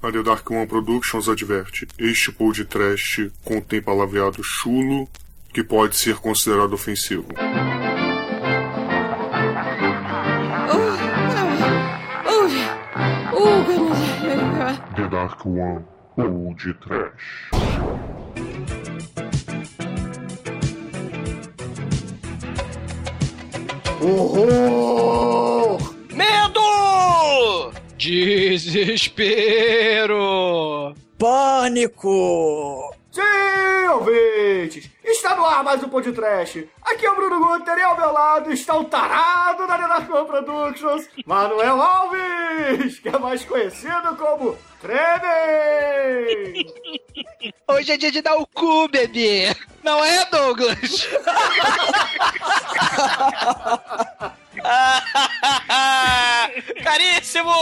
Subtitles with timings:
[0.00, 5.08] A The Dark One Productions adverte: este podcast contém palavreado chulo
[5.52, 7.26] que pode ser considerado ofensivo.
[14.94, 15.84] The Dark One
[16.54, 17.50] de Trash.
[24.00, 25.37] Horror!
[28.08, 30.16] Desespero!
[31.18, 32.94] Pânico!
[33.12, 34.88] Sim, ouvintes!
[35.04, 36.64] Está no ar mais um Pod Trash.
[36.86, 41.06] Aqui é o Bruno Guter e ao meu lado está o tarado da Nenarcon Productions,
[41.26, 46.64] Manuel Alves, que é mais conhecido como Tremem!
[47.68, 49.54] Hoje é dia de dar o cu, bebê!
[49.84, 51.06] Não é, Douglas?
[56.82, 57.54] Caríssimos!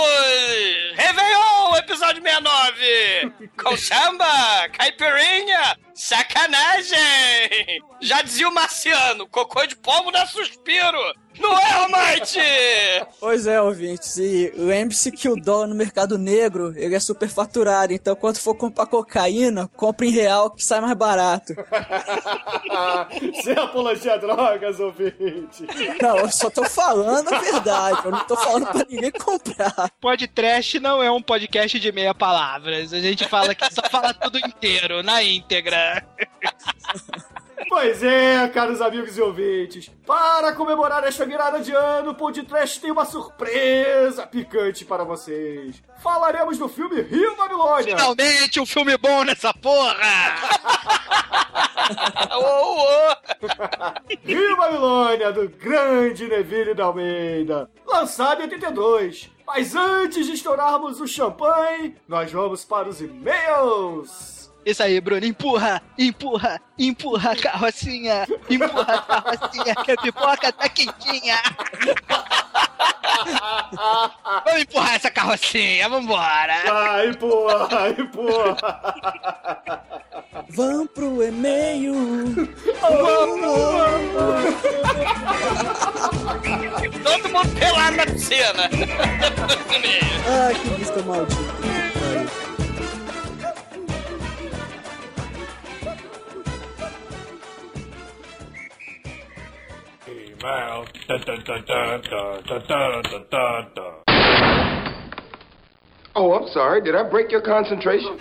[0.95, 3.33] Réveillon, episódio 69!
[3.63, 6.99] Com samba, caipirinha, sacanagem!
[8.01, 10.99] Já dizia o Marciano, cocô de pombo dá suspiro!
[11.39, 12.41] Não é, Almighty?
[13.21, 18.17] Pois é, ouvintes, e lembre-se que o dólar no mercado negro, ele é superfaturado, então
[18.17, 21.55] quando for comprar cocaína, compre em real que sai mais barato.
[23.43, 25.67] Sem apologia a drogas, ouvinte!
[26.01, 29.91] Não, eu só tô falando a verdade, eu não tô falando pra ninguém comprar.
[30.01, 32.93] Podcast não é um podcast de meia palavras.
[32.93, 36.07] A gente fala que só fala tudo inteiro, na íntegra.
[37.69, 42.91] Pois é, caros amigos e ouvintes, para comemorar esta virada de ano, o Podcast tem
[42.91, 45.83] uma surpresa picante para vocês.
[46.03, 47.97] Falaremos do filme Rio Babilônia.
[47.97, 49.97] Finalmente um filme bom nessa porra!
[52.37, 53.17] Ô, ô.
[54.25, 59.31] Rio Babilônia, do grande Neville da Almeida, lançado em 82.
[59.47, 64.36] Mas antes de estourarmos o champanhe, nós vamos para os e-mails.
[64.67, 70.69] Isso aí, Bruno, empurra, empurra, empurra a carrocinha, empurra a carrocinha, que a pipoca tá
[70.69, 71.41] quentinha.
[74.45, 76.65] Vamos empurrar essa carrocinha, vambora.
[76.67, 78.57] Vai, porra, empurra.
[80.49, 81.95] Vamos pro e-mail.
[87.05, 88.69] Todo mundo pelado na piscina.
[90.27, 91.86] Ai, que música maldita.
[106.15, 106.83] Oh, I'm sorry.
[106.83, 108.19] Did I break your concentration?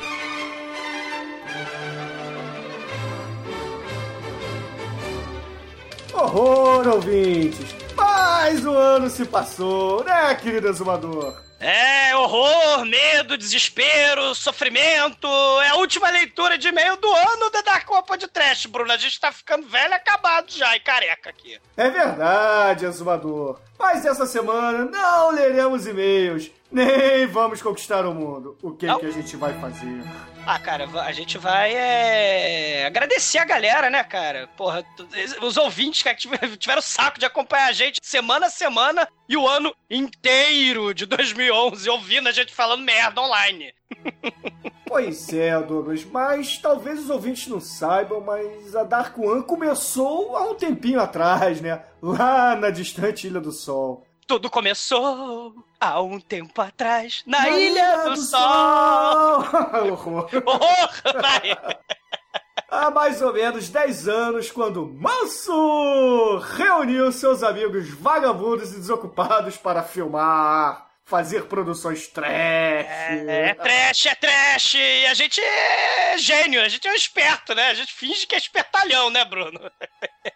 [6.36, 7.75] Horror, ouvintes!
[7.96, 11.46] Mais um ano se passou, né, querido exumador?
[11.60, 15.28] É, horror, medo, desespero, sofrimento.
[15.64, 18.92] É a última leitura de e-mail do ano da Dark Copa de Trash, Bruno.
[18.92, 21.58] A gente tá ficando velho acabado já e careca aqui.
[21.78, 23.60] É verdade, exumador.
[23.80, 28.58] Mas essa semana não leremos e-mails, nem vamos conquistar o mundo.
[28.62, 29.00] O que, Não.
[29.00, 30.04] que a gente vai fazer?
[30.46, 34.48] Ah, cara, a gente vai é, agradecer a galera, né, cara?
[34.56, 34.84] Porra,
[35.42, 39.36] os ouvintes que tiver- tiveram o saco de acompanhar a gente semana a semana e
[39.36, 43.74] o ano inteiro de 2011 ouvindo a gente falando merda online.
[44.88, 50.44] Pois é, Douglas, mas talvez os ouvintes não saibam, mas a Dark One começou há
[50.50, 51.82] um tempinho atrás, né?
[52.02, 54.06] Lá na distante Ilha do Sol.
[54.28, 58.40] Tudo começou há um tempo atrás na, Na Ilha do, Sol.
[59.92, 60.30] Horror.
[60.46, 61.22] Horror!
[61.22, 61.58] Vai.
[62.68, 69.84] Há mais ou menos 10 anos, quando Manso reuniu seus amigos vagabundos e desocupados para
[69.84, 72.32] filmar, fazer produções trash.
[72.32, 74.74] É, é trash, é trash.
[74.74, 77.68] E a gente é gênio, a gente é um esperto, né?
[77.68, 79.60] A gente finge que é espertalhão, né, Bruno?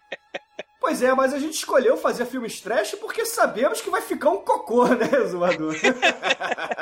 [0.90, 4.42] Pois é, mas a gente escolheu fazer filmes trash porque sabemos que vai ficar um
[4.42, 5.76] cocô, né, zoador?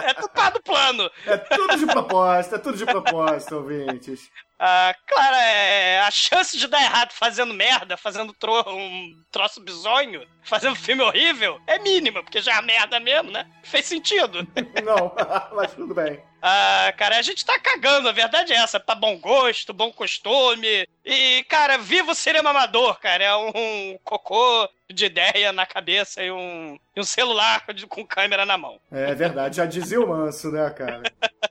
[0.08, 1.12] É tudo do plano.
[1.26, 4.30] É tudo de proposta, é tudo de proposta, ouvintes.
[4.60, 10.26] Ah, claro, é, a chance de dar errado fazendo merda, fazendo tro- um troço bizonho,
[10.44, 13.46] fazendo filme horrível, é mínima, porque já é merda mesmo, né?
[13.64, 14.48] Fez sentido.
[14.84, 15.14] Não,
[15.56, 16.20] mas tudo bem.
[16.42, 20.88] Ah, cara, a gente tá cagando, a verdade é essa, pra bom gosto, bom costume.
[21.06, 23.24] E, cara, viva o cinema amador, cara.
[23.24, 28.58] É um cocô de ideia na cabeça e um, e um celular com câmera na
[28.58, 28.80] mão.
[28.92, 31.04] É verdade, já dizia o manso, né, cara?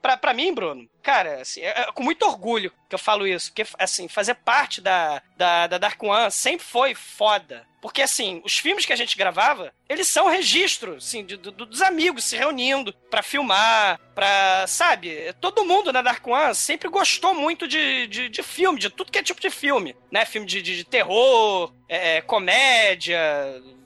[0.00, 3.50] Pra, pra mim, Bruno, cara, assim, é, é com muito orgulho que eu falo isso.
[3.50, 7.66] Porque, assim, fazer parte da, da, da Dark One sempre foi foda.
[7.80, 12.24] Porque, assim, os filmes que a gente gravava, eles são registro, assim, de, dos amigos
[12.24, 15.32] se reunindo para filmar, pra, sabe?
[15.40, 19.18] Todo mundo na Dark One sempre gostou muito de, de, de filme, de tudo que
[19.18, 20.24] é tipo de filme, né?
[20.24, 23.18] Filme de, de, de terror, é, comédia,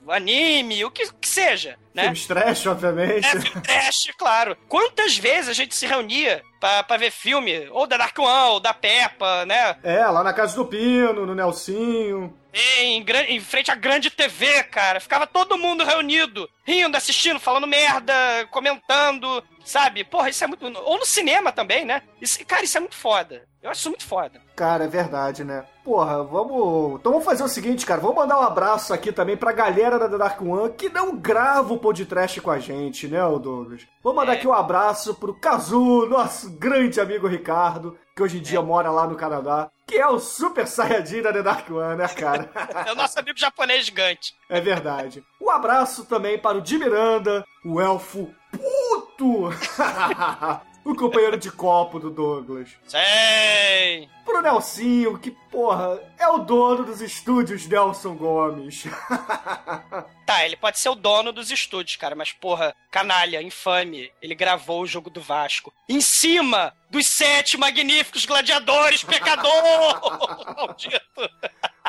[0.07, 2.03] anime, o que, que seja, né?
[2.03, 3.25] Filmes trash, obviamente.
[3.25, 4.55] É, filme trash, claro.
[4.67, 8.59] Quantas vezes a gente se reunia pra, pra ver filme, ou da Dark One, ou
[8.59, 9.77] da Peppa, né?
[9.83, 12.35] É, lá na casa do Pino, no Nelsinho.
[12.53, 14.99] Em, em frente à grande TV, cara.
[14.99, 18.13] Ficava todo mundo reunido, rindo, assistindo, falando merda,
[18.49, 20.03] comentando, sabe?
[20.03, 20.65] Porra, isso é muito.
[20.65, 22.01] Ou no cinema também, né?
[22.19, 23.47] Isso, cara, isso é muito foda.
[23.67, 24.39] Eu acho isso muito foda.
[24.55, 25.65] Cara, é verdade, né?
[25.83, 26.99] Porra, vamos.
[27.01, 27.99] Então vamos fazer o seguinte, cara.
[27.99, 31.77] Vamos mandar um abraço aqui também pra galera da Dark One que não grava o
[31.77, 33.85] podcast com a gente, né, Douglas?
[34.01, 34.37] Vamos mandar É.
[34.37, 39.05] aqui um abraço pro Kazu, nosso grande amigo Ricardo, que hoje em dia mora lá
[39.05, 42.49] no Canadá, que é o super saiyajin da The Dark One, né, cara?
[42.87, 44.33] É o nosso amigo japonês gigante.
[44.49, 45.21] É verdade.
[45.41, 49.49] Um abraço também para o Di Miranda, o elfo puto!
[50.91, 52.69] o companheiro de copo do Douglas.
[52.87, 54.07] Sei!
[54.23, 58.85] Pro Nelsinho, que, porra, é o dono dos estúdios Nelson Gomes.
[60.27, 64.81] Tá, ele pode ser o dono dos estúdios, cara, mas porra, canalha, infame, ele gravou
[64.81, 65.73] o jogo do Vasco.
[65.87, 70.01] Em cima dos sete magníficos gladiadores, pecador!
[70.57, 70.99] Maldito!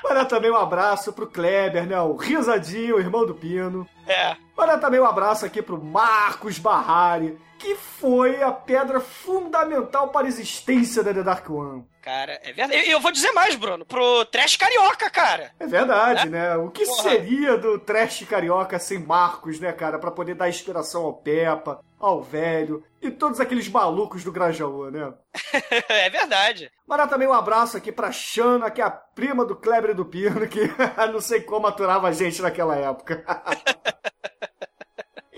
[0.01, 2.01] Para também um abraço pro Kleber, né?
[2.01, 3.89] O risadinho, o irmão do Pino.
[4.07, 4.37] É.
[4.59, 10.29] Para também um abraço aqui pro Marcos Barrari, que foi a pedra fundamental para a
[10.29, 11.87] existência da The Dark One.
[12.03, 12.91] Cara, é verdade.
[12.91, 15.53] Eu vou dizer mais, Bruno, pro trash carioca, cara.
[15.61, 16.57] É verdade, né?
[16.57, 17.03] O que Porra.
[17.03, 19.97] seria do trash carioca sem Marcos, né, cara?
[19.97, 25.15] Pra poder dar inspiração ao Peppa, ao velho e todos aqueles malucos do Grajaú, né?
[25.89, 26.69] é verdade.
[26.85, 30.05] Mandar também um abraço aqui pra Xana, que é a prima do Kleber e do
[30.05, 30.63] Pino, que
[31.13, 33.25] não sei como aturava a gente naquela época.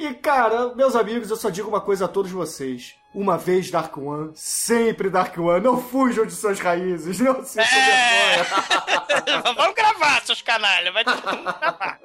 [0.07, 2.95] e, cara, meus amigos, eu só digo uma coisa a todos vocês.
[3.15, 5.63] Uma vez Dark One, sempre Dark One.
[5.63, 8.43] Não fujam de suas raízes, não se É.
[9.55, 10.95] Vamos gravar, seus canalhas.
[10.95, 12.01] Vai gravar.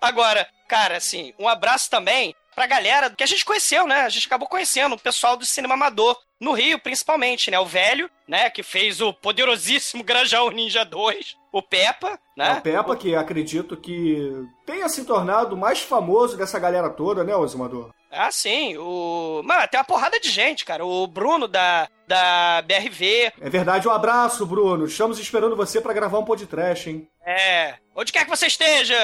[0.00, 4.02] Agora, cara, assim, um abraço também pra galera que a gente conheceu, né?
[4.02, 6.16] A gente acabou conhecendo o pessoal do cinema amador.
[6.38, 7.58] No Rio, principalmente, né?
[7.58, 8.50] O velho, né?
[8.50, 11.34] Que fez o poderosíssimo Granjão Ninja 2.
[11.56, 12.50] O Peppa, né?
[12.50, 14.30] É o Peppa, que acredito que
[14.66, 17.94] tenha se tornado o mais famoso dessa galera toda, né, Osmador?
[18.12, 18.76] Ah, sim.
[18.76, 19.40] O...
[19.42, 20.84] Mano, tem uma porrada de gente, cara.
[20.84, 23.32] O Bruno da, da BRV.
[23.40, 24.86] É verdade, um abraço, Bruno.
[24.86, 27.08] Estamos esperando você pra gravar um podcast, hein?
[27.24, 27.74] É.
[27.94, 28.94] Onde quer que você esteja?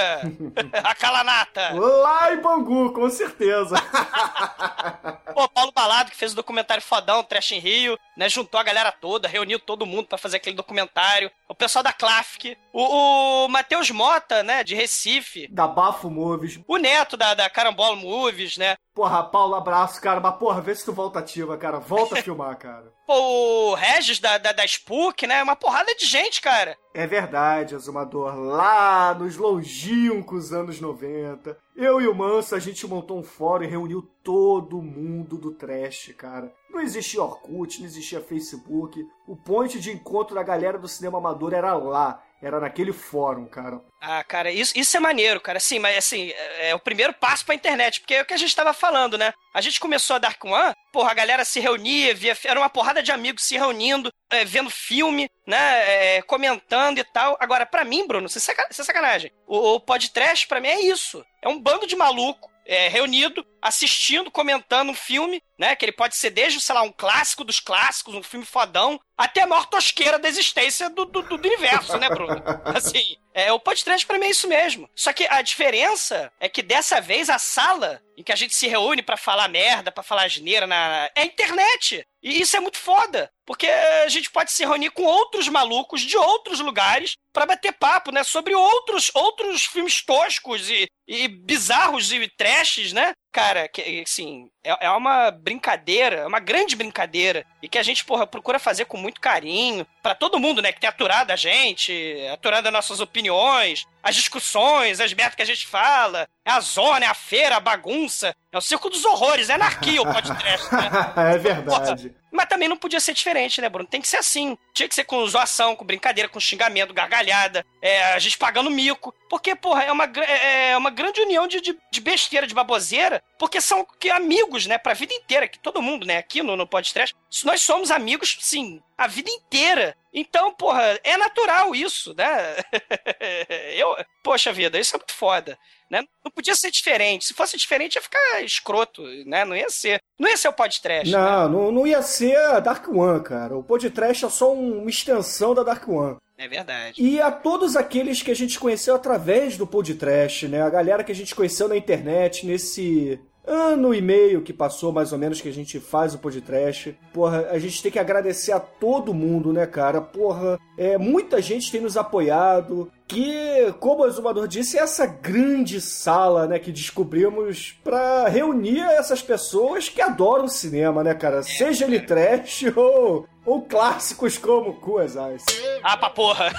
[0.84, 1.72] a Calanata.
[1.74, 3.74] Lá em Bangu, com certeza.
[5.34, 8.28] Pô, Paulo Balado, que fez o documentário fodão, Trash em Rio, né?
[8.28, 11.30] Juntou a galera toda, reuniu todo mundo pra fazer aquele documentário.
[11.48, 12.56] O pessoal da Clafic.
[12.72, 14.62] O, o Matheus Mota, né?
[14.62, 15.48] De Recife.
[15.50, 16.60] da Bafo Movies.
[16.68, 18.76] O Neto da, da Carambola Movies, né?
[18.94, 20.20] Porra, Paulo, abraço, cara.
[20.20, 21.78] Mas, porra, vê se tu volta ativa, cara.
[21.80, 22.91] Volta a filmar, cara.
[23.06, 25.42] Pô, o Regis da, da, da Spook, né?
[25.42, 26.76] Uma porrada de gente, cara.
[26.94, 28.34] É verdade, Azumador.
[28.36, 33.68] Lá nos longínquos anos 90, eu e o Manso, a gente montou um fórum e
[33.68, 36.52] reuniu todo mundo do trash, cara.
[36.70, 39.04] Não existia Orkut, não existia Facebook.
[39.26, 42.22] O ponto de encontro da galera do cinema amador era lá.
[42.42, 43.80] Era naquele fórum, cara.
[44.00, 45.60] Ah, cara, isso, isso é maneiro, cara.
[45.60, 48.36] Sim, mas assim, é, é o primeiro passo pra internet, porque é o que a
[48.36, 49.32] gente tava falando, né?
[49.54, 53.00] A gente começou a Dark One, porra, a galera se reunia, via, era uma porrada
[53.00, 56.16] de amigos se reunindo, é, vendo filme, né?
[56.16, 57.36] É, comentando e tal.
[57.38, 61.24] Agora, pra mim, Bruno, sem sacanagem, o, o podcast pra mim é isso.
[61.40, 62.51] É um bando de maluco.
[62.66, 65.76] É, reunido, assistindo, comentando um filme, né?
[65.76, 69.42] Que ele pode ser desde, sei lá, um clássico dos clássicos, um filme fodão, até
[69.42, 72.42] a maior tosqueira da existência do, do, do universo, né, Bruno?
[72.64, 74.88] Assim, é, o podcast pra mim é isso mesmo.
[74.94, 78.66] Só que a diferença é que dessa vez a sala em que a gente se
[78.66, 82.06] reúne pra falar merda, pra falar asneira na é a internet.
[82.22, 86.16] E isso é muito foda, porque a gente pode se reunir com outros malucos de
[86.16, 92.28] outros lugares pra bater papo, né, sobre outros outros filmes toscos e, e bizarros e
[92.36, 93.12] trashes, né?
[93.32, 97.44] Cara, que, assim, é, é uma brincadeira, é uma grande brincadeira.
[97.62, 99.86] E que a gente, porra, procura fazer com muito carinho.
[100.02, 101.92] Pra todo mundo, né, que tem aturado a gente,
[102.32, 106.28] aturado as nossas opiniões, as discussões, as merdas que a gente fala.
[106.44, 108.34] É a zona, é a feira, a bagunça.
[108.50, 110.90] É o circo dos horrores, é anarquia o podcast, né?
[111.34, 112.12] é verdade.
[112.32, 113.88] Mas também não podia ser diferente, né, Bruno?
[113.88, 114.58] Tem que ser assim.
[114.74, 119.14] Tinha que ser com zoação, com brincadeira, com xingamento, gargalhada, é, a gente pagando mico.
[119.30, 123.22] Porque, porra, é uma, gra- é uma grande união de, de, de besteira, de baboseira,
[123.38, 126.56] porque são que, amigos amigos, né, pra vida inteira, que todo mundo, né, aqui no,
[126.56, 129.96] no podcast, nós somos amigos, sim, a vida inteira.
[130.12, 132.56] Então, porra, é natural isso, né?
[133.76, 135.58] Eu, poxa vida, isso é muito foda.
[135.90, 136.02] Né?
[136.24, 137.24] Não podia ser diferente.
[137.24, 139.44] Se fosse diferente, ia ficar escroto, né?
[139.44, 140.00] Não ia ser.
[140.18, 141.10] Não ia ser o podcast.
[141.10, 143.56] Não, não, não ia ser a Dark One, cara.
[143.56, 146.16] O podcast é só um- uma extensão da Dark One.
[146.38, 147.02] É verdade.
[147.02, 150.62] E a todos aqueles que a gente conheceu através do podcast, né?
[150.62, 155.12] A galera que a gente conheceu na internet nesse ano e meio que passou, mais
[155.12, 156.96] ou menos, que a gente faz o podcast.
[157.12, 160.00] Porra, a gente tem que agradecer a todo mundo, né, cara?
[160.00, 162.90] Porra, é, muita gente tem nos apoiado.
[163.06, 169.20] Que, como o Exumador disse, é essa grande sala, né, que descobrimos pra reunir essas
[169.20, 171.42] pessoas que adoram cinema, né, cara?
[171.42, 175.80] Seja ele trash ou, ou clássicos como Cuas Ice.
[175.82, 176.52] Ah, pra porra.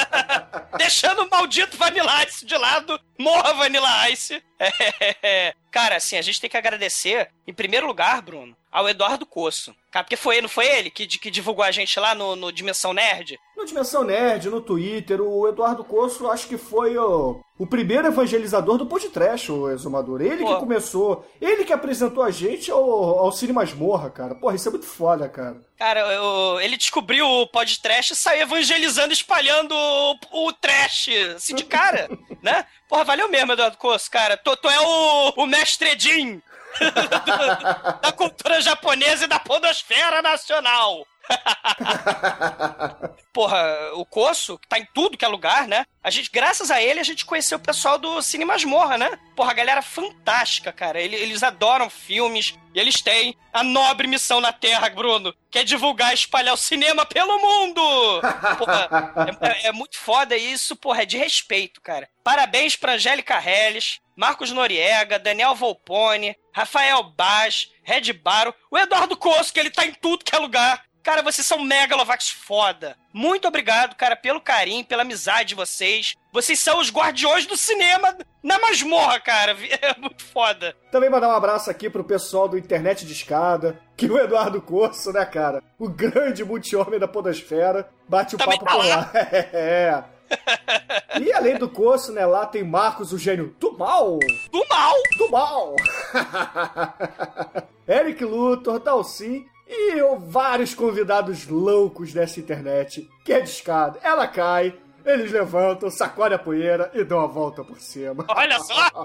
[0.76, 4.42] Deixando o maldito Vanilla Ice de lado, morra Vanilla Ice.
[4.58, 9.74] É, Cara, assim, a gente tem que agradecer, em primeiro lugar, Bruno, ao Eduardo Coço.
[9.90, 12.92] Cara, porque foi, não foi ele que, que divulgou a gente lá no, no Dimensão
[12.92, 13.38] Nerd?
[13.56, 18.78] No Dimensão Nerd, no Twitter, o Eduardo Coço acho que foi o, o primeiro evangelizador
[18.78, 20.22] do podcast, o Exumador.
[20.22, 20.54] Ele Pô.
[20.54, 24.34] que começou, ele que apresentou a gente ao, ao Cine Masmorra, cara.
[24.34, 25.60] Porra, isso é muito foda, cara.
[25.76, 31.64] Cara, eu- ele descobriu o podcast e saiu evangelizando, espalhando o, o trash, assim, de
[31.64, 32.08] cara,
[32.42, 32.64] né?
[32.88, 34.38] Porra, valeu mesmo, Eduardo Coço, cara.
[34.38, 36.40] Tu, tu é o, o mestre Jin
[38.00, 41.06] da cultura japonesa e da podosfera nacional.
[43.32, 45.86] Porra, o Coço, que tá em tudo que é lugar, né?
[46.02, 49.18] A gente, graças a ele, a gente conheceu o pessoal do Cine Masmorra, né?
[49.36, 51.00] Porra, a galera fantástica, cara.
[51.00, 55.64] Ele- Eles adoram filmes e eles têm a nobre missão na Terra, Bruno, que é
[55.64, 57.80] divulgar e espalhar o cinema pelo mundo!
[58.58, 62.08] Porra, é, é- é muito foda isso, porra, é de respeito, cara.
[62.24, 69.52] Parabéns pra Angélica Helles, Marcos Noriega, Daniel Volpone, Rafael Baz, Red Baro, o Eduardo Coço,
[69.52, 70.82] que ele tá em tudo que é lugar.
[71.02, 72.96] Cara, vocês são megalovax foda.
[73.12, 76.14] Muito obrigado, cara, pelo carinho, pela amizade de vocês.
[76.32, 79.56] Vocês são os guardiões do cinema na masmorra, cara.
[79.82, 80.76] É muito foda.
[80.92, 85.12] Também mandar um abraço aqui pro pessoal do Internet de Escada, que o Eduardo Corso,
[85.12, 85.62] né, cara?
[85.78, 88.96] O grande multi-homem da podosfera, bate o Também papo tá por lá.
[88.96, 89.10] lá.
[89.52, 90.04] é.
[91.20, 94.18] E além do Corso, né, lá tem Marcos, o gênio do mal.
[94.52, 94.94] Do mal!
[95.18, 95.76] do mal.
[97.88, 103.08] Eric Luthor, Dalcin e eu, vários convidados loucos dessa internet.
[103.24, 104.74] Que é de escada, ela cai,
[105.04, 108.24] eles levantam, sacodem a poeira e dão a volta por cima.
[108.28, 109.04] Olha só!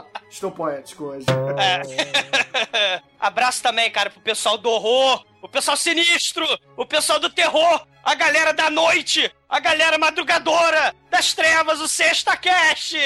[0.30, 1.26] Estou poético hoje.
[3.18, 8.14] Abraço também, cara, pro pessoal do horror, o pessoal sinistro, o pessoal do terror, a
[8.14, 12.96] galera da noite, a galera madrugadora, das trevas, o Sexta Cast!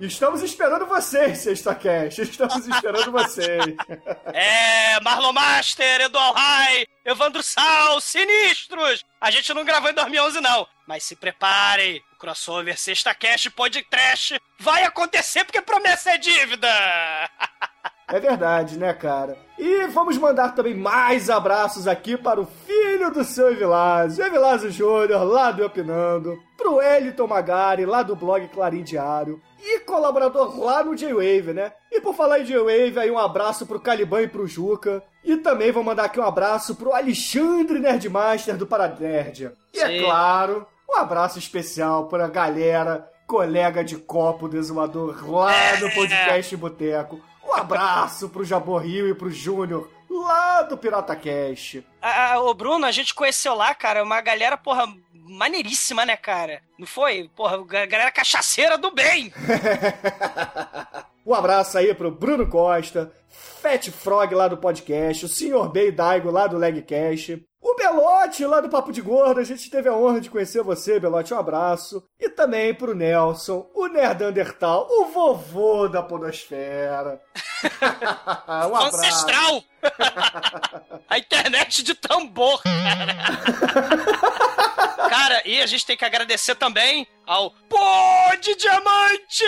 [0.00, 2.18] Estamos esperando vocês, Sexta Cash.
[2.18, 3.64] Estamos esperando vocês.
[4.34, 9.04] É, Marlon Master, Eduardo Rai, Evandro Sal, sinistros!
[9.20, 14.84] A gente não gravou em 2011, não, mas se preparem, crossover Sexta Cast Podcast vai
[14.84, 16.68] acontecer porque promessa é dívida!
[18.08, 19.36] É verdade, né, cara?
[19.58, 25.24] E vamos mandar também mais abraços aqui para o filho do seu Evilásio, Evilásio Júnior,
[25.24, 30.94] lá do Opinando, pro Eliton Magari, lá do blog Clarim Diário, e colaborador lá no
[30.94, 31.72] J-Wave, né?
[31.90, 35.72] E por falar em J-Wave, aí um abraço pro Caliban e pro Juca, e também
[35.72, 39.54] vou mandar aqui um abraço pro Alexandre Nerdmaster do Paranerdia.
[39.72, 40.04] E é Sim.
[40.04, 47.20] claro, um abraço especial pra galera, colega de copo do exumador lá no podcast Boteco.
[47.44, 51.84] Um abraço pro Jabor Rio e pro Júnior lá do Pirata Cast.
[52.00, 56.60] Ah, ô Bruno, a gente conheceu lá, cara, uma galera, porra, maneiríssima, né, cara?
[56.78, 57.30] Não foi?
[57.34, 59.32] Porra, a galera cachaceira do bem!
[61.24, 65.68] Um abraço aí pro Bruno Costa, Fat Frog lá do podcast, o Sr.
[65.72, 69.88] Bay Daigo lá do Legcast, o Belote lá do Papo de Gordo, a gente teve
[69.88, 72.02] a honra de conhecer você, Belote, um abraço.
[72.18, 77.22] E também pro Nelson, o Nerdandertal, o vovô da podosfera.
[78.48, 78.96] um abraço.
[78.96, 79.62] Ancestral!
[81.08, 83.14] a internet de tambor, cara.
[85.08, 89.44] Cara, e a gente tem que agradecer também ao Pô de Diamante!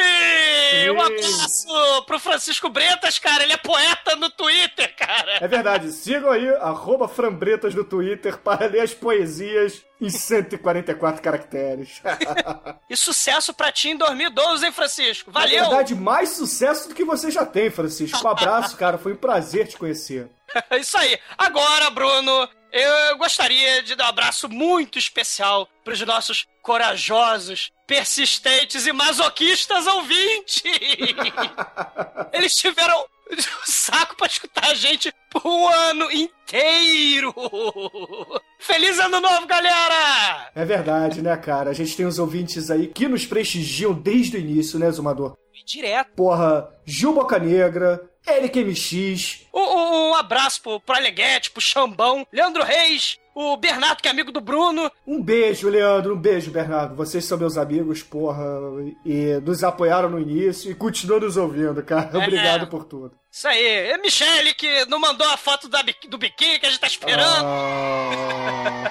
[0.90, 3.42] Um abraço pro Francisco Bretas, cara.
[3.42, 5.38] Ele é poeta no Twitter, cara.
[5.40, 12.00] É verdade, sigam aí, arroba Frambretas no Twitter para ler as poesias em 144 caracteres.
[12.88, 15.30] E sucesso pra ti em 2012, hein, Francisco?
[15.32, 15.60] Na Valeu!
[15.62, 18.24] verdade, mais sucesso do que você já tem, Francisco.
[18.24, 20.28] Um abraço, cara, foi um prazer te conhecer.
[20.78, 21.18] Isso aí.
[21.36, 28.92] Agora, Bruno, eu gostaria de dar um abraço muito especial pros nossos corajosos, persistentes e
[28.92, 30.62] masoquistas ouvintes.
[32.32, 37.34] Eles tiveram o saco pra escutar a gente por um ano inteiro.
[38.58, 40.50] Feliz ano novo, galera!
[40.54, 41.70] É verdade, né, cara?
[41.70, 45.36] A gente tem os ouvintes aí que nos prestigiam desde o início, né, Zumador?
[45.66, 46.10] Direto.
[46.14, 52.26] Porra, Gil Boca Negra, Eric MX, Um, um- um abraço pro, pro Aleguete, pro Xambão,
[52.30, 54.90] Leandro Reis, o Bernardo, que é amigo do Bruno.
[55.06, 56.14] Um beijo, Leandro.
[56.14, 56.94] Um beijo, Bernardo.
[56.94, 58.44] Vocês são meus amigos, porra.
[59.04, 62.10] E nos apoiaram no início e continuam nos ouvindo, cara.
[62.12, 62.16] É.
[62.16, 63.12] Obrigado por tudo.
[63.30, 63.90] Isso aí.
[63.90, 67.44] E Michele, que não mandou a foto da, do biquíni que a gente tá esperando.
[67.44, 68.90] Ah.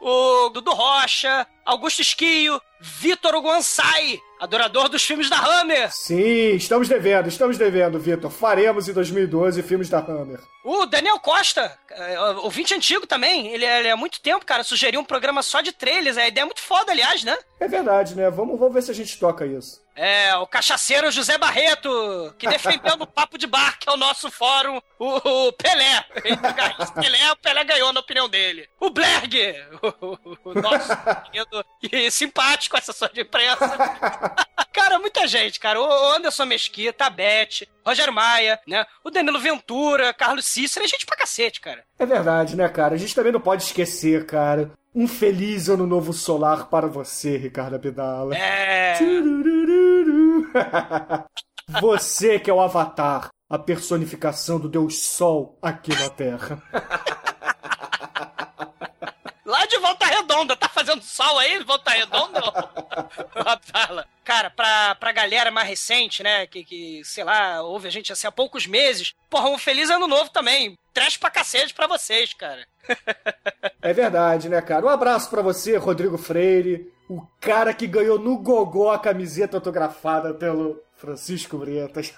[0.00, 5.90] O Dudu Rocha, Augusto Esquio, Vitor Guansai, adorador dos filmes da Hammer.
[5.92, 8.30] Sim, estamos devendo, estamos devendo, Vitor.
[8.30, 10.40] Faremos em 2012 filmes da Hammer.
[10.64, 11.78] O Daniel Costa, é,
[12.42, 13.48] ouvinte antigo também.
[13.48, 16.16] Ele, ele há muito tempo, cara, sugeriu um programa só de trailers.
[16.16, 17.36] A ideia é muito foda, aliás, né?
[17.58, 18.30] É verdade, né?
[18.30, 19.80] Vamos, vamos ver se a gente toca isso.
[19.96, 24.30] É, o cachaceiro José Barreto, que defendeu no Papo de Bar, que é o nosso
[24.30, 26.04] fórum, o, o Pelé.
[26.22, 28.66] Ganhou- Pelé, o Pelé ganhou na opinião dele.
[28.80, 29.36] O Blerg,
[30.00, 30.88] o, o nosso
[31.30, 33.68] querido e simpático assessor de imprensa.
[34.72, 35.80] Cara, muita gente, cara.
[35.80, 38.86] O Anderson Mesquita, a Beth, Rogério Maia, né?
[39.02, 41.79] O Danilo Ventura, Carlos Cícero, é gente pra cacete, cara.
[41.98, 42.94] É verdade, né, cara?
[42.94, 44.72] A gente também não pode esquecer, cara.
[44.94, 48.36] Um feliz ano novo solar para você, Ricardo Abdala.
[48.36, 48.98] É.
[51.80, 56.60] Você que é o Avatar, a personificação do Deus Sol aqui na Terra.
[59.50, 62.40] Lá de Volta Redonda, tá fazendo sol aí, Volta Redonda?
[63.72, 64.06] Fala.
[64.22, 68.28] Cara, pra, pra galera mais recente, né, que, que, sei lá, ouve a gente assim
[68.28, 70.78] há poucos meses, porra, um feliz ano novo também.
[70.92, 72.66] Trash pra cacete pra vocês, cara.
[73.82, 74.84] É verdade, né, cara?
[74.84, 80.34] Um abraço pra você, Rodrigo Freire, o cara que ganhou no gogó a camiseta autografada
[80.34, 82.12] pelo Francisco Bretas.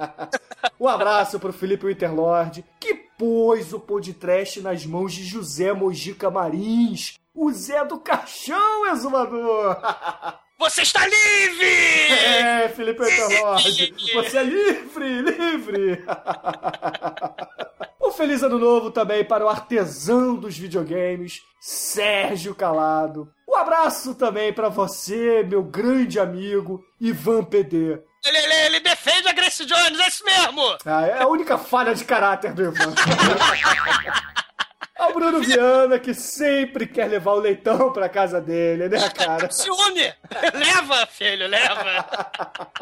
[0.80, 7.18] um abraço pro Felipe Winterlord, que pôs o podcast nas mãos de José Mojica Marins,
[7.34, 9.76] o Zé do Caixão, exumador!
[10.58, 11.66] Você está livre!
[11.66, 16.04] É, Felipe Winterlord, você é livre, livre!
[18.00, 23.30] Um feliz ano novo também para o artesão dos videogames, Sérgio Calado.
[23.46, 28.00] Um abraço também para você, meu grande amigo, Ivan PD.
[28.24, 30.78] Ele, ele, ele defende a Grace Jones, é isso mesmo!
[30.86, 32.94] Ah, é a única falha de caráter do Ivan.
[34.98, 39.50] Ao Bruno Viana, que sempre quer levar o leitão pra casa dele, né, cara?
[39.50, 40.12] Ciúme!
[40.54, 42.06] leva, filho, leva!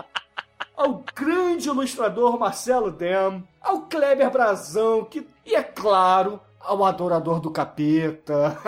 [0.74, 7.50] ao grande ilustrador Marcelo Dem, ao Kleber Brazão, que, e é claro, ao adorador do
[7.50, 8.58] capeta.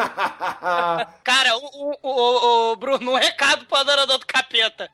[1.25, 4.89] Cara, o, o, o, o Bruno, um recado pro adorador do capeta.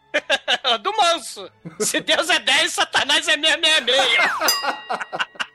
[0.80, 1.50] do manso.
[1.80, 5.53] Se Deus é 10, Satanás é 666.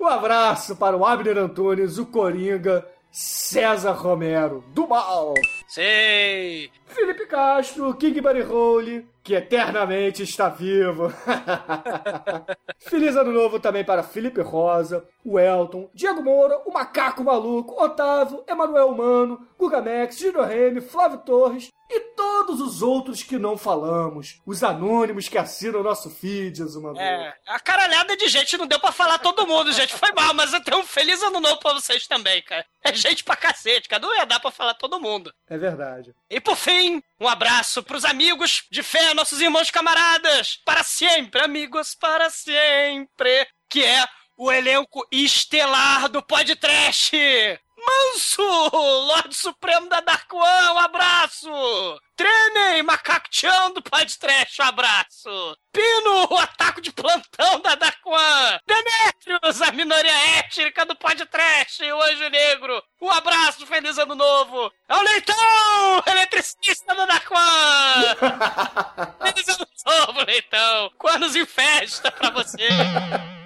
[0.00, 5.34] Um abraço para o Abner Antunes, o Coringa, César Romero, do mal.
[5.68, 6.70] Sei.
[6.86, 11.12] Felipe Castro, King Buddy Hole, que eternamente está vivo.
[12.80, 18.42] Feliz ano novo também para Felipe Rosa, o Elton, Diego Moura, o Macaco Maluco, Otávio,
[18.48, 24.40] Emanuel Mano, Guga Max, Gino Remy, Flávio Torres e todos os outros que não falamos.
[24.46, 27.00] Os anônimos que assinam o nosso feed, Azumador.
[27.00, 29.94] É, a caralhada de gente não deu pra falar todo mundo, gente.
[29.94, 32.64] Foi mal, mas eu tenho um feliz ano novo pra vocês também, cara.
[32.82, 34.02] É gente pra cacete, cara.
[34.02, 35.32] Não ia dar pra falar todo mundo.
[35.48, 36.14] É verdade.
[36.30, 40.56] E por fim, um abraço pros amigos de fé, nossos irmãos camaradas.
[40.64, 43.46] Para sempre, amigos, para sempre.
[43.68, 47.16] Que é o elenco estelar do podcast.
[47.86, 51.48] Manso, Lorde Supremo da Dark One, um abraço!
[52.16, 55.56] Trenem, Macaco Tchão do Podcast, um abraço!
[55.72, 58.60] Pino, o ataque de plantão da Dark One!
[58.66, 64.72] Demetrius, a minoria étnica do Podcast, o Anjo Negro, um abraço, feliz ano novo!
[64.88, 68.06] É o Leitão, eletricista da Dark One!
[69.32, 70.92] feliz ano novo, Leitão!
[71.08, 72.68] Anos em festa pra você!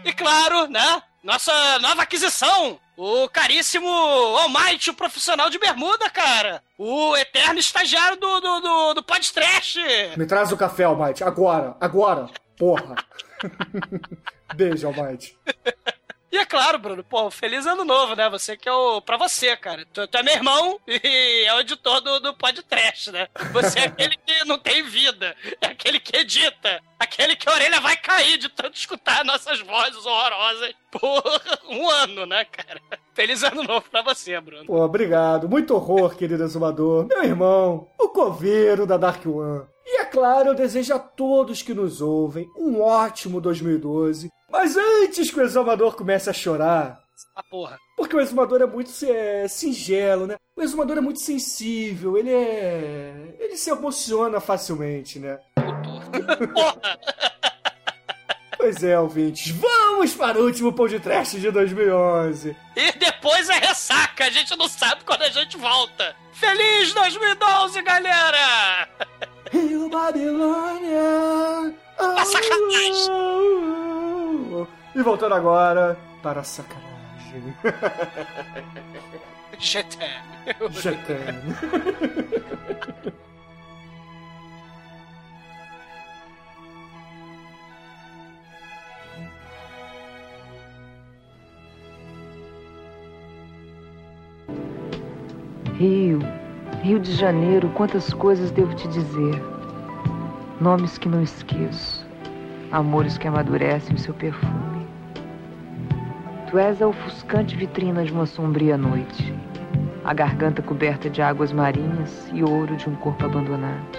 [0.04, 1.02] E claro, né?
[1.22, 6.62] Nossa nova aquisição, o caríssimo Almighty, o profissional de bermuda, cara.
[6.78, 9.80] O eterno estagiário do, do, do, do podcast.
[10.16, 11.24] Me traz o café, Almighty.
[11.24, 12.30] Agora, agora.
[12.56, 12.94] Porra.
[14.54, 15.36] Beijo, Almighty.
[16.32, 18.26] E é claro, Bruno, pô, feliz ano novo, né?
[18.30, 19.02] Você que é o.
[19.02, 19.84] Pra você, cara.
[19.92, 23.28] Tu, tu é meu irmão e é o editor do, do podcast, né?
[23.52, 25.36] Você é aquele que não tem vida.
[25.60, 26.80] É aquele que edita.
[26.98, 31.22] Aquele que a orelha vai cair de tanto escutar nossas vozes horrorosas por
[31.68, 32.80] um ano, né, cara?
[33.12, 34.64] Feliz ano novo pra você, Bruno.
[34.64, 35.50] Pô, obrigado.
[35.50, 37.08] Muito horror, querido exumador.
[37.08, 39.66] Meu irmão, o coveiro da Dark One.
[39.84, 44.30] E é claro, eu desejo a todos que nos ouvem um ótimo 2012.
[44.52, 47.00] Mas antes que o exumador comece a chorar,
[47.34, 47.78] Ah, porra.
[47.96, 50.36] porque o exumador é muito é, singelo, né?
[50.54, 53.34] O exumador é muito sensível, ele é.
[53.40, 55.38] Ele se emociona facilmente, né?
[56.54, 56.98] Porra!
[58.58, 62.54] Pois é, ouvintes, vamos para o último podcast de 2011.
[62.76, 66.14] E depois a ressaca, a gente não sabe quando a gente volta.
[66.32, 68.88] Feliz 2012, galera!
[69.50, 71.74] Rio Babilônia!
[71.96, 74.11] Pra sacanagem.
[74.94, 77.56] E voltando agora para a sacanagem.
[79.58, 79.96] GT.
[80.70, 81.56] Jetando.
[95.78, 96.18] Rio,
[96.82, 99.42] Rio de Janeiro, quantas coisas devo te dizer.
[100.60, 102.06] Nomes que não esqueço,
[102.70, 104.81] amores que amadurecem o seu perfume.
[106.52, 109.34] Tu és a ofuscante vitrina de uma sombria noite,
[110.04, 113.98] a garganta coberta de águas marinhas e ouro de um corpo abandonado.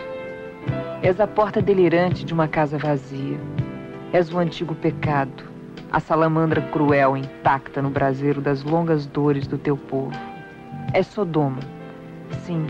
[1.01, 3.39] És a porta delirante de uma casa vazia.
[4.13, 5.45] És o antigo pecado,
[5.91, 10.13] a salamandra cruel intacta no braseiro das longas dores do teu povo.
[10.93, 11.61] És Sodoma.
[12.45, 12.67] Sim,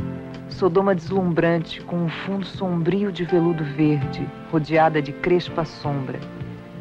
[0.48, 6.22] Sodoma deslumbrante, com um fundo sombrio de veludo verde, rodeada de crespa sombra,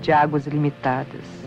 [0.01, 1.42] de águas ilimitadas.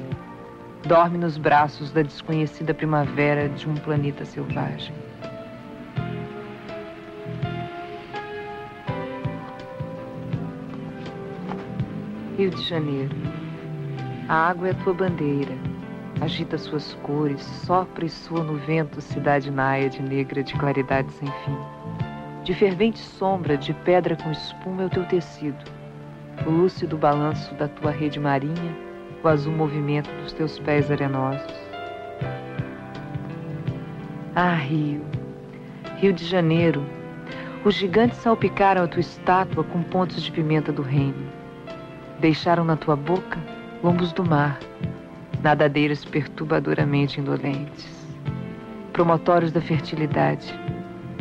[0.85, 4.93] Dorme nos braços da desconhecida primavera de um planeta selvagem.
[12.37, 13.15] Rio de Janeiro.
[14.29, 15.53] A água é tua bandeira.
[16.21, 21.57] Agita suas cores, sopra e soa no vento cidade náiade negra de claridade sem fim.
[22.43, 25.63] De fervente sombra, de pedra com espuma é o teu tecido.
[26.45, 28.84] O lúcido balanço da tua rede marinha,
[29.25, 31.41] o azul movimento dos teus pés arenosos.
[34.35, 35.01] Ah, Rio,
[35.97, 36.83] Rio de Janeiro,
[37.63, 41.27] os gigantes salpicaram a tua estátua com pontos de pimenta do reino.
[42.19, 43.39] Deixaram na tua boca
[43.83, 44.59] lombos do mar,
[45.41, 48.05] nadadeiras perturbadoramente indolentes.
[48.93, 50.53] Promotórios da fertilidade,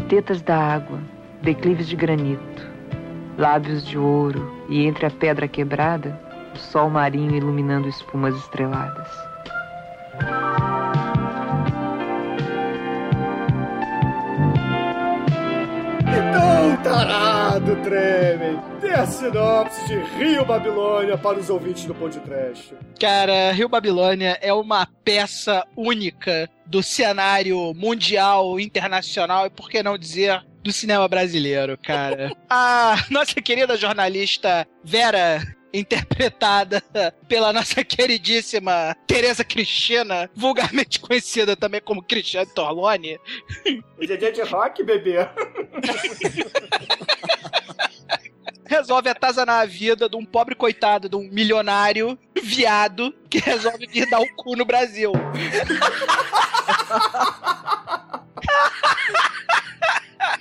[0.09, 1.01] tetas da água,
[1.43, 2.69] declives de granito,
[3.38, 6.21] lábios de ouro e entre a pedra quebrada,
[6.55, 9.09] o sol marinho iluminando espumas estreladas.
[16.07, 18.61] Então, tarado, tremem!
[18.81, 22.75] Dê a sinopse de Rio Babilônia para os ouvintes do podcast.
[23.01, 29.99] Cara, Rio Babilônia é uma peça única do cenário mundial, internacional e, por que não
[29.99, 32.33] dizer, do cinema brasileiro, cara.
[32.49, 35.43] A nossa querida jornalista Vera
[35.75, 36.83] interpretada
[37.29, 43.19] pela nossa queridíssima Tereza Cristina, vulgarmente conhecida também como Cristiane Torlone,
[43.99, 45.17] Hoje é dia de rock, bebê.
[48.67, 54.09] resolve atazanar a vida de um pobre coitado, de um milionário viado que resolve vir
[54.09, 55.13] dar o cu no Brasil.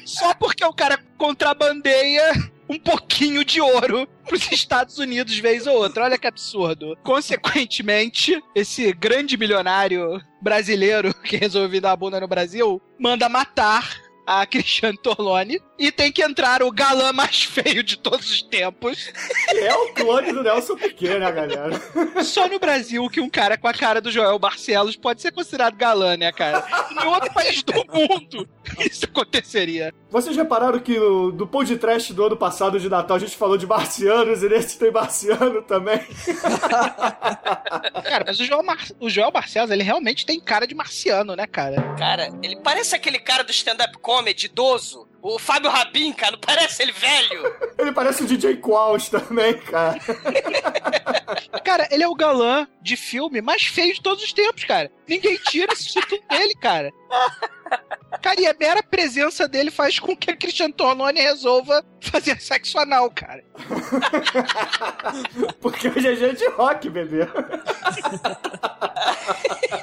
[0.06, 2.32] Só porque o cara contrabandeia
[2.73, 6.05] um pouquinho de ouro pros Estados Unidos vez ou outra.
[6.05, 6.97] Olha que absurdo.
[7.03, 14.45] Consequentemente, esse grande milionário brasileiro que resolveu dar a bunda no Brasil manda matar a
[14.45, 19.12] Cristiane Torlone e tem que entrar o galã mais feio de todos os tempos.
[19.49, 21.81] É o clone do Nelson Piquet, né, galera?
[22.23, 25.75] Só no Brasil que um cara com a cara do Joel Barcelos pode ser considerado
[25.75, 26.65] galã, né, cara?
[26.91, 28.47] Em outro país do mundo
[28.79, 29.93] isso aconteceria.
[30.09, 33.36] Vocês repararam que no, do pão de trash do ano passado de Natal a gente
[33.36, 35.99] falou de marcianos e nesse tem marciano também?
[38.03, 38.79] Cara, mas o Joel, Mar...
[38.99, 41.81] o Joel Barcelos, ele realmente tem cara de marciano, né, cara?
[41.97, 45.07] Cara, ele parece aquele cara do stand-up comedy idoso.
[45.23, 47.55] O Fábio Rabin, cara, não parece ele velho?
[47.79, 49.97] Ele parece o DJ Qualls também, cara.
[51.63, 54.91] Cara, ele é o galã de filme mais feio de todos os tempos, cara.
[55.07, 56.91] Ninguém tira esse título dele, cara.
[58.21, 62.78] Cara, e a mera presença dele faz com que a Christian Torlone resolva fazer sexo
[62.78, 63.43] anal, cara.
[65.60, 67.28] Porque hoje é dia de rock, bebê.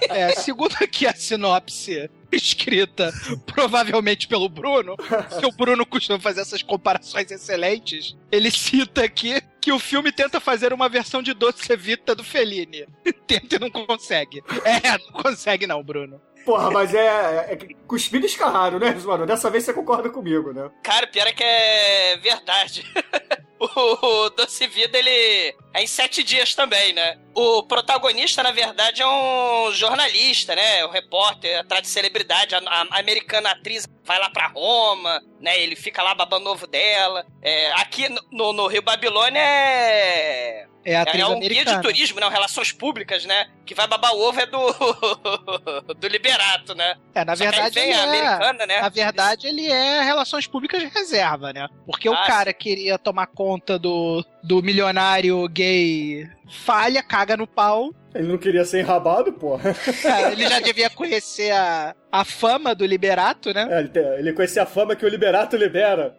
[0.09, 3.13] É, segundo aqui a sinopse escrita
[3.47, 9.73] provavelmente pelo Bruno, que o Bruno costuma fazer essas comparações excelentes, ele cita aqui que
[9.73, 12.87] o filme tenta fazer uma versão de Doce Vita do Fellini.
[13.27, 14.43] Tenta e não consegue.
[14.65, 16.21] É, não consegue não, Bruno.
[16.45, 19.27] Porra, mas é, é cuspido escarrado, né, mano?
[19.27, 20.71] Dessa vez você concorda comigo, né?
[20.83, 22.85] Cara, pior é que é verdade.
[23.61, 27.19] o Doce Vida, ele é em sete dias também, né?
[27.35, 30.85] O protagonista, na verdade, é um jornalista, né?
[30.85, 32.55] Um repórter atrás de celebridade.
[32.55, 35.61] A, a americana atriz vai lá pra Roma, né?
[35.63, 37.25] Ele fica lá babando ovo dela.
[37.41, 41.77] É, aqui no, no Rio Babilônia é É a atriz é um guia americana.
[41.77, 42.29] de turismo, né?
[42.29, 43.47] Relações públicas, né?
[43.65, 44.59] Que vai babar o ovo é do.
[45.95, 46.97] do Liberato, né?
[47.15, 48.81] É, na Só verdade, vem ele a é, americana, né?
[48.81, 51.69] na verdade, ele é relações públicas de reserva, né?
[51.87, 56.29] Porque o Ah, cara queria tomar conta do, do milionário gay
[56.65, 57.95] falha, caga no pau.
[58.15, 59.75] Ele não queria ser enrabado, porra.
[60.05, 63.69] É, ele já devia conhecer a, a fama do Liberato, né?
[63.71, 66.17] É, ele, tem- ele conhecia a fama que o Liberato libera.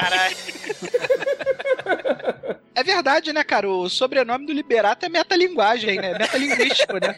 [0.00, 0.36] Caralho.
[2.74, 3.68] É verdade, né, cara?
[3.68, 6.18] O sobrenome do Liberato é metalinguagem, né?
[6.18, 7.16] Metalinguístico, né?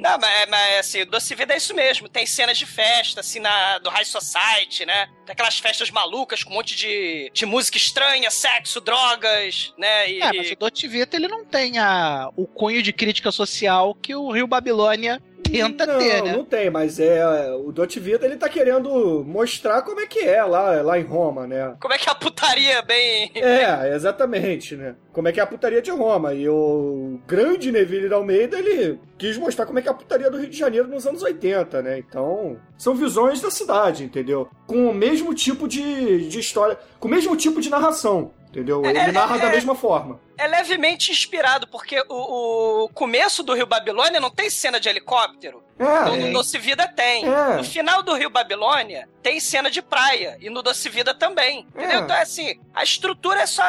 [0.00, 2.08] Não, mas, mas assim, o Doce Vida é isso mesmo.
[2.08, 5.08] Tem cenas de festa, assim, na, do High Society, né?
[5.26, 10.10] Tem aquelas festas malucas com um monte de, de música estranha, sexo, drogas, né?
[10.10, 13.94] E, É, mas o Dolce Vita, ele não tem a, o cunho de crítica social
[13.94, 16.32] que o Rio Babilônia tenta não, ter, né?
[16.32, 20.42] não tem, mas é o Dolce Vita ele tá querendo mostrar como é que é
[20.44, 21.74] lá, lá em Roma, né?
[21.80, 23.30] Como é que é a putaria bem.
[23.34, 24.96] É, exatamente, né?
[25.12, 26.34] Como é que é a putaria de Roma.
[26.34, 30.30] E o grande Neville de Almeida, ele quis mostrar como é que é a putaria
[30.30, 31.98] do Rio de Janeiro nos anos 80, né?
[31.98, 34.48] Então, são visões da cidade, entendeu?
[34.66, 38.84] Com o mesmo tipo de, de história, com o mesmo tipo de narração, entendeu?
[38.84, 40.20] Ele É, narra é, da mesma forma.
[40.36, 45.62] É levemente inspirado, porque o, o começo do Rio Babilônia não tem cena de helicóptero.
[45.78, 47.24] No, É, no Doce Vida tem.
[47.26, 47.56] É.
[47.56, 50.36] No final do Rio Babilônia tem cena de praia.
[50.40, 51.66] E no Doce Vida também.
[51.74, 52.00] Entendeu?
[52.00, 52.02] É.
[52.02, 53.62] Então é assim, a estrutura é só.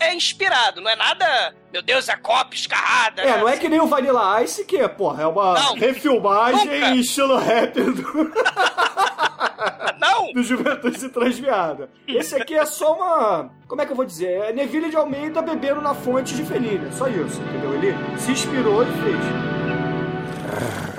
[0.00, 1.54] É inspirado, não é nada.
[1.72, 3.22] Meu Deus, é copa escarrada.
[3.22, 3.38] é, né?
[3.38, 5.74] não é que nem o Vanilla Ice, que, porra, é uma Não.
[5.76, 6.76] refilmagem Nunca.
[6.88, 8.02] em estilo rap do,
[10.00, 10.32] Não!
[10.32, 11.88] do Juventude Transviada.
[12.08, 13.50] Esse aqui é só uma.
[13.68, 14.32] Como é que eu vou dizer?
[14.42, 16.88] É Neville de Almeida bebendo na fonte de Fellini.
[16.88, 17.72] é Só isso, entendeu?
[17.74, 20.89] Ele se inspirou e fez.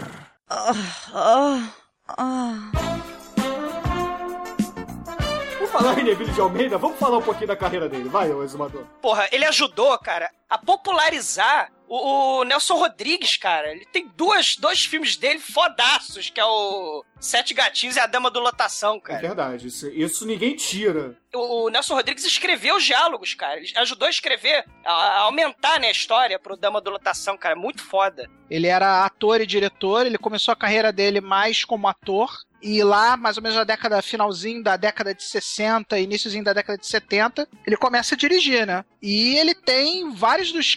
[5.58, 8.10] Por falar em Neville de Almeida, vamos falar um pouquinho da carreira dele.
[8.10, 8.84] Vai, exumador.
[9.02, 13.72] Porra, ele ajudou, cara, a popularizar o, o Nelson Rodrigues, cara.
[13.72, 18.32] Ele tem duas, dois filmes dele fodaços, que é o Sete Gatinhos e a Dama
[18.32, 19.20] do Lotação, É cara.
[19.22, 21.18] verdade, isso, isso ninguém tira.
[21.34, 23.58] o, o Nelson Rodrigues escreveu os diálogos, cara.
[23.60, 27.56] Ele ajudou a escrever, a, a aumentar né, a história pro Dama do Lotação, cara.
[27.56, 28.30] Muito foda.
[28.50, 32.32] Ele era ator e diretor, ele começou a carreira dele mais como ator.
[32.62, 36.78] E lá, mais ou menos na década, finalzinho da década de 60, iníciozinho da década
[36.78, 38.86] de 70, ele começa a dirigir, né?
[39.02, 40.76] E ele tem vários dos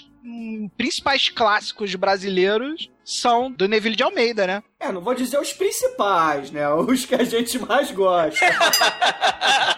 [0.76, 4.62] principais clássicos brasileiros são do Neville de Almeida, né?
[4.80, 6.68] É, não vou dizer os principais, né?
[6.72, 8.40] Os que a gente mais gosta.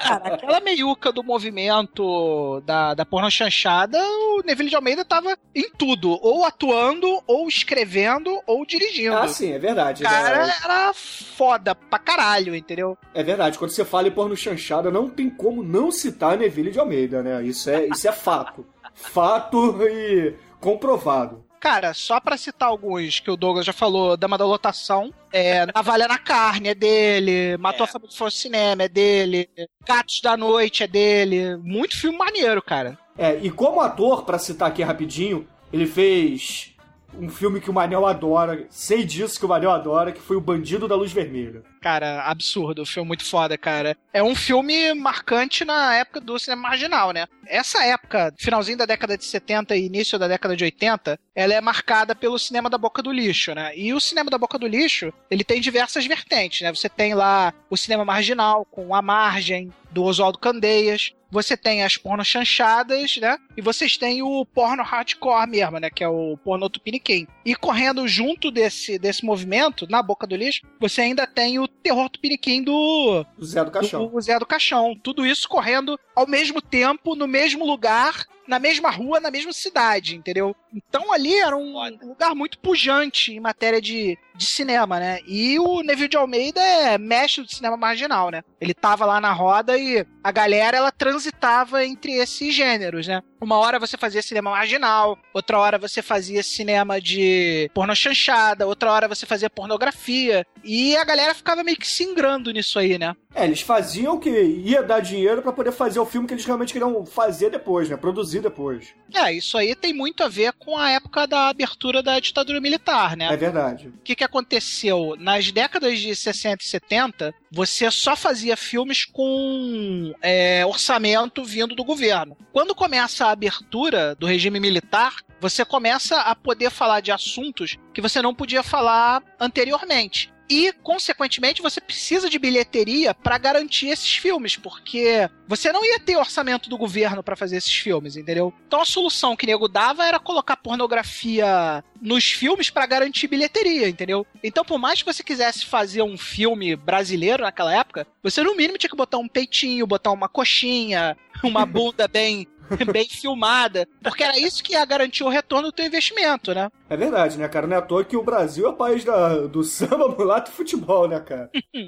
[0.07, 5.69] Cara, aquela meiuca do movimento da, da porno chanchada, o Neville de Almeida tava em
[5.71, 9.17] tudo, ou atuando, ou escrevendo, ou dirigindo.
[9.17, 10.05] ah, sim, é verdade.
[10.05, 10.53] O cara né?
[10.65, 12.97] era foda pra caralho, entendeu?
[13.13, 16.79] É verdade, quando você fala em porno chanchada, não tem como não citar Neville de
[16.79, 17.43] Almeida, né?
[17.45, 18.65] Isso é, isso é fato.
[18.97, 21.45] Fato e comprovado.
[21.61, 26.07] Cara, só pra citar alguns que o Douglas já falou, Dama da Lotação, é, Navalha
[26.07, 27.89] na Carne é dele, Matou É.
[27.89, 29.49] a Família for Cinema é dele,
[29.87, 32.99] Gatos da Noite é dele, muito filme maneiro, cara.
[33.19, 36.75] É, e como ator, pra citar aqui rapidinho, ele fez
[37.18, 40.40] um filme que o Manel adora, sei disso que o Manel adora, que foi O
[40.40, 41.62] Bandido da Luz Vermelha.
[41.81, 43.96] Cara, absurdo, filme muito foda, cara.
[44.12, 47.26] É um filme marcante na época do cinema marginal, né?
[47.46, 51.61] Essa época, finalzinho da década de 70 e início da década de 80, ela é
[51.61, 53.72] marcada pelo cinema da boca do lixo, né?
[53.76, 56.74] E o cinema da boca do lixo, ele tem diversas vertentes, né?
[56.74, 61.12] Você tem lá o cinema marginal, com A Margem, do Oswaldo Candeias.
[61.37, 63.37] Você tem as porno chanchadas, né?
[63.55, 65.90] E vocês têm o porno hardcore mesmo, né?
[65.90, 67.27] Que é o porno tupiniquim.
[67.44, 72.09] E correndo junto desse, desse movimento, na boca do lixo, você ainda tem o terror
[72.09, 74.07] tupiniquim do, Zé do Caixão.
[74.07, 74.99] do Zé do Caixão.
[75.03, 80.16] Tudo isso correndo ao mesmo tempo, no mesmo lugar, na mesma rua, na mesma cidade,
[80.16, 80.57] entendeu?
[80.72, 85.18] Então ali era um lugar muito pujante em matéria de, de cinema, né?
[85.26, 88.42] E o Neville de Almeida é mestre do cinema marginal, né?
[88.61, 93.22] Ele tava lá na roda e a galera, ela transitava entre esses gêneros, né?
[93.40, 98.90] Uma hora você fazia cinema marginal, outra hora você fazia cinema de porno chanchada, outra
[98.90, 100.46] hora você fazia pornografia.
[100.64, 103.14] E a galera ficava meio que se ingrando nisso aí, né?
[103.35, 106.44] É, eles faziam o que ia dar dinheiro pra poder fazer o filme que eles
[106.46, 107.96] realmente queriam fazer depois, né?
[107.96, 108.94] Produzir depois.
[109.14, 113.16] É, isso aí tem muito a ver com a época da abertura da ditadura militar,
[113.16, 113.33] né?
[113.33, 113.88] É verdade.
[113.88, 115.14] O que, que aconteceu?
[115.18, 121.85] Nas décadas de 60 e 70, você só fazia filmes com é, orçamento vindo do
[121.85, 122.37] governo.
[122.53, 128.01] Quando começa a abertura do regime militar, você começa a poder falar de assuntos que
[128.01, 130.33] você não podia falar anteriormente.
[130.49, 136.17] E, consequentemente, você precisa de bilheteria para garantir esses filmes, porque você não ia ter
[136.17, 138.53] orçamento do governo para fazer esses filmes, entendeu?
[138.67, 144.27] Então a solução que nego dava era colocar pornografia nos filmes para garantir bilheteria, entendeu?
[144.43, 148.79] Então, por mais que você quisesse fazer um filme brasileiro naquela época, você no mínimo
[148.79, 152.47] tinha que botar um peitinho, botar uma coxinha, uma bunda bem
[152.93, 156.69] bem filmada, porque era isso que ia garantir o retorno do teu investimento, né?
[156.88, 157.66] É verdade, né, cara?
[157.66, 160.55] Não é à toa que o Brasil é o país da, do samba, mulato e
[160.55, 161.51] futebol, né, cara?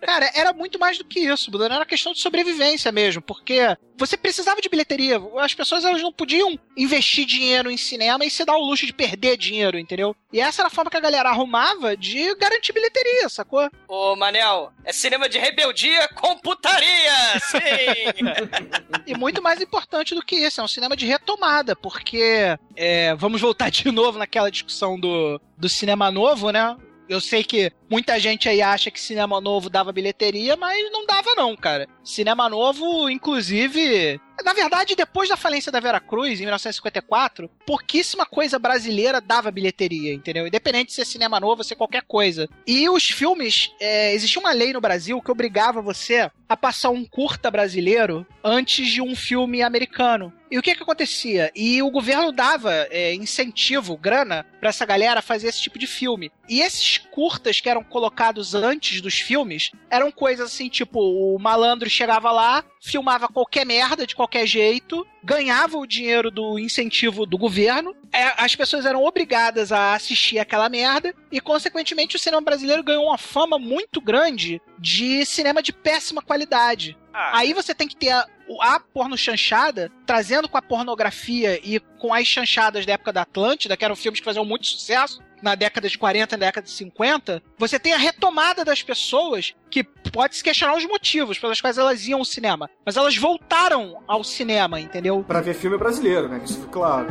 [0.00, 1.74] Cara, era muito mais do que isso, Bruno.
[1.74, 5.20] Era questão de sobrevivência mesmo, porque você precisava de bilheteria.
[5.38, 8.92] As pessoas elas não podiam investir dinheiro em cinema e se dar o luxo de
[8.92, 10.14] perder dinheiro, entendeu?
[10.32, 13.68] E essa era a forma que a galera arrumava de garantir bilheteria, sacou?
[13.88, 17.40] Ô, Manel, é cinema de rebeldia com putaria!
[17.40, 18.94] Sim!
[19.06, 23.40] E muito mais importante do que isso, é um cinema de retomada, porque é, vamos
[23.40, 26.76] voltar de novo naquela discussão do, do cinema novo, né?
[27.08, 31.34] Eu sei que muita gente aí acha que cinema novo dava bilheteria, mas não dava
[31.36, 31.86] não, cara.
[32.02, 38.58] Cinema novo, inclusive, na verdade, depois da falência da Vera Cruz, em 1954, pouquíssima coisa
[38.58, 40.46] brasileira dava bilheteria, entendeu?
[40.46, 42.48] Independente de ser cinema novo ou ser qualquer coisa.
[42.66, 47.04] E os filmes, é, existia uma lei no Brasil que obrigava você a passar um
[47.04, 50.32] curta brasileiro antes de um filme americano.
[50.50, 51.50] E o que que acontecia?
[51.54, 56.30] E o governo dava é, incentivo, grana, pra essa galera fazer esse tipo de filme.
[56.48, 61.90] E esses curtas que eram colocados antes dos filmes eram coisas assim, tipo, o malandro
[61.90, 67.96] chegava lá, filmava qualquer merda de qualquer jeito, ganhava o dinheiro do incentivo do governo,
[68.12, 73.06] é, as pessoas eram obrigadas a assistir aquela merda, e consequentemente o cinema brasileiro ganhou
[73.06, 76.94] uma fama muito grande de cinema de péssima qualidade.
[77.32, 78.26] Aí você tem que ter a,
[78.60, 83.78] a porno chanchada, trazendo com a pornografia e com as chanchadas da época da Atlântida,
[83.78, 86.72] que eram filmes que faziam muito sucesso na década de 40 e na década de
[86.72, 91.76] 50, você tem a retomada das pessoas que pode se questionar os motivos pelos quais
[91.76, 92.70] elas iam ao cinema.
[92.84, 95.22] Mas elas voltaram ao cinema, entendeu?
[95.22, 96.40] Pra ver filme brasileiro, né?
[96.42, 97.08] Isso, claro.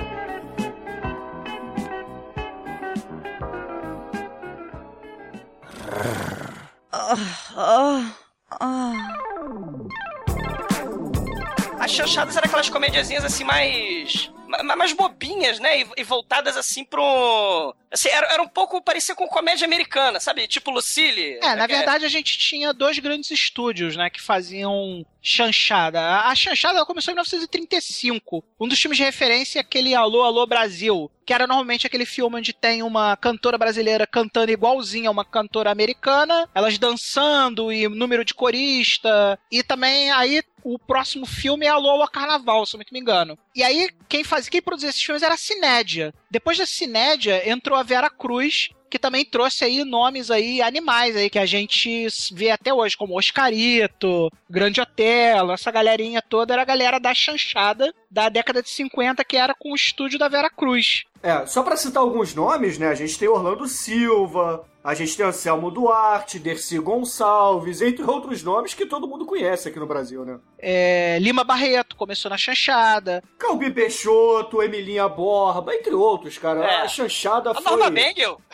[11.79, 14.31] As chanchadas eram aquelas comediazinhas assim mais.
[14.63, 15.81] Ma- mais bobinhas, né?
[15.81, 17.75] E, e voltadas assim pro.
[17.91, 18.81] Assim, era, era um pouco.
[18.81, 20.47] parecia com comédia americana, sabe?
[20.47, 21.39] Tipo Lucille.
[21.41, 25.99] É, na que verdade a gente tinha dois grandes estúdios, né, que faziam chanchada.
[26.01, 28.43] A a chanchada começou em 1935.
[28.59, 32.37] Um dos filmes de referência é aquele Alô, Alô Brasil, que era normalmente aquele filme
[32.37, 38.25] onde tem uma cantora brasileira cantando igualzinha a uma cantora americana, elas dançando e número
[38.25, 42.85] de corista, e também aí o próximo filme é Alô, Alô Carnaval, se eu não
[42.91, 43.37] me engano.
[43.55, 46.13] E aí quem fazia, quem produzia esses filmes era a Cinédia.
[46.29, 51.29] Depois da Cinédia entrou a Vera Cruz, que também trouxe aí nomes aí, animais aí,
[51.29, 56.65] que a gente vê até hoje, como Oscarito, Grande Otelo, essa galerinha toda era a
[56.65, 61.05] galera da chanchada da década de 50, que era com o estúdio da Vera Cruz.
[61.23, 62.89] É, só pra citar alguns nomes, né?
[62.89, 68.73] A gente tem Orlando Silva, a gente tem Anselmo Duarte, Dercy Gonçalves, entre outros nomes
[68.73, 70.37] que todo mundo conhece aqui no Brasil, né?
[70.59, 73.23] É, Lima Barreto começou na chanchada.
[73.39, 76.65] Calbi Peixoto, Emilinha Borba, entre outros, cara.
[76.65, 76.81] É.
[76.81, 77.63] A chanchada A foi...
[77.63, 78.39] Norma Bengel?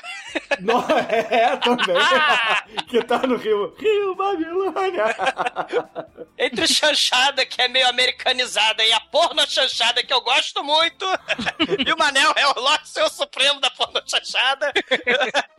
[0.60, 1.96] No- É, também.
[2.88, 3.74] que tá no Rio.
[3.80, 5.06] Rio Babilônia.
[6.38, 11.06] Entre chanchada, que é meio americanizada, e a porno chanchada, que eu gosto muito,
[11.86, 14.72] e o Manel é o Lorde Seu Supremo da porno chanchada,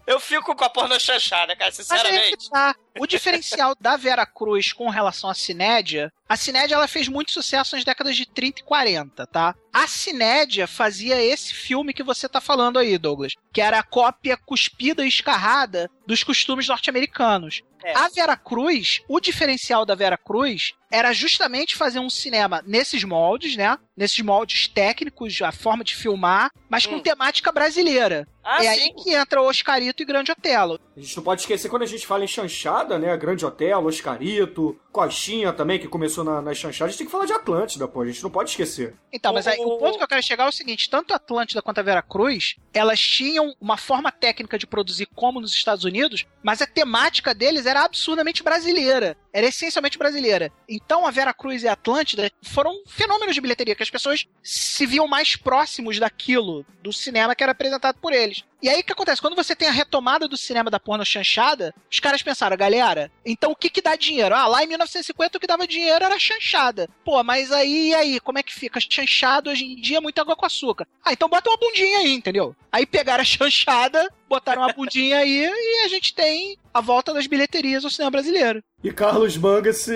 [0.06, 1.92] eu fico com a porno chanchada, cara, Mas aí que
[2.38, 2.50] sinceramente.
[2.50, 2.74] tá.
[2.98, 7.76] O diferencial da Vera Cruz com relação à Cinédia, a Cinédia ela fez muito sucesso
[7.76, 9.54] nas décadas de 30 e 40, tá?
[9.72, 14.36] A Cinédia fazia esse filme que você tá falando aí, Douglas, que era a cópia
[14.36, 17.62] cuspida e escarrada dos costumes norte-americanos.
[17.82, 17.96] É.
[17.96, 23.56] A Vera Cruz, o diferencial da Vera Cruz era justamente fazer um cinema nesses moldes,
[23.56, 23.78] né?
[23.96, 27.00] Nesses moldes técnicos, a forma de filmar, mas com Hum.
[27.00, 28.26] temática brasileira.
[28.42, 28.80] Ah, é sim.
[28.80, 30.80] aí que entra o Oscarito e Grande Otelo.
[30.96, 33.16] A gente não pode esquecer quando a gente fala em chanchada, chanchada, né?
[33.16, 36.88] Grande Hotel, Oscarito, Coxinha também, que começou na, nas chanchadas.
[36.88, 38.02] A gente tem que falar de Atlântida, pô.
[38.02, 38.94] A gente não pode esquecer.
[39.12, 41.62] Então, mas aí, o ponto que eu quero chegar é o seguinte: tanto a Atlântida
[41.62, 46.62] quanto a Veracruz, elas tinham uma forma técnica de produzir como nos Estados Unidos, mas
[46.62, 49.16] a temática deles era absurdamente brasileira.
[49.32, 50.52] Era essencialmente brasileira.
[50.68, 55.06] Então a Veracruz e a Atlântida foram fenômenos de bilheteria, que as pessoas se viam
[55.06, 58.44] mais próximos daquilo, do cinema que era apresentado por eles.
[58.62, 59.20] E aí o que acontece?
[59.22, 63.52] Quando você tem a retomada do cinema da porno chanchada, os caras pensaram, galera, então
[63.52, 64.34] o que que dá dinheiro?
[64.34, 66.88] Ah, lá em 1950 o que dava dinheiro era chanchada.
[67.04, 68.80] Pô, mas aí, aí, como é que fica?
[68.80, 70.86] Chanchado hoje em dia é muita água com açúcar.
[71.02, 72.54] Ah, então bota uma bundinha aí, entendeu?
[72.70, 77.26] Aí pegaram a chanchada, botaram uma bundinha aí e a gente tem a volta das
[77.26, 78.62] bilheterias ao cinema brasileiro.
[78.82, 79.94] E Carlos Manga se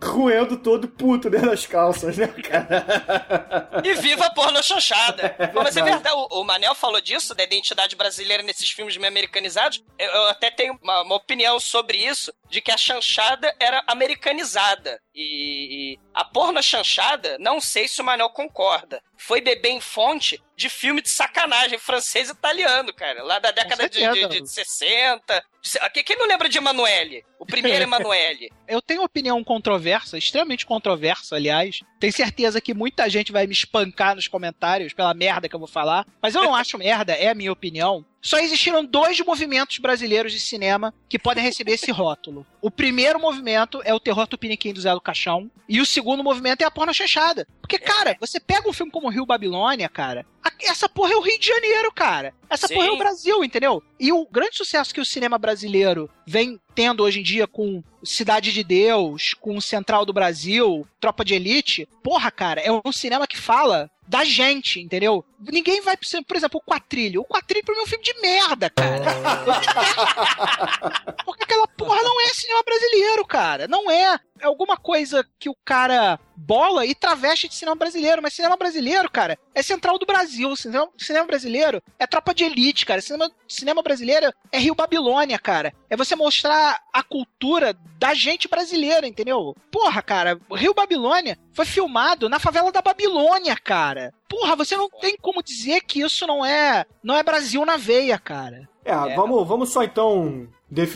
[0.00, 3.82] roendo todo puto dentro das calças, né, cara?
[3.84, 5.30] E viva a porno chanchada.
[5.52, 9.08] Pô, Mas é verdade, o, o Manel falou disso, da identidade brasileira nesses filmes meio
[9.08, 9.82] americanizados.
[9.98, 15.00] Eu, eu até tenho uma, uma opinião sobre isso, de que a chanchada era americanizada.
[15.12, 20.40] E, e a porno chanchada, não sei se o Manel concorda, foi beber em fonte
[20.56, 23.24] de filme de sacanagem francês e italiano, cara.
[23.24, 25.44] Lá da década de, de, de 60.
[25.92, 27.24] Quem quem não lembra de Emanuele?
[27.38, 28.50] O primeiro Emanuele.
[28.66, 31.80] Eu tenho opinião controversa, extremamente controversa, aliás.
[31.98, 35.68] Tenho certeza que muita gente vai me espancar nos comentários pela merda que eu vou
[35.68, 36.06] falar.
[36.22, 38.04] Mas eu não acho merda, é a minha opinião.
[38.20, 42.44] Só existiram dois movimentos brasileiros de cinema que podem receber esse rótulo.
[42.60, 45.50] O primeiro movimento é o terror tupiniquim do Zé do Caixão.
[45.68, 47.46] E o segundo movimento é a porno chanchada.
[47.60, 50.26] Porque, cara, você pega um filme como Rio Babilônia, cara.
[50.60, 52.34] Essa porra é o Rio de Janeiro, cara.
[52.50, 52.74] Essa Sim.
[52.74, 53.82] porra é o Brasil, entendeu?
[54.00, 58.52] E o grande sucesso que o cinema brasileiro vem tendo hoje em dia com Cidade
[58.52, 63.36] de Deus, com Central do Brasil, Tropa de Elite, porra, cara, é um cinema que
[63.36, 65.24] fala da gente, entendeu?
[65.38, 67.20] Ninguém vai, por exemplo, o Quatrilho.
[67.20, 69.04] O Quatrilho pra mim é um filme de merda, cara.
[71.26, 73.68] Porque aquela porra não é cinema brasileiro, cara.
[73.68, 74.18] Não é.
[74.40, 78.22] É alguma coisa que o cara bola e traveste de cinema brasileiro.
[78.22, 80.54] Mas cinema brasileiro, cara, é central do Brasil.
[80.56, 83.00] Cinema, cinema brasileiro é tropa de elite, cara.
[83.00, 85.72] Cinema, cinema brasileiro é Rio Babilônia, cara.
[85.90, 89.56] É você mostrar a cultura da gente brasileira, entendeu?
[89.70, 94.14] Porra, cara, Rio Babilônia foi filmado na favela da Babilônia, cara.
[94.28, 98.18] Porra, você não tem como dizer que isso não é, não é Brasil na veia,
[98.18, 98.68] cara.
[98.84, 100.46] É, Vamos, vamos só então.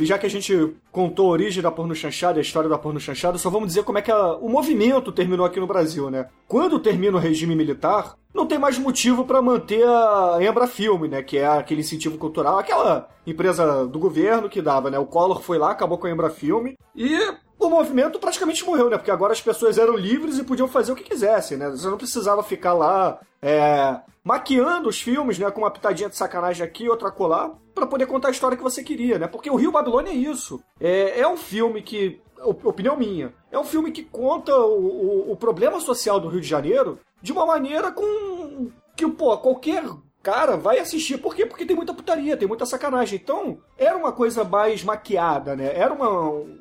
[0.01, 3.39] Já que a gente contou a origem da porno chanchada, a história da porno chanchada,
[3.39, 6.28] só vamos dizer como é que a- o movimento terminou aqui no Brasil, né?
[6.47, 11.22] Quando termina o regime militar, não tem mais motivo para manter a Embra Filme, né?
[11.22, 14.99] Que é aquele incentivo cultural, aquela empresa do governo que dava, né?
[14.99, 17.18] O Collor foi lá, acabou com a Embra Filme e
[17.66, 18.96] o movimento praticamente morreu, né?
[18.98, 21.70] Porque agora as pessoas eram livres e podiam fazer o que quisessem, né?
[21.70, 25.50] Você não precisava ficar lá é, maquiando os filmes, né?
[25.50, 28.82] Com uma pitadinha de sacanagem aqui, outra colar, pra poder contar a história que você
[28.82, 29.26] queria, né?
[29.26, 30.62] Porque o Rio Babilônia é isso.
[30.80, 35.32] É, é um filme que, op- opinião minha, é um filme que conta o, o-
[35.32, 39.84] o problema social do Rio de Janeiro de uma maneira com que, pô, qualquer
[40.23, 41.18] cara vai assistir.
[41.18, 41.45] Por quê?
[41.45, 43.18] Porque tem muita putaria, tem muita sacanagem.
[43.23, 45.73] Então, era uma coisa mais maquiada, né?
[45.75, 46.09] Era uma,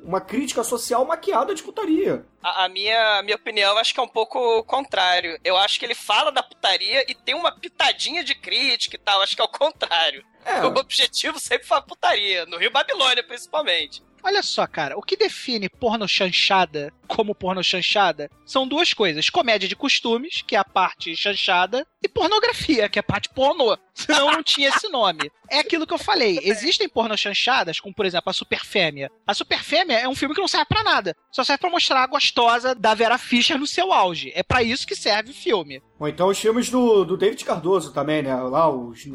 [0.02, 2.26] uma crítica social maquiada de putaria.
[2.42, 5.38] A, a minha, a minha opinião, acho que é um pouco o contrário.
[5.44, 9.22] Eu acho que ele fala da putaria e tem uma pitadinha de crítica e tal.
[9.22, 10.24] Acho que é o contrário.
[10.44, 10.64] É.
[10.64, 14.02] O objetivo sempre foi a putaria, no Rio Babilônia, principalmente.
[14.24, 19.68] Olha só, cara, o que define porno chanchada como porno chanchada são duas coisas: comédia
[19.68, 23.76] de costumes, que é a parte chanchada, e pornografia, que é a parte pornô.
[23.92, 25.30] Senão não tinha esse nome.
[25.50, 26.38] É aquilo que eu falei.
[26.42, 29.10] Existem porno chanchadas, como por exemplo a Superfêmea.
[29.26, 31.14] A Superfêmea é um filme que não serve pra nada.
[31.30, 34.32] Só serve pra mostrar a gostosa da Vera Fischer no seu auge.
[34.34, 35.82] É pra isso que serve o filme.
[35.98, 38.34] Ou então os filmes do, do David Cardoso também, né?
[38.34, 39.06] Lá, os,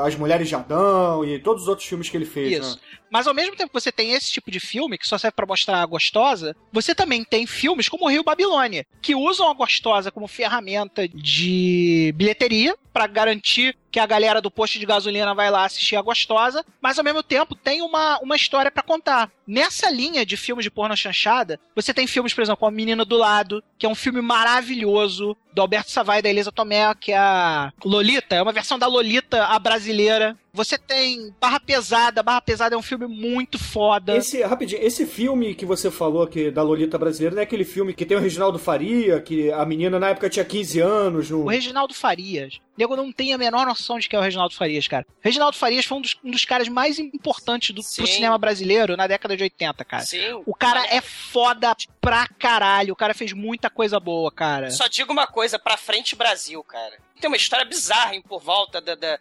[0.00, 2.64] As Mulheres de Adão e todos os outros filmes que ele fez.
[2.64, 2.76] Isso.
[2.76, 2.82] Né?
[3.10, 5.44] Mas ao mesmo tempo que você tem esse tipo de filme, que só serve pra
[5.44, 10.10] mostrar a gostosa, você também tem filmes como o Rio Babilônia, que usam a gostosa
[10.10, 15.64] como ferramenta de bilheteria pra garantir que a galera do posto de gasolina vai lá
[15.64, 19.30] assistir a gostosa, mas ao mesmo tempo tem uma, uma história pra contar.
[19.46, 23.16] Nessa linha de filmes de porno chanchada, você tem filmes, por exemplo, A Menina do
[23.16, 27.18] Lado, que é um filme maravilhoso, do Alberto Savai e da Elisa Tomé, que é
[27.18, 30.36] a Lolita, é uma versão da Lolita, a brasileira.
[30.54, 34.14] Você tem Barra Pesada, Barra Pesada é um filme muito foda.
[34.14, 37.94] Esse, rapidinho, esse filme que você falou que da Lolita brasileira, não é aquele filme
[37.94, 41.30] que tem o Reginaldo Faria, que a menina na época tinha 15 anos.
[41.30, 41.44] No...
[41.44, 42.60] O Reginaldo Farias.
[42.76, 45.06] Nego não tem a menor noção de quem é o Reginaldo Farias, cara.
[45.22, 49.34] Reginaldo Farias foi um dos, um dos caras mais importantes do, cinema brasileiro na década
[49.34, 50.04] de 80, cara.
[50.04, 50.42] Sim.
[50.44, 52.92] O cara é foda pra caralho.
[52.92, 54.70] O cara fez muita coisa boa, cara.
[54.70, 56.98] Só digo uma coisa, pra frente Brasil, cara.
[57.22, 59.18] Tem uma história bizarra em por volta da, da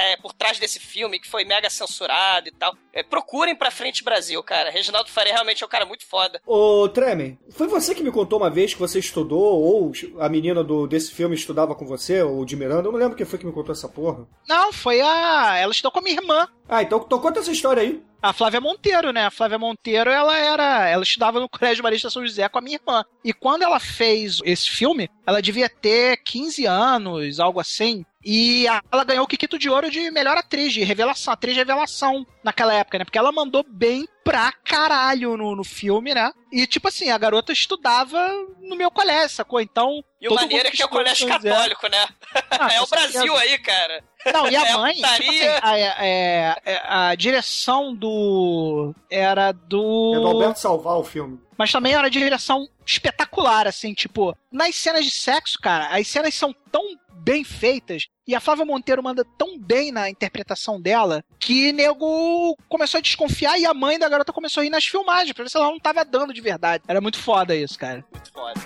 [0.00, 2.76] é, por trás desse filme que foi mega censurado e tal.
[2.92, 4.70] É, procurem pra frente Brasil, cara.
[4.70, 6.40] Reginaldo Faria realmente é um cara muito foda.
[6.44, 10.62] Ô, Tremen, foi você que me contou uma vez que você estudou, ou a menina
[10.64, 12.88] do, desse filme estudava com você, ou de Miranda?
[12.88, 14.26] Eu não lembro quem foi que me contou essa porra.
[14.48, 15.56] Não, foi a.
[15.56, 16.48] Ela estudou com a minha irmã.
[16.68, 18.02] Ah, então, então conta essa história aí.
[18.20, 19.26] A Flávia Monteiro, né?
[19.26, 20.88] A Flávia Monteiro, ela era.
[20.88, 23.04] Ela estudava no Colégio Marista São José com a minha irmã.
[23.24, 28.04] E quando ela fez esse filme, ela devia ter 15 anos, algo assim.
[28.24, 32.26] E ela ganhou o Kikito de Ouro de melhor atriz, de revelação, atriz de revelação
[32.42, 33.04] naquela época, né?
[33.04, 36.32] Porque ela mandou bem pra caralho no, no filme, né?
[36.50, 38.18] E, tipo assim, a garota estudava
[38.60, 39.60] no meu colégio, sacou?
[39.60, 40.02] Então.
[40.20, 42.08] E o todo maneiro mundo é que é o colégio católico, né?
[42.50, 43.38] Ah, é o Brasil certeza.
[43.38, 44.02] aí, cara.
[44.32, 45.94] Não, e a É a mãe, tipo assim, putaria.
[45.96, 48.94] a, é- é- a direção do.
[49.10, 50.12] Era do.
[50.14, 51.40] É do Alberto Salvar o filme.
[51.58, 56.34] Mas também era de direção espetacular, assim, tipo, nas cenas de sexo, cara, as cenas
[56.34, 61.72] são tão bem feitas e a Flávia Monteiro manda tão bem na interpretação dela que
[61.72, 65.42] nego começou a desconfiar e a mãe da garota começou a ir nas filmagens pra
[65.44, 66.84] ver se ela não tava dando de verdade.
[66.86, 68.04] Era muito foda isso, cara.
[68.12, 68.60] Muito foda.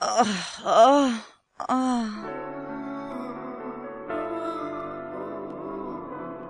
[0.00, 0.24] Ah,
[0.64, 1.18] ah,
[1.58, 2.32] ah.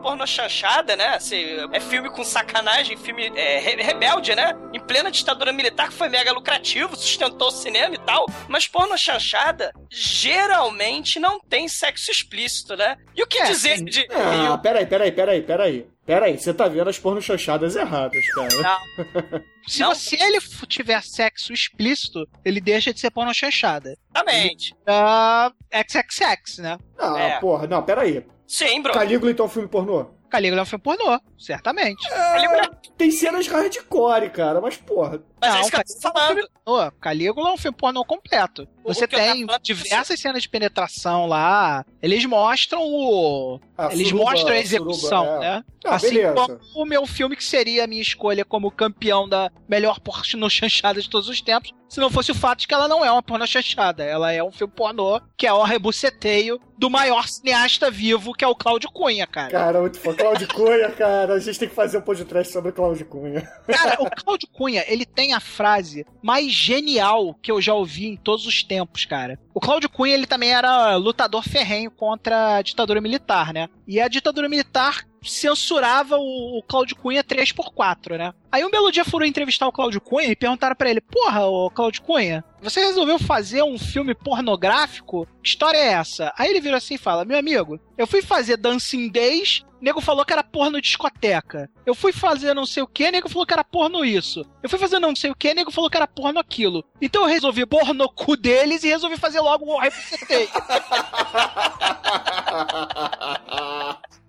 [0.02, 1.08] Porno chanchada, né?
[1.16, 4.54] Assim, é filme com sacanagem, filme é, re- rebelde, né?
[4.72, 8.24] Em plena ditadura militar, que foi mega lucrativo, sustentou o cinema e tal.
[8.48, 12.96] Mas porno chanchada geralmente não tem sexo explícito, né?
[13.16, 13.84] E o que É, dizer sim.
[13.84, 14.06] de.
[14.12, 15.86] Ah, peraí, peraí, peraí, peraí.
[16.06, 18.48] Peraí, você tá vendo as porno chanchadas erradas, cara.
[18.62, 19.92] Não, Se, Não?
[19.92, 20.38] você, ele
[20.68, 23.96] tiver sexo explícito, ele deixa de ser porno chanchada.
[24.14, 24.72] exatamente.
[24.86, 26.78] Uh, XXX, né?
[26.96, 27.40] Ah, É.
[27.40, 28.24] porra, não, peraí.
[28.46, 28.92] Sim, bro.
[28.92, 30.06] Calígula então é um filme pornô?
[30.30, 32.08] Calígula é um filme pornô, certamente.
[32.08, 35.20] Calígula- Tem cenas hardcore, cara, mas porra.
[35.40, 36.34] Mas é Não, isso que eu tô Calígula é um falando.
[36.36, 36.92] filme pornô.
[37.00, 38.68] Calígula é um filme pornô completo.
[38.84, 41.84] Você tem é diversas cenas de penetração lá.
[42.00, 43.60] Eles mostram o.
[43.76, 45.48] A Eles suruba- mostram a execução, suruba, é.
[45.56, 45.64] né?
[45.84, 46.34] Não, assim beleza.
[46.34, 51.00] como o meu filme, que seria a minha escolha como campeão da melhor porno chanchada
[51.00, 53.22] de todos os tempos, se não fosse o fato de que ela não é uma
[53.22, 54.02] porno chanchada.
[54.04, 58.48] Ela é um filme pornô que é o rebuceteio do maior cineasta vivo, que é
[58.48, 59.50] o Cláudio Cunha, cara.
[59.50, 60.16] Cara, muito foda.
[60.16, 61.34] Cláudio Cunha, cara.
[61.34, 63.40] A gente tem que fazer um podcast sobre o Cláudio Cunha.
[63.66, 68.16] Cara, o Cláudio Cunha, ele tem a frase mais genial que eu já ouvi em
[68.16, 69.38] todos os tempos, cara.
[69.56, 73.70] O Cláudio Cunha, ele também era lutador ferrenho contra a ditadura militar, né?
[73.88, 78.34] E a ditadura militar censurava o, o Cláudio Cunha 3x4, né?
[78.52, 81.70] Aí um belo dia foram entrevistar o Cláudio Cunha e perguntaram pra ele: Porra, ô
[81.70, 85.26] Cláudio Cunha, você resolveu fazer um filme pornográfico?
[85.42, 86.34] Que história é essa?
[86.36, 90.24] Aí ele vira assim e fala: Meu amigo, eu fui fazer Dancing Days, nego falou
[90.24, 91.70] que era porno discoteca.
[91.84, 94.44] Eu fui fazer não sei o que, nego falou que era porno isso.
[94.62, 96.84] Eu fui fazer não sei o que, nego falou que era porno aquilo.
[97.00, 100.48] Então eu resolvi pôr no cu deles e resolvi fazer logo o rebucetei.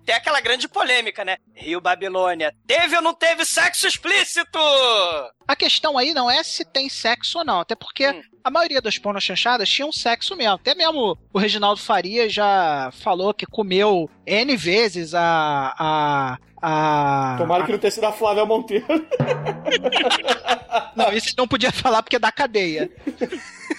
[0.04, 1.36] Tem aquela grande polêmica, né?
[1.54, 4.58] Rio Babilônia, teve ou não teve sexo explícito?
[5.46, 8.22] A questão aí não é se tem sexo ou não, até porque Hum.
[8.42, 10.54] a maioria das pornochanchadas tinham sexo mesmo.
[10.54, 15.74] Até mesmo o Reginaldo Faria já falou que comeu N vezes a.
[15.78, 16.38] a.
[16.62, 17.36] a.
[17.36, 18.86] Tomara que não tenha sido a Flávia Monteiro.
[20.96, 22.90] Não, isso não podia falar porque é da cadeia.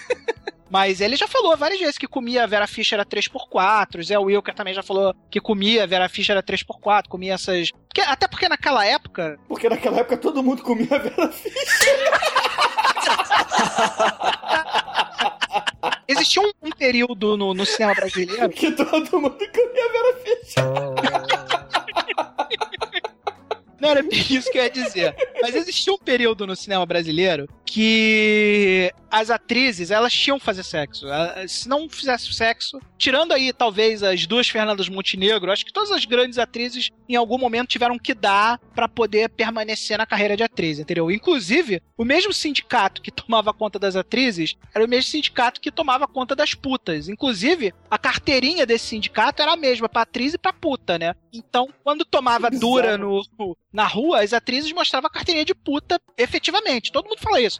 [0.70, 4.02] Mas ele já falou várias vezes que comia Vera Fischer a 3x4.
[4.04, 7.70] Zé Wilker também já falou que comia Vera Fischer a 3x4, comia essas.
[7.72, 9.38] Porque- até porque naquela época.
[9.48, 11.52] Porque naquela época todo mundo comia Vera Fischer.
[16.06, 18.48] Existia um, um período no, no cinema brasileiro.
[18.50, 20.64] Que todo mundo comia Vera Fischer.
[23.80, 25.14] Não era bem isso que eu ia dizer.
[25.40, 31.06] Mas existia um período no cinema brasileiro que as atrizes, elas tinham que fazer sexo.
[31.08, 35.92] Ah, Se não fizesse sexo, tirando aí talvez as duas Fernandas Montenegro, acho que todas
[35.92, 40.42] as grandes atrizes em algum momento tiveram que dar pra poder permanecer na carreira de
[40.42, 41.12] atriz, entendeu?
[41.12, 46.08] Inclusive, o mesmo sindicato que tomava conta das atrizes era o mesmo sindicato que tomava
[46.08, 47.08] conta das putas.
[47.08, 51.14] Inclusive, a carteirinha desse sindicato era a mesma pra atriz e pra puta, né?
[51.32, 53.22] Então, quando tomava dura no,
[53.72, 56.90] na rua, as atrizes mostravam a carteirinha de puta efetivamente.
[56.90, 57.59] Todo mundo fala isso.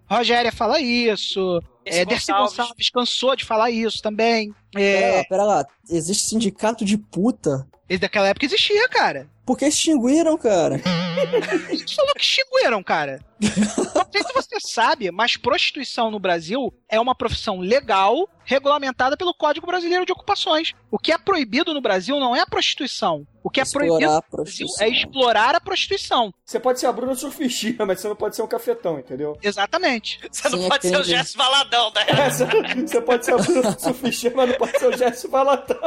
[0.11, 1.61] Rogéria fala isso.
[1.85, 2.57] É, Dercy Gonçalves.
[2.57, 4.53] Gonçalves cansou de falar isso também.
[4.71, 5.65] Pera É, lá, pera lá.
[5.89, 7.67] Existe sindicato de puta?
[7.89, 9.29] esse daquela época existia, cara.
[9.45, 10.79] Por que extinguiram, cara?
[11.69, 13.19] A gente falou que extinguiram, cara.
[13.41, 19.33] Não sei se você sabe, mas prostituição no Brasil é uma profissão legal, regulamentada pelo
[19.33, 20.73] Código Brasileiro de Ocupações.
[20.89, 23.25] O que é proibido no Brasil não é a prostituição.
[23.43, 24.85] O que é proibido Explorar a no Brasil prostituição.
[24.85, 26.33] é explorar a prostituição.
[26.45, 29.37] Você pode ser a Bruna Surfistinha, mas você não pode ser um cafetão, entendeu?
[29.41, 30.00] Exatamente.
[30.01, 30.19] Exatamente.
[30.31, 31.09] Você não Sim, pode ser o entendi.
[31.11, 32.05] Jess Valadão, né?
[32.07, 35.77] Essa- Você pode ser o Bruno Sufistinha, mas não pode ser o Jesse Valatão.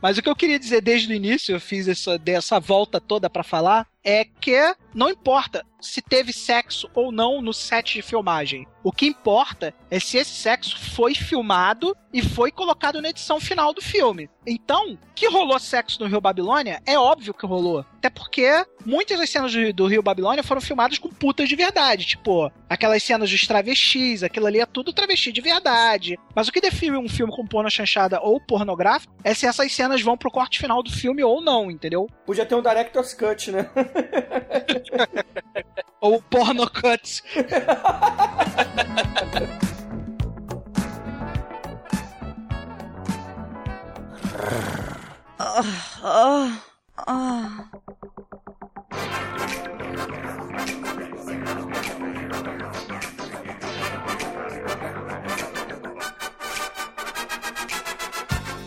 [0.00, 3.28] Mas o que eu queria dizer desde o início, eu fiz essa, dessa volta toda
[3.30, 8.66] pra falar, é que não importa se teve sexo ou não no set de filmagem.
[8.82, 13.74] O que importa é se esse sexo foi filmado e foi colocado na edição final
[13.74, 14.30] do filme.
[14.46, 17.84] Então, que rolou sexo no Rio Babilônia, é óbvio que rolou.
[17.98, 22.06] Até porque muitas das cenas do, Rio Babilônia foram filmadas com putas de verdade.
[22.06, 26.18] Tipo, aquelas cenas dos travestis, aquilo ali é tudo travesti de verdade.
[26.34, 30.00] Mas o que define um filme com porno chanchada ou pornográfico é se essas cenas
[30.00, 32.08] vão pro corte final do filme ou não, entendeu?
[32.24, 33.68] Podia ter um Director's Cut, né?
[36.00, 37.22] Ou porno cuts.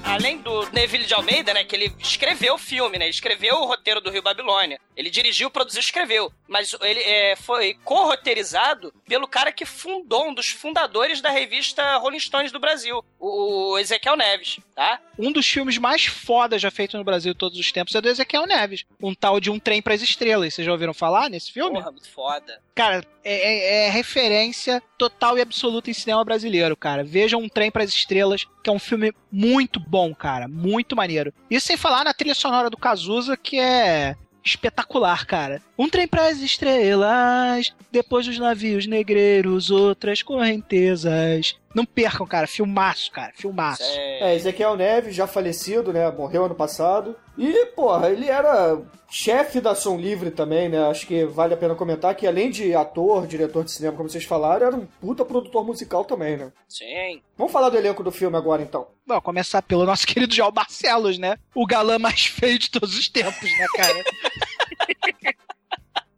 [0.04, 4.02] Além do Neville de Almeida, né, que ele escreveu o filme, né, escreveu o roteiro
[4.02, 4.80] do Rio Babilônia.
[5.00, 6.30] Ele dirigiu, produziu, escreveu.
[6.46, 12.20] Mas ele é, foi co-roteirizado pelo cara que fundou, um dos fundadores da revista Rolling
[12.20, 15.00] Stones do Brasil, o Ezequiel Neves, tá?
[15.18, 18.46] Um dos filmes mais fodas já feitos no Brasil todos os tempos é do Ezequiel
[18.46, 18.84] Neves.
[19.02, 20.54] Um tal de Um Trem para as Estrelas.
[20.54, 21.78] Vocês já ouviram falar nesse filme?
[21.78, 22.62] Porra, muito foda.
[22.76, 27.06] Cara, é, é- é referência total e absoluta em cinema brasileiro, cara.
[27.06, 30.46] Vejam Um Trem para as Estrelas, que é um filme muito bom, cara.
[30.50, 31.34] Muito maneiro.
[31.50, 35.62] Isso sem falar na trilha sonora do Cazuza, que é espetacular, cara.
[35.78, 41.58] Um trem para as estrelas, depois dos navios negreiros, outras correntezas.
[41.74, 42.48] Não percam, cara.
[42.48, 43.32] Filmaço, cara.
[43.36, 43.84] Filmaço.
[43.84, 46.10] É, Ezequiel Neves, já falecido, né?
[46.12, 47.16] Morreu ano passado.
[47.40, 50.90] E, porra, ele era chefe da Som Livre também, né?
[50.90, 54.26] Acho que vale a pena comentar que, além de ator, diretor de cinema, como vocês
[54.26, 56.52] falaram, era um puta produtor musical também, né?
[56.68, 57.22] Sim.
[57.38, 58.88] Vamos falar do elenco do filme agora, então.
[59.08, 61.38] Bom, começar pelo nosso querido João Barcelos, né?
[61.56, 64.04] O galã mais feio de todos os tempos, né, cara?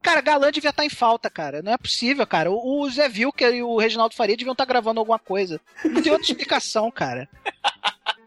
[0.02, 1.62] Cara, galã devia estar em falta, cara.
[1.62, 2.52] Não é possível, cara.
[2.52, 5.62] O o Zé Vilker e o Reginaldo Faria deviam estar gravando alguma coisa.
[5.86, 7.30] Não tem outra explicação, cara.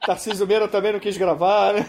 [0.07, 1.87] Tarcísio Meira também não quis gravar, né?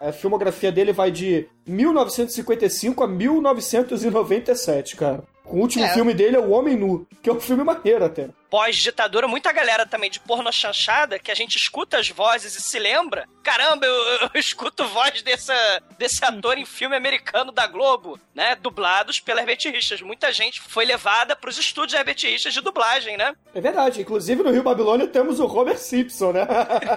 [0.00, 5.22] A filmografia dele vai de 1955 a 1997, cara.
[5.44, 5.88] O último É.
[5.94, 8.28] filme dele é O Homem Nu, que é um filme maneiro até.
[8.54, 12.78] Pós-ditadura, muita galera também de porno chanchada, que a gente escuta as vozes e se
[12.78, 13.28] lembra.
[13.42, 15.52] Caramba, eu, eu escuto voz dessa,
[15.98, 18.54] desse ator em filme americano da Globo, né?
[18.54, 20.02] Dublados pela Herbert Richards.
[20.02, 23.34] Muita gente foi levada pros estúdios Herbert Richards de dublagem, né?
[23.52, 24.02] É verdade.
[24.02, 26.46] Inclusive no Rio Babilônia temos o Robert Simpson, né?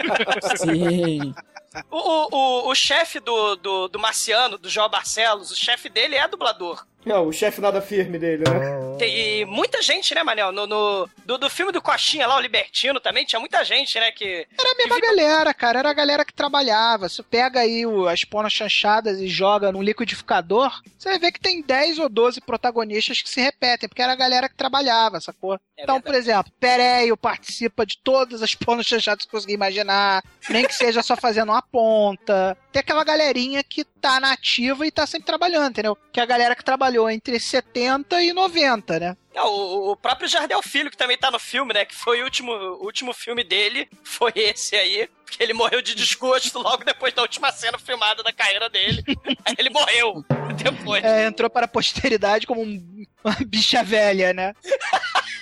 [0.58, 1.34] Sim.
[1.89, 6.18] O, o, o, o chefe do, do, do Marciano, do João Barcelos, o chefe dele
[6.18, 6.86] é dublador.
[7.12, 8.97] É, o chefe nada firme dele, né?
[8.97, 10.51] Tem- E muita gente, né, Manel?
[10.51, 14.12] No, no- do, do filme do Coxinha lá, o Libertino, também tinha muita gente, né?
[14.12, 14.47] Que.
[14.60, 15.80] Era a mesma galera, cara.
[15.80, 17.08] Era a galera que trabalhava.
[17.10, 21.39] Você pega aí o- as pornas chanchadas e joga num liquidificador, você vai ver que
[21.39, 25.55] tem 10 ou 12 protagonistas que se repetem, porque era a galera que trabalhava, sacou?
[25.78, 30.66] É então, por exemplo, Pereio participa de todas as pornas chanchadas que conseguir imaginar, nem
[30.66, 32.58] que seja só fazendo uma ponta.
[32.78, 35.97] Tem aquela galerinha que tá na ativa e tá sempre trabalhando, entendeu?
[36.11, 39.17] Que é a galera que trabalhou entre 70 e 90, né?
[39.36, 41.86] Ah, o, próprio Jardel Filho, que também tá no filme, né?
[41.86, 45.09] Que foi o último, o último filme dele, foi esse aí.
[45.25, 49.03] Porque ele morreu de desgosto logo depois da última cena filmada da carreira dele.
[49.43, 50.23] Aí ele morreu
[50.55, 51.03] depois.
[51.03, 54.53] É, entrou para a posteridade como um- uma bicha velha, né?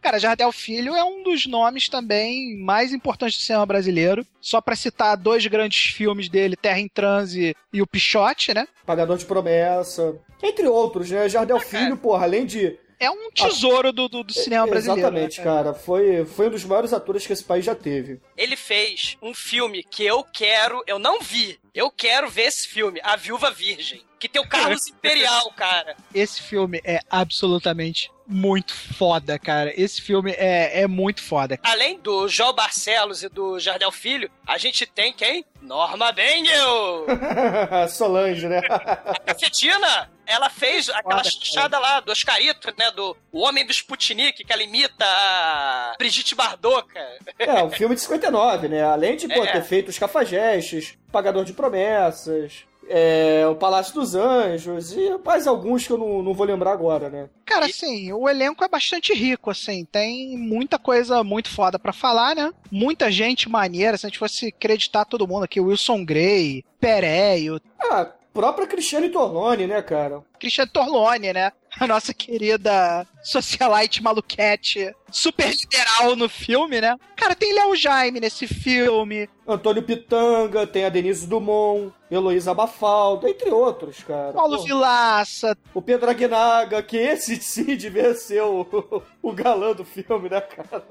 [0.00, 4.26] Cara, Jardel Filho é um dos nomes também mais importantes do cinema brasileiro.
[4.40, 8.66] Só pra citar dois grandes filmes dele, Terra em Transe e O Pichote, né?
[8.84, 10.16] Pagador de promessa.
[10.42, 11.28] Entre outros, né?
[11.28, 12.78] Jardel Filho, porra, além de.
[12.98, 15.00] É um tesouro do, do, do cinema brasileiro.
[15.00, 15.74] Exatamente, né, cara.
[15.74, 18.20] Foi, foi um dos maiores atores que esse país já teve.
[18.36, 21.58] Ele fez um filme que eu quero, eu não vi.
[21.74, 24.02] Eu quero ver esse filme, A Viúva Virgem.
[24.20, 25.96] Que tem o Carlos Imperial, cara.
[26.14, 29.72] Esse filme é absolutamente muito foda, cara.
[29.76, 31.58] Esse filme é, é muito foda.
[31.62, 35.44] Além do João Barcelos e do Jardel Filho, a gente tem quem?
[35.60, 37.06] Norma Bengel!
[37.88, 38.60] Solange, né?
[38.68, 42.90] A cafetina, ela fez aquela Foda, chanchada lá do Oscarito, né?
[42.90, 47.18] Do O Homem do Sputnik, que ela imita a Brigitte Bardot, cara.
[47.38, 48.82] É, um filme de 59, né?
[48.82, 49.52] Além de pô, É.
[49.52, 52.64] ter feito Os Cafajestes, Pagador de Promessas,
[52.94, 57.08] é, O Palácio dos Anjos e mais alguns que eu não, não vou lembrar agora,
[57.08, 57.28] né?
[57.46, 62.36] Cara, assim, o elenco é bastante rico, assim, tem muita coisa muito foda pra falar,
[62.36, 62.52] né?
[62.70, 68.10] Muita gente maneira, se a gente fosse acreditar todo mundo aqui, Wilson Grey, Pereio, Ah,
[68.32, 70.22] própria Cristiane Torlone, né, cara?
[70.38, 71.52] Christian Torlone, né?
[71.80, 76.96] A nossa querida socialite maluquete, super liberal no filme, né?
[77.16, 79.28] Cara, tem Léo Jaime nesse filme.
[79.46, 84.32] Antônio Pitanga, tem a Denise Dumont, Heloísa Bafaldo, entre outros, cara.
[84.32, 85.56] Paulo Pô, Vilaça.
[85.74, 90.84] o Pedro Aguinaga, que esse sim devia ser o, o galã do filme, né, cara?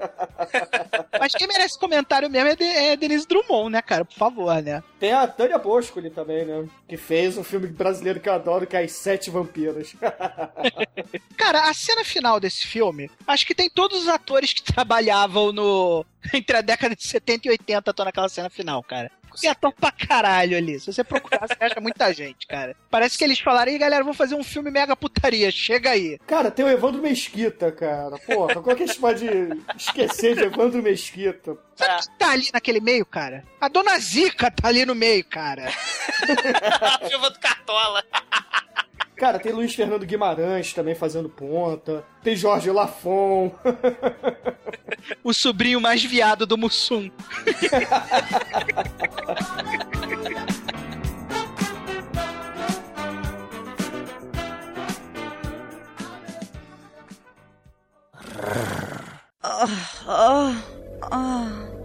[1.18, 4.04] Mas quem merece comentário mesmo é, de, é Denise Drummond, né, cara?
[4.04, 4.82] Por favor, né?
[5.00, 6.68] Tem a Tânia Boscoli também, né?
[6.86, 9.94] Que fez um filme brasileiro que eu adoro, que é As Sete Vampiras.
[11.36, 16.04] Cara, a cena final desse filme, acho que tem todos os atores que trabalhavam no.
[16.32, 19.10] Entre a década de 70 e 80 estão naquela cena final, cara.
[19.40, 20.78] Tem ator pra caralho ali.
[20.78, 22.76] Se você procurar, você acha muita gente, cara.
[22.90, 26.18] Parece que eles falaram, aí galera, vou fazer um filme mega putaria, chega aí.
[26.26, 28.18] cara, tem o Evandro Mesquita, cara.
[28.18, 29.26] Porra, como é que a gente pode
[29.76, 31.56] esquecer de Evandro Mesquita?
[31.74, 33.42] Sabe quem tá ali naquele meio, cara?
[33.60, 35.72] A dona Zica tá ali no meio, cara.
[36.80, 38.04] A filma do Cartola.
[39.22, 42.04] Cara, tem Luiz Fernando Guimarães também fazendo ponta.
[42.24, 43.52] Tem Jorge Lafon.
[45.22, 47.08] O sobrinho mais viado do Mussum.
[60.02, 61.81] Então,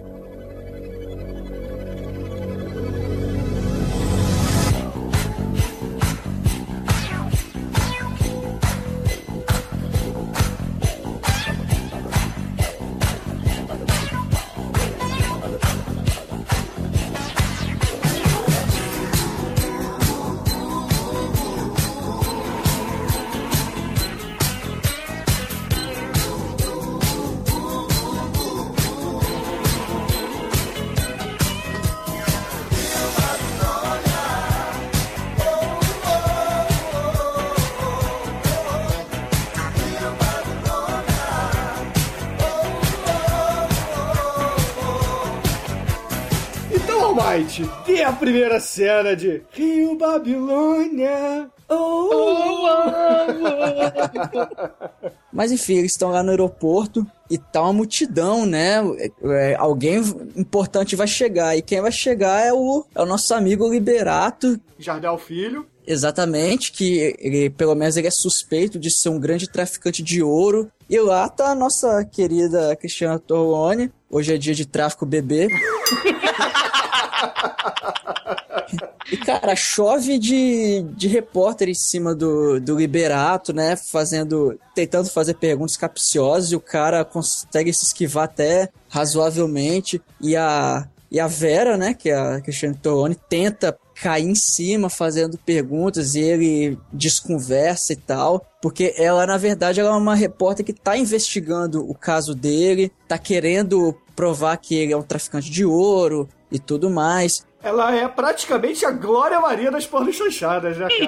[47.85, 51.49] Dê a primeira cena de Rio Babilônia.
[51.69, 52.65] Oh,
[55.33, 58.77] Mas enfim, eles estão lá no aeroporto e tá uma multidão, né?
[59.21, 59.97] É, alguém
[60.35, 61.57] importante vai chegar.
[61.57, 65.67] E quem vai chegar é o, é o nosso amigo Liberato, Jardel Filho.
[65.85, 70.69] Exatamente, que ele, pelo menos ele é suspeito de ser um grande traficante de ouro.
[70.89, 73.91] E lá tá a nossa querida Cristiana Torlone.
[74.09, 75.47] Hoje é dia de tráfico bebê.
[79.11, 83.75] E, cara, chove de, de repórter em cima do, do Liberato, né?
[83.77, 84.59] Fazendo.
[84.75, 90.01] Tentando fazer perguntas capciosas e o cara consegue se esquivar até razoavelmente.
[90.19, 90.87] E a.
[91.09, 96.15] E a Vera, né, que é a Cristiane Torlone, tenta cair em cima fazendo perguntas
[96.15, 100.97] e ele desconversa e tal, porque ela, na verdade, ela é uma repórter que tá
[100.97, 106.59] investigando o caso dele, tá querendo provar que ele é um traficante de ouro e
[106.59, 107.45] tudo mais.
[107.61, 111.05] Ela é praticamente a Glória Maria das pornos chanchadas, né, cara?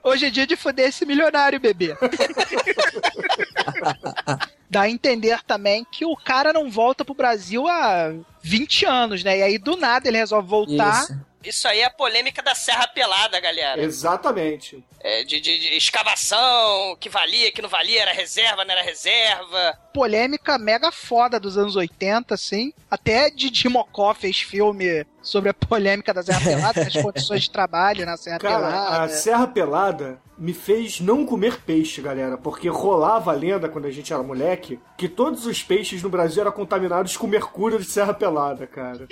[0.04, 1.94] Hoje é dia de foder esse milionário, bebê.
[4.68, 8.12] Dá a entender também que o cara não volta pro Brasil há
[8.42, 9.38] 20 anos, né?
[9.38, 11.02] E aí, do nada, ele resolve voltar.
[11.04, 11.26] Isso.
[11.44, 13.80] Isso aí é a polêmica da Serra Pelada, galera.
[13.80, 14.82] Exatamente.
[15.00, 19.78] É, de, de- de escavação, que valia, que não valia, era reserva, não era reserva.
[19.92, 22.72] Polêmica mega foda dos anos 80, assim.
[22.90, 28.04] Até Didi Mocó fez filme sobre a polêmica da Serra Pelada, as condições de trabalho
[28.04, 29.02] na Serra Cara, Pelada.
[29.04, 33.90] a Serra Pelada me fez não comer peixe, galera, porque rolava a lenda quando a
[33.90, 38.12] gente era moleque que todos os peixes no Brasil eram contaminados com mercúrio de Serra
[38.12, 39.06] Pelada, cara.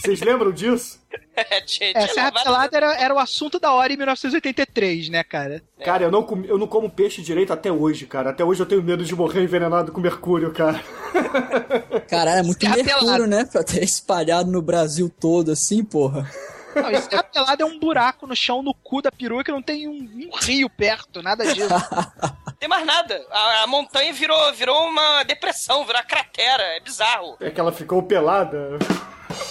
[0.00, 0.98] Vocês lembram disso?
[1.66, 5.62] Tinha- É, tinha Serra Pelada era, era o assunto da hora em 1983, né, cara?
[5.84, 8.30] Cara, eu não, comi- eu não como peixe direito até hoje, cara.
[8.30, 10.82] Até hoje eu tenho medo de morrer envenenado com mercúrio, cara.
[12.08, 13.26] Caralho, é muito Serra mercúrio, Pelada.
[13.26, 13.44] né?
[13.44, 16.30] Pra ter espalhado no Brasil todo assim, porra.
[16.82, 19.88] Não, Serra Pelada é um buraco no chão, no cu da perua, que não tem
[19.88, 21.68] um, um rio perto, nada disso.
[22.60, 23.24] tem mais nada.
[23.30, 26.62] A, a montanha virou, virou uma depressão, virou uma cratera.
[26.76, 27.36] É bizarro.
[27.40, 28.78] É que ela ficou pelada.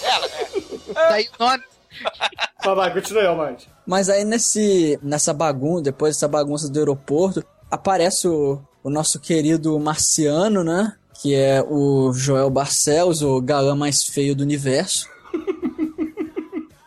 [0.02, 0.48] Ela, é.
[1.10, 1.62] Daí o nome.
[2.62, 3.68] Vai, vai, continua aí, Almighty.
[3.86, 9.78] Mas aí nesse, nessa bagunça, depois dessa bagunça do aeroporto, aparece o, o nosso querido
[9.78, 10.94] marciano, né?
[11.22, 15.08] Que é o Joel Barcelos, o galã mais feio do universo.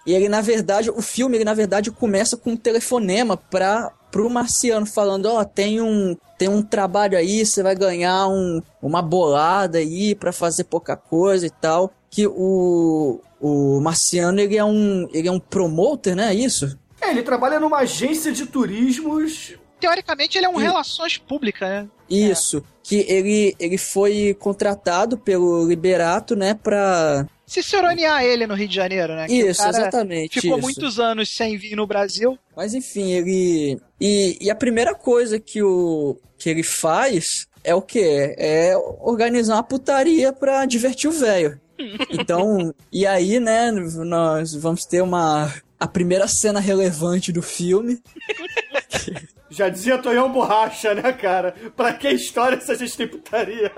[0.09, 4.27] E ele, na verdade, o filme, ele, na verdade, começa com um telefonema pra, pro
[4.27, 9.77] marciano, falando, ó, tem um, tem um trabalho aí, você vai ganhar um, uma bolada
[9.77, 11.93] aí pra fazer pouca coisa e tal.
[12.09, 16.33] Que o, o Marciano, ele é um, ele é um promoter, né?
[16.33, 16.75] Isso?
[16.99, 19.53] É, ele trabalha numa agência de turismos.
[19.79, 21.87] Teoricamente, ele é um E- relações públicas, né?
[22.09, 22.63] Isso.
[22.89, 27.27] Que ele, ele foi contratado pelo Liberato, né, pra...
[27.45, 29.27] Ciceronear ele no Rio de Janeiro, né?
[29.27, 30.41] Que Isso, exatamente.
[30.41, 30.65] Ficou isso.
[30.67, 32.37] muitos anos sem vir no Brasil.
[32.55, 33.79] Mas enfim, ele.
[33.99, 38.35] E, e a primeira coisa que, o, que ele faz é o quê?
[38.37, 41.59] É organizar uma putaria pra divertir o velho.
[42.11, 45.53] Então, e aí, né, nós vamos ter uma.
[45.79, 48.01] A primeira cena relevante do filme.
[49.49, 51.53] Já dizia Tonhão Borracha, né, cara?
[51.75, 53.71] Pra que história se a gente tem putaria?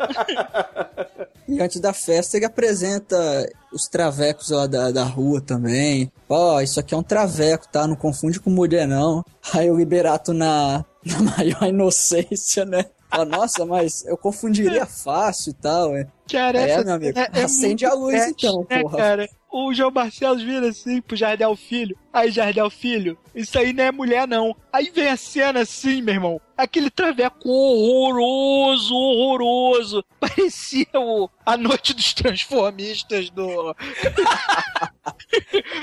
[1.47, 3.17] E antes da festa ele apresenta
[3.73, 6.11] os travecos lá da, da rua também.
[6.29, 7.87] Ó, isso aqui é um traveco, tá?
[7.87, 9.23] Não confunde com mulher, não.
[9.53, 12.85] Aí o Liberato na, na maior inocência, né?
[13.11, 16.07] Ó, nossa, mas eu confundiria fácil e tal, é.
[16.31, 17.13] Cara, É, essa meu amigo.
[17.13, 18.97] cena é Acende a luz, então, né, porra.
[18.97, 19.29] cara?
[19.53, 21.97] O João Barcelos vira assim pro Jardel Filho.
[22.13, 24.55] Aí, Jardel Filho, isso aí não é mulher, não.
[24.71, 26.41] Aí vem a cena assim, meu irmão.
[26.55, 30.05] Aquele traveco horroroso, horroroso.
[30.21, 33.75] Parecia o, a noite dos transformistas do.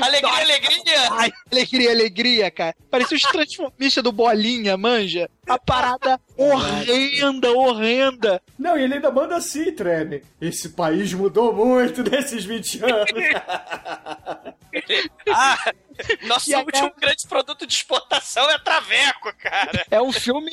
[0.01, 1.13] Alegria, alegria!
[1.13, 2.75] Ai, alegria, alegria, cara.
[2.91, 5.29] Parecia os transformistas do Bolinha, manja.
[5.47, 8.41] A parada horrenda, horrenda.
[8.59, 10.23] Não, e ele ainda manda assim, Treme.
[10.41, 13.11] Esse país mudou muito nesses 20 anos.
[15.30, 15.72] Ah,
[16.26, 19.84] nosso E a último grande produto de exportação é Traveco, cara.
[19.91, 20.51] É um filme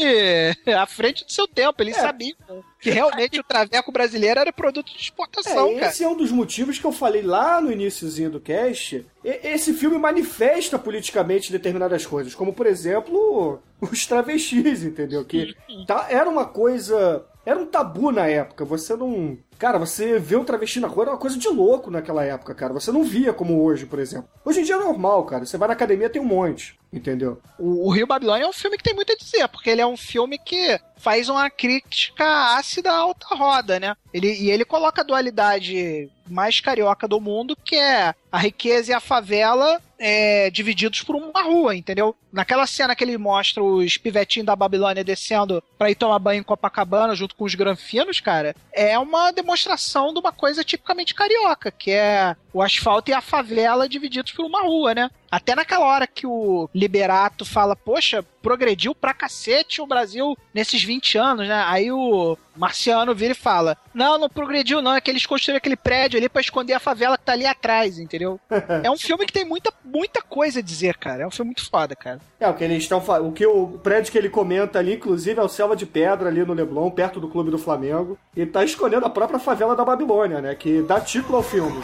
[0.76, 1.82] à frente do seu tempo.
[1.84, 2.02] Eles É.
[2.02, 2.36] sabiam
[2.80, 5.88] que realmente o traveco brasileiro era produto de exportação, É, cara.
[5.92, 9.06] esse é um dos motivos que eu falei lá no iníciozinho do cast.
[9.24, 15.24] E- Esse filme manifesta politicamente determinadas coisas, como por exemplo os travestis, entendeu?
[15.26, 15.56] Que
[15.86, 17.26] tá- era uma coisa.
[17.46, 18.66] Era um tabu na época.
[18.66, 19.38] Você não.
[19.58, 22.74] Cara, você vê um travesti na rua era uma coisa de louco naquela época, cara.
[22.74, 24.30] Você não via como hoje, por exemplo.
[24.44, 25.46] Hoje em dia é normal, cara.
[25.46, 27.42] Você vai na academia tem um monte, entendeu?
[27.58, 29.88] O, o Rio Babilônia é um filme que tem muito a dizer, porque ele é
[29.88, 33.96] um filme que faz uma crítica ácida à alta roda, né?
[34.14, 38.94] Ele, e ele coloca a dualidade mais carioca do mundo, que é a riqueza e
[38.94, 42.16] a favela é, divididos por uma rua, entendeu?
[42.32, 46.44] Naquela cena que ele mostra os pivetinhos da Babilônia descendo pra ir tomar banho em
[46.44, 51.92] Copacabana junto com os granfinos, cara, é uma demonstração de uma coisa tipicamente carioca, que
[51.92, 55.12] é o asfalto e a favela divididos por uma rua, né?
[55.36, 61.18] Até naquela hora que o Liberato fala, poxa, progrediu pra cacete o Brasil nesses 20
[61.18, 61.62] anos, né?
[61.68, 64.96] Aí o Marciano vira e fala: Não, não progrediu, não.
[64.96, 68.00] É que eles construíram aquele prédio ali pra esconder a favela que tá ali atrás,
[68.00, 68.40] entendeu?
[68.82, 71.24] é um filme que tem muita, muita coisa a dizer, cara.
[71.24, 72.22] É um filme muito foda, cara.
[72.40, 75.44] É, o que eles estão O que o prédio que ele comenta ali, inclusive, é
[75.44, 78.18] o Selva de Pedra ali no Leblon, perto do clube do Flamengo.
[78.34, 80.56] E tá escolhendo a própria favela da Babilônia, né?
[80.56, 81.82] Que dá título ao filme.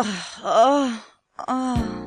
[0.42, 1.04] oh,
[1.46, 1.99] oh.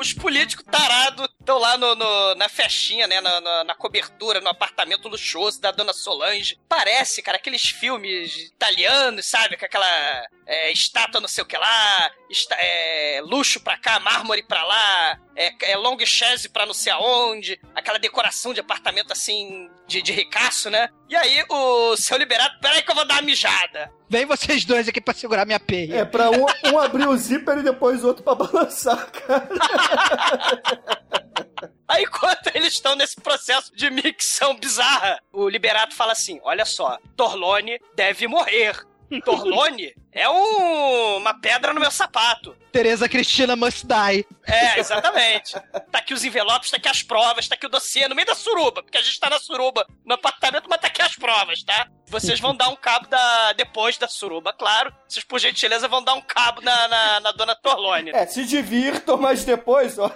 [0.00, 3.20] Os políticos tarados estão lá no, no- na festinha, né?
[3.20, 6.58] Na, na- na cobertura, no apartamento luxuoso da dona Solange.
[6.66, 9.58] Parece, cara, aqueles filmes italianos, sabe?
[9.58, 9.86] Com aquela
[10.46, 15.18] é, estátua não sei o que lá, esta- é, luxo pra cá, mármore pra lá,
[15.36, 20.12] é, é long chaise pra não sei aonde, aquela decoração de apartamento assim, de, de
[20.12, 20.88] ricaço, né?
[21.10, 23.92] E aí o seu liberado, peraí que eu vou dar uma mijada.
[24.10, 25.98] Vem vocês dois aqui pra segurar minha peia.
[25.98, 29.48] É, pra um, um abrir o zíper e depois o outro pra balançar, cara.
[31.86, 36.98] Aí, enquanto eles estão nesse processo de micção bizarra, o Liberato fala assim: olha só,
[37.16, 38.84] Torlone deve morrer.
[39.24, 42.56] Torlone é um- uma pedra no meu sapato.
[42.72, 44.24] Tereza Cristina must die.
[44.46, 45.54] É, exatamente.
[45.90, 48.34] Tá aqui os envelopes, tá aqui as provas, tá aqui o dossiê no meio da
[48.34, 51.88] suruba, porque a gente tá na suruba no apartamento, mas tá aqui as provas, tá?
[52.06, 54.92] Vocês vão dar um cabo da depois da suruba, claro.
[55.08, 58.10] Vocês, por gentileza, vão dar um cabo na, na, na dona Torlone.
[58.14, 60.10] É, se divirtam, mas depois, ó.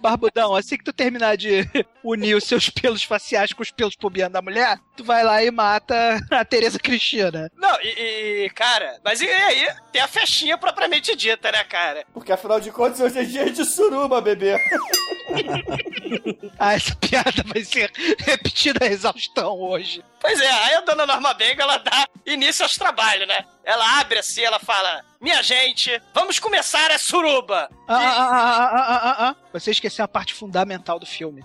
[0.00, 1.68] Barbudão, assim que tu terminar de
[2.04, 5.50] unir os seus pelos faciais com os pelos pubianos da mulher, tu vai lá e
[5.50, 7.50] mata a Tereza Cristina.
[7.56, 12.04] Não, e, e, cara, mas e aí tem a festinha propriamente dita, né, cara?
[12.12, 14.58] Porque afinal de contas, hoje é dia de suruba, bebê.
[16.58, 20.04] Ah, essa piada vai ser repetida a exaustão hoje.
[20.20, 23.44] Pois é, aí a dona Norma Benga, ela dá início aos trabalhos, né?
[23.62, 27.68] Ela abre assim, ela fala: Minha gente, vamos começar a suruba.
[27.86, 29.36] Ah, ah, ah, ah, ah, ah, ah.
[29.52, 31.44] Você esqueceu a parte fundamental do filme.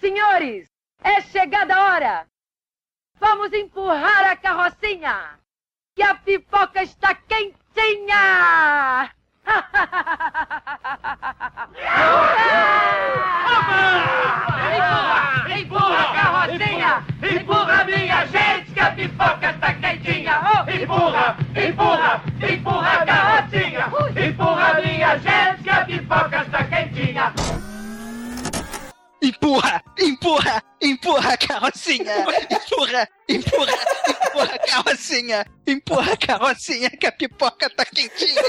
[0.00, 0.68] senhores,
[1.02, 2.26] é chegada a hora.
[3.18, 5.38] Vamos empurrar a carrocinha,
[5.94, 9.10] que a pipoca está quentinha.
[14.76, 20.40] Empurra, empurra a carrocinha, empurra minha gente, que a pipoca está quentinha.
[20.80, 23.86] empurra, empurra, empurra a carrocinha,
[24.28, 27.32] empurra minha gente, que a pipoca está quentinha.
[29.26, 32.14] Empurra, empurra, empurra a carrocinha.
[32.48, 33.72] Empurra, empurra,
[34.08, 35.46] empurra a carrocinha.
[35.66, 38.40] Empurra a carrocinha que a pipoca tá quentinha.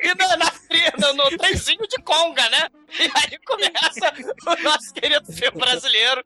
[0.00, 0.52] e na, na,
[1.00, 2.68] no, no trenzinho de conga, né?
[3.00, 4.14] E aí começa
[4.46, 4.81] o nosso
[5.58, 6.22] brasileiro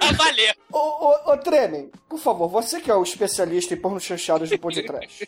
[0.00, 0.56] a valer.
[0.72, 4.58] Ô, ô, ô Tremen, por favor, você que é o especialista em porno chanchadas do
[4.58, 5.26] Pod Trash,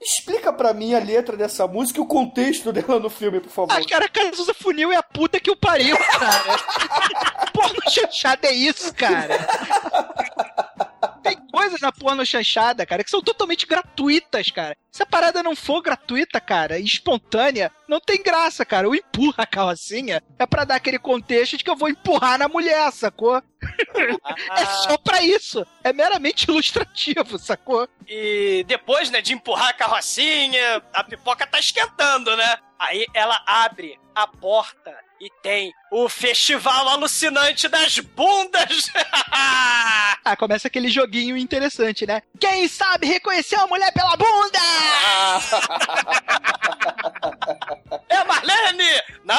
[0.00, 3.72] explica pra mim a letra dessa música e o contexto dela no filme, por favor.
[3.72, 7.50] Ah, cara, Cazuza Funil é a puta que o pariu, cara.
[7.52, 9.38] porno chanchada é isso, cara.
[11.50, 14.76] Coisas na porno chanchada, cara, que são totalmente gratuitas, cara.
[14.90, 18.88] Se a parada não for gratuita, cara, espontânea, não tem graça, cara.
[18.88, 22.48] O empurra a carrocinha é para dar aquele contexto de que eu vou empurrar na
[22.48, 23.42] mulher, sacou?
[24.56, 25.66] é só pra isso.
[25.84, 27.88] É meramente ilustrativo, sacou?
[28.08, 32.56] E depois, né, de empurrar a carrocinha, a pipoca tá esquentando, né?
[32.78, 38.90] Aí ela abre a porta e tem o festival alucinante das bundas.
[39.30, 42.22] ah, começa aquele joguinho interessante, né?
[42.38, 44.58] Quem sabe reconhecer uma mulher pela bunda?
[48.08, 49.02] é Marlene!
[49.24, 49.36] Não!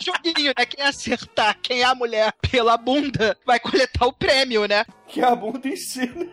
[0.00, 0.66] Joguinho, né?
[0.66, 4.84] Quem acertar quem é a mulher pela bunda vai coletar o prêmio, né?
[5.06, 6.26] Que é a bunda ensina.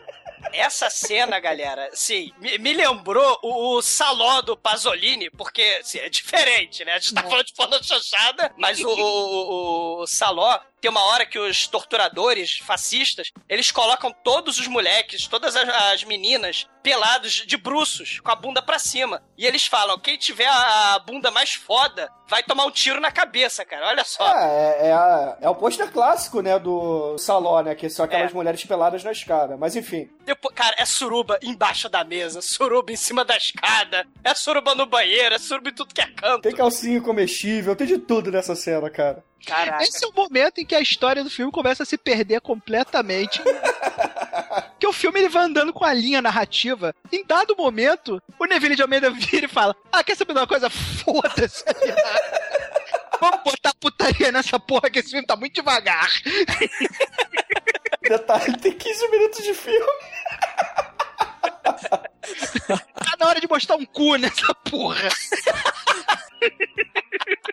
[0.53, 6.07] Essa cena, galera, sim, me, me lembrou o, o, saló do Pasolini, porque assim, é
[6.09, 6.93] diferente, né?
[6.93, 11.25] A gente tá falando de porno chanchada, mas o, o, o saló tem uma hora
[11.25, 17.55] que os torturadores fascistas, eles colocam todos os moleques, todas as, as meninas, pelados de
[17.55, 19.23] bruços, com a bunda pra cima.
[19.37, 23.63] E eles falam, quem tiver a bunda mais foda, vai tomar um tiro na cabeça,
[23.63, 23.87] cara.
[23.87, 24.27] Olha só.
[24.37, 28.33] É, é, é, é o pôster clássico, né, do salão, né, que são aquelas é.
[28.33, 29.55] mulheres peladas na escada.
[29.55, 30.09] Mas enfim.
[30.25, 34.85] Depois, cara, é suruba embaixo da mesa, suruba em cima da escada, é suruba no
[34.85, 36.41] banheiro, é suruba em tudo que é canto.
[36.41, 39.23] Tem calcinha comestível, tem de tudo nessa cena, cara.
[39.45, 39.83] Caraca.
[39.83, 43.41] Esse é o momento em que a história do filme começa a se perder completamente.
[44.79, 46.95] que o filme ele vai andando com a linha narrativa.
[47.11, 50.47] Em dado momento, o Neville de Almeida vira e fala: Ah, quer saber de uma
[50.47, 50.69] coisa?
[50.69, 51.63] Foda-se.
[53.19, 56.09] Vamos botar putaria nessa porra que esse filme tá muito devagar.
[58.01, 59.85] Detalhe, tem 15 minutos de filme.
[62.61, 65.07] tá na hora de mostrar um cu nessa porra.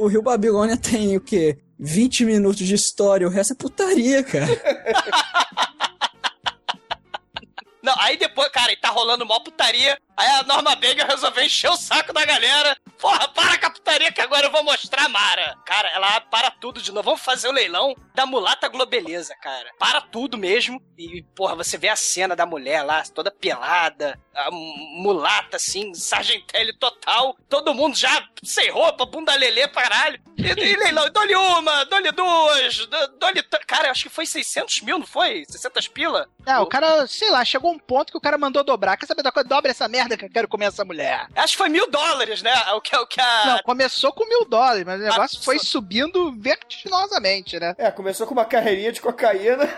[0.00, 1.58] O Rio Babilônia tem o quê?
[1.78, 4.46] 20 minutos de história, o resto é putaria, cara.
[7.84, 9.98] Não, aí depois, cara, tá rolando mó putaria.
[10.20, 12.76] Aí a Norma Baker resolveu encher o saco da galera.
[13.00, 15.56] Porra, para a putaria que agora eu vou mostrar a Mara.
[15.64, 17.06] Cara, ela para tudo de novo.
[17.06, 19.70] Vamos fazer o leilão da mulata globeleza, cara.
[19.78, 20.78] Para tudo mesmo.
[20.98, 26.76] E, porra, você vê a cena da mulher lá, toda pelada, a mulata, assim, sargentelli
[26.76, 27.34] total.
[27.48, 30.20] Todo mundo já sem roupa, bunda lelê, caralho.
[30.36, 32.86] E, e leilão, dou-lhe uma, dou-lhe duas,
[33.18, 33.42] dou-lhe...
[33.66, 35.46] Cara, acho que foi 600 mil, não foi?
[35.48, 36.28] 600 pila?
[36.44, 38.98] É, o cara, sei lá, chegou um ponto que o cara mandou dobrar.
[38.98, 39.48] Quer saber da coisa?
[39.48, 41.26] Dobra essa merda que eu quero comer essa mulher.
[41.34, 42.52] Acho que foi mil dólares, né?
[42.74, 43.46] O que, o que a...
[43.46, 47.74] Não, começou com mil dólares, mas o negócio ah, foi subindo vertiginosamente, né?
[47.78, 49.68] É, começou com uma carreirinha de cocaína.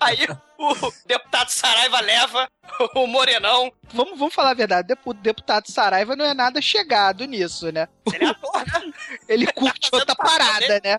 [0.00, 0.26] Aí
[0.72, 2.48] o deputado Saraiva leva
[2.94, 3.72] o Morenão.
[3.92, 7.88] Vamos, vamos falar a verdade, o deputado Saraiva não é nada chegado nisso, né?
[8.12, 8.92] Ele é ator, né?
[9.28, 10.98] Ele curte tá outra parada, né?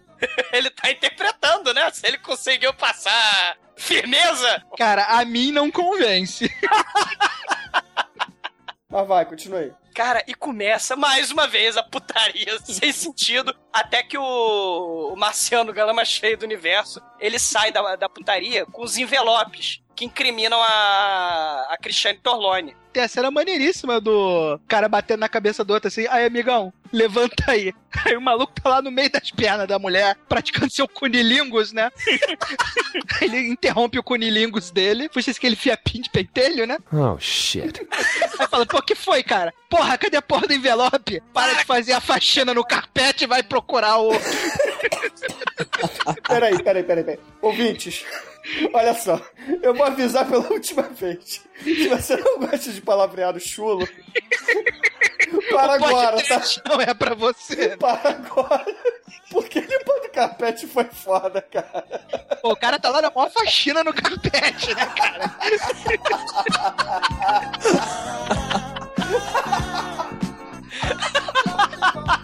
[0.52, 1.90] Ele tá interpretando, né?
[1.92, 4.64] Se ele conseguiu passar firmeza.
[4.78, 6.50] Cara, a mim não convence.
[8.96, 9.74] Mas vai, continue.
[9.94, 15.74] Cara, e começa mais uma vez a putaria sem sentido, até que o, o Marciano
[15.74, 21.68] Galama Cheio do Universo, ele sai da, da putaria com os envelopes que incriminam a,
[21.70, 26.08] a Cristiane Torlone tem a cena maneiríssima do cara batendo na cabeça do outro assim,
[26.10, 27.74] aí amigão, levanta aí.
[28.06, 31.90] Aí o maluco tá lá no meio das pernas da mulher, praticando seu cunilingus, né?
[33.22, 36.78] ele interrompe o cunilingus dele, puxa esse aquele fiapinho de pentelho, né?
[36.92, 37.88] Oh, shit.
[37.90, 39.54] Aí fala, pô, que foi, cara?
[39.70, 41.24] Porra, cadê a porra do envelope?
[41.34, 44.12] Para de fazer a faxina no carpete e vai procurar o...
[46.28, 47.20] peraí, peraí, peraí, peraí.
[47.42, 48.06] Ouvintes,
[48.74, 49.20] olha só,
[49.62, 51.42] eu vou avisar pela última vez.
[51.64, 53.88] Se você não gosta de palavreado chulo,
[55.52, 56.42] Para O agora, tá?
[56.68, 57.76] Não é pra você.
[57.78, 58.66] Para agora.
[59.30, 61.84] Porque limpando o carpete foi foda, cara.
[62.42, 65.36] Pô, o cara tá lá na maior faxina no carpete, né, cara?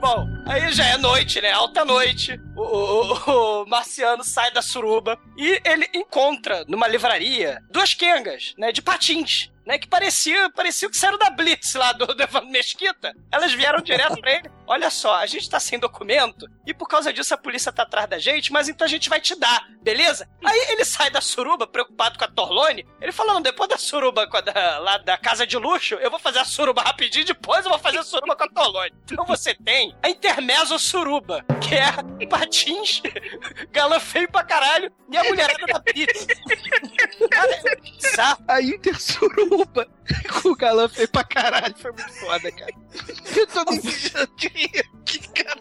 [0.00, 1.50] Bom, aí já é noite, né?
[1.52, 2.38] Alta noite.
[2.56, 8.70] O, o- o Marciano sai da suruba e ele encontra numa livraria duas quengas, né?
[8.72, 9.50] De patins.
[9.66, 13.14] Né, que parecia, parecia que saíram da Blitz lá do, do Evandro Mesquita.
[13.32, 14.50] Elas vieram direto pra ele.
[14.66, 18.06] Olha só, a gente tá sem documento e por causa disso a polícia tá atrás
[18.06, 20.28] da gente, mas então a gente vai te dar, beleza?
[20.44, 22.86] Aí ele sai da suruba, preocupado com a Torlone.
[23.00, 26.40] Ele fala: não, depois da suruba da- lá da casa de luxo, eu vou fazer
[26.40, 28.92] a suruba rapidinho, depois eu vou fazer a suruba com a Torlone.
[29.10, 33.00] Então você tem a Intermezzo Suruba, que é patins,
[33.70, 36.26] galã feio pra caralho, e a mulherada da pizza.
[37.30, 38.44] Cara, é bizarro.
[38.48, 39.86] A Intersuruba
[40.42, 41.74] com o galã feio pra caralho.
[41.78, 42.72] Foi muito foda, cara.
[43.36, 45.60] Eu tô me mijando de rir aqui, cara.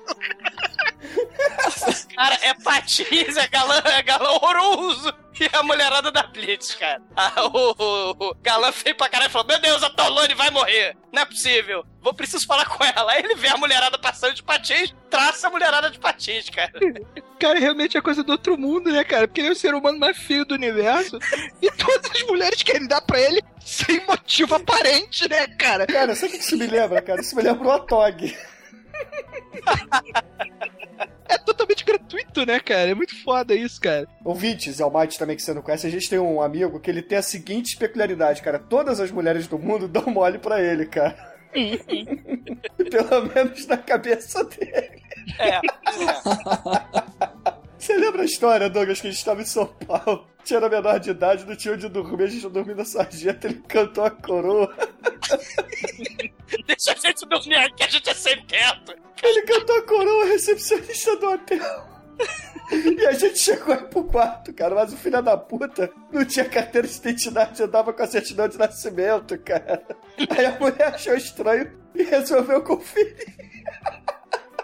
[2.15, 5.13] Cara, é patins, é galã, é galã horroroso.
[5.39, 7.01] E a mulherada da Blitz, cara.
[7.15, 10.95] Ah, o, o- o galã feio pra caralho falou: Meu Deus, a Torlone vai morrer.
[11.11, 11.83] Não é possível.
[12.03, 13.13] Vou preciso falar com ela.
[13.13, 16.71] Aí ele vê a mulherada passando de patins, traça a mulherada de patins, cara.
[17.39, 19.25] Cara, realmente é coisa do outro mundo, né, cara?
[19.25, 21.17] Porque ele é o ser humano mais feio do universo.
[21.61, 25.87] E todas as mulheres querem dar pra ele sem motivo aparente, né, cara?
[25.87, 27.21] Cara, sabe o que isso me lembra, cara?
[27.21, 28.37] Isso me lembra o Atog.
[31.29, 32.91] É totalmente gratuito, né, cara?
[32.91, 34.07] É muito foda isso, cara.
[34.23, 37.17] Ouvintes, Almighty também que você não conhece, a gente tem um amigo que ele tem
[37.17, 38.59] a seguinte peculiaridade, cara.
[38.59, 41.32] Todas as mulheres do mundo dão mole pra ele, cara.
[42.89, 45.01] Pelo menos na cabeça dele.
[45.39, 45.61] É.
[47.77, 50.27] Você lembra a história, Douglas, que a gente tava em São Paulo?
[50.43, 53.61] Tinha na menor de idade, não tinha onde dormir, a gente dormiu na sarjeta, ele
[53.67, 54.73] cantou a coroa.
[56.65, 58.93] Deixa a gente dormir aqui, a gente é sem teto.
[59.21, 61.92] Ele cantou a coroa, recepcionista do hotel.
[62.71, 66.45] E a gente chegou aí pro quarto, cara, mas o filho da puta não tinha
[66.45, 69.83] carteira de identidade, andava com a certidão de nascimento, cara.
[70.29, 73.35] Aí a mulher achou estranho e resolveu conferir.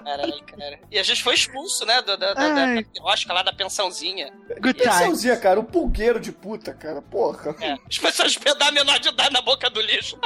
[0.04, 0.80] Caralho, cara.
[0.90, 2.02] E a gente foi expulso, né?
[2.02, 4.34] Da, da, da, lá da pensãozinha.
[4.60, 4.98] Good times.
[4.98, 7.56] Pensãozinha, cara, um pulgueiro de puta, cara, porra.
[7.62, 7.74] É.
[7.88, 10.18] As pessoas hospedar menor de idade na boca do lixo.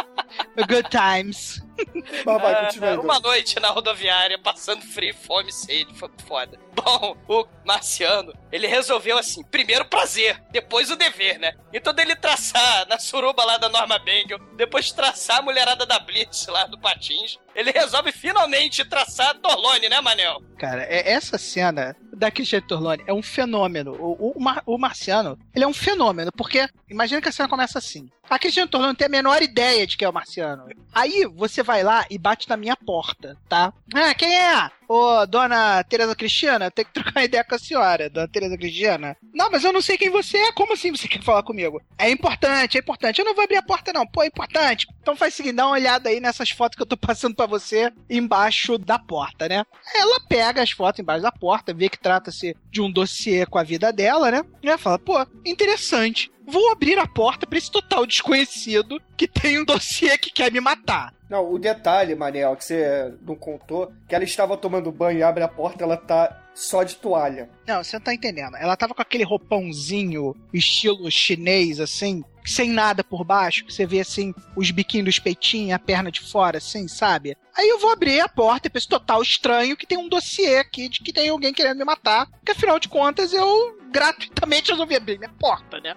[0.55, 1.61] Good times.
[2.25, 6.59] Mas vai, Ah, continua aí, uma noite na rodoviária, passando frio, fome, sede, foi foda.
[6.75, 11.53] Bom, o Marciano, ele resolveu assim, primeiro prazer, depois o dever, né?
[11.73, 16.47] Então dele traçar na suruba lá da Norma Bengel, depois traçar a mulherada da Blitz
[16.47, 20.41] lá do Patins, ele resolve finalmente traçar a Torlone, né, Manel?
[20.57, 23.93] Cara, é, essa cena da Christian Torlone é um fenômeno.
[23.99, 27.77] O, o, Mar- o Marciano, ele é um fenômeno, porque imagina que a cena começa
[27.77, 28.09] assim.
[28.33, 30.65] A Christian Torlone não tem a menor ideia de que é o Marciano.
[30.91, 33.71] Aí você vai lá e bate na minha porta, tá?
[33.93, 34.71] Ah, quem é?
[34.87, 39.17] Ô, dona Tereza Cristina, eu tenho que trocar ideia com a senhora, dona Tereza Cristina.
[39.33, 40.51] Não, mas eu não sei quem você é.
[40.51, 41.81] Como assim você quer falar comigo?
[41.97, 43.19] É importante, é importante.
[43.19, 44.05] Eu não vou abrir a porta, não.
[44.05, 44.87] Pô, é importante.
[45.01, 47.45] Então faz o seguinte, dá uma olhada aí nessas fotos que eu tô passando pra
[47.45, 49.63] você embaixo da porta, né?
[49.95, 53.63] Ela pega as fotos embaixo da porta, vê que trata-se de um dossiê com a
[53.63, 54.43] vida dela, né?
[54.61, 56.31] E ela fala, pô, interessante.
[56.45, 60.59] Vou abrir a porta pra esse total desconhecido que tem um dossiê que quer me
[60.59, 61.13] matar.
[61.29, 65.43] Não, o detalhe, Manel, que você não contou, que ela estava tomando banho e abre
[65.43, 67.49] a porta, ela tá só de toalha.
[67.65, 68.55] Não, você não tá entendendo.
[68.57, 74.01] Ela tava com aquele roupãozinho, estilo chinês, assim, sem nada por baixo, que você vê,
[74.01, 77.37] assim, os biquinhos dos peitinhos, a perna de fora, assim, sabe?
[77.55, 80.89] Aí eu vou abrir a porta pra esse total estranho que tem um dossiê aqui
[80.89, 85.19] de que tem alguém querendo me matar, que afinal de contas eu gratuitamente resolvi abrir
[85.19, 85.95] minha porta, né?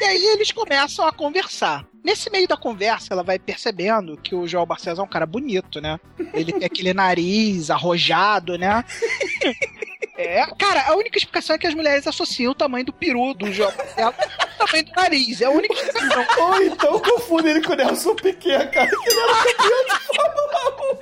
[0.00, 1.86] E aí eles começam a conversar.
[2.04, 5.80] Nesse meio da conversa, ela vai percebendo que o João Barcelos é um cara bonito,
[5.80, 5.98] né?
[6.32, 8.84] Ele tem aquele nariz arrojado, né?
[10.16, 13.52] É, cara, a única explicação é que as mulheres associam o tamanho do peru do
[13.52, 14.14] João Barcelos
[14.66, 15.40] tamanho do nariz.
[15.40, 16.26] É a única explicação.
[16.46, 20.40] Ou então confunde ele com o Nelson Piquet, cara, que não era campeão de Fórmula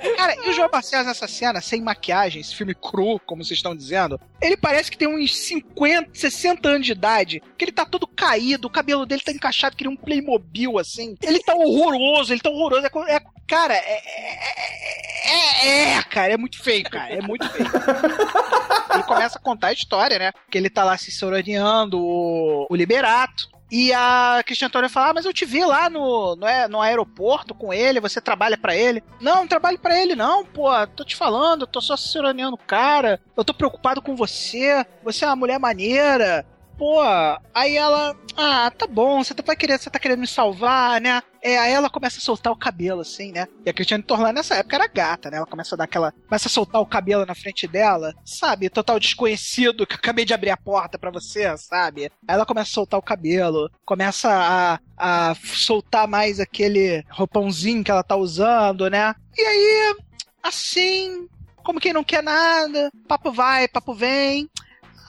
[0.03, 0.15] 1.
[0.15, 3.75] Cara, e o João Barcelos nessa cena, sem maquiagem, esse filme cru, como vocês estão
[3.75, 8.07] dizendo, ele parece que tem uns 50, 60 anos de idade, que ele tá todo
[8.07, 11.15] caído, o cabelo dele tá encaixado que nem um Playmobil, assim.
[11.21, 12.85] Ele tá horroroso, ele tá horroroso.
[12.85, 17.69] É, é- cara, é, é, é, é, cara, é muito feio, cara, é muito feio.
[18.93, 20.31] Ele começa a contar a história, né?
[20.49, 23.48] Que ele tá lá se soroneando o, o Liberato.
[23.71, 27.53] E a Cristian Antônio fala: ah, mas eu te vi lá no, no, no aeroporto
[27.53, 29.03] com ele, você trabalha pra ele.
[29.21, 30.69] Não, não trabalho pra ele, não, pô.
[30.87, 33.21] Tô te falando, eu tô só assessorando o cara.
[33.37, 34.85] Eu tô preocupado com você.
[35.03, 36.45] Você é uma mulher maneira
[36.79, 37.01] pô,
[37.53, 41.21] aí ela, ah, tá bom, você tá, querer, você tá querendo me salvar, né?
[41.41, 43.47] É, aí ela começa a soltar o cabelo, assim, né?
[43.65, 45.37] E a Cristiane Torlan nessa época era gata, né?
[45.37, 46.13] Ela começa a dar aquela.
[46.27, 48.69] Começa a soltar o cabelo na frente dela, sabe?
[48.69, 52.05] Total desconhecido, que acabei de abrir a porta para você, sabe?
[52.05, 57.91] Aí ela começa a soltar o cabelo, começa a, a soltar mais aquele roupãozinho que
[57.91, 59.13] ela tá usando, né?
[59.37, 59.95] E aí,
[60.41, 61.27] assim,
[61.61, 64.49] como quem não quer nada, papo vai, papo vem.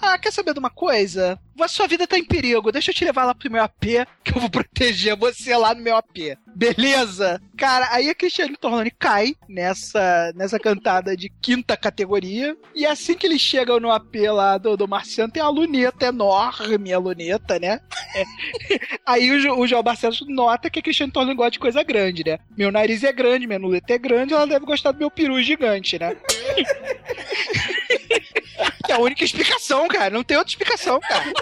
[0.00, 1.38] Ah, quer saber de uma coisa?
[1.60, 2.72] A sua vida tá em perigo.
[2.72, 5.82] Deixa eu te levar lá pro meu AP, que eu vou proteger você lá no
[5.82, 6.38] meu AP.
[6.54, 7.40] Beleza?
[7.56, 12.56] Cara, aí a Cristiane Torlani cai nessa, nessa cantada de quinta categoria.
[12.74, 16.92] E assim que eles chegam no AP lá do, do Marciano, tem uma luneta enorme,
[16.92, 17.80] a luneta, né?
[18.14, 18.24] É.
[19.04, 22.38] Aí o, o João Barcelos nota que a Cristiane Torlani gosta de coisa grande, né?
[22.56, 25.98] Meu nariz é grande, minha luneta é grande, ela deve gostar do meu peru gigante,
[25.98, 26.16] né?
[28.88, 30.10] É a única explicação, cara.
[30.10, 31.32] Não tem outra explicação, cara.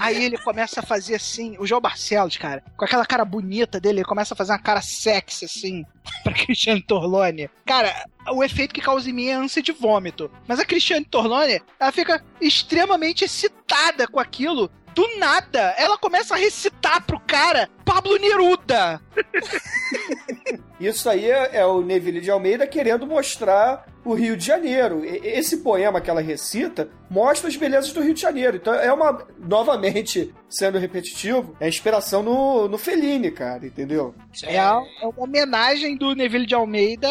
[0.00, 3.98] Aí ele começa a fazer assim, o João Barcelos, cara, com aquela cara bonita dele,
[3.98, 5.84] ele começa a fazer uma cara sexy, assim,
[6.24, 7.50] pra Cristiane Torlone.
[7.66, 7.94] Cara,
[8.32, 10.30] o efeito que causa em mim é ânsia de vômito.
[10.48, 14.70] Mas a Cristiane Torlone, ela fica extremamente excitada com aquilo.
[14.94, 19.00] Do nada, ela começa a recitar pro cara Pablo Neruda.
[20.78, 25.02] Isso aí é, é o Neville de Almeida querendo mostrar o Rio de Janeiro.
[25.04, 28.56] Esse poema que ela recita mostra as belezas do Rio de Janeiro.
[28.56, 34.14] Então é uma, novamente, sendo repetitivo, é inspiração no, no Fellini, cara, entendeu?
[34.44, 34.70] É, é
[35.02, 37.08] uma homenagem do Neville de Almeida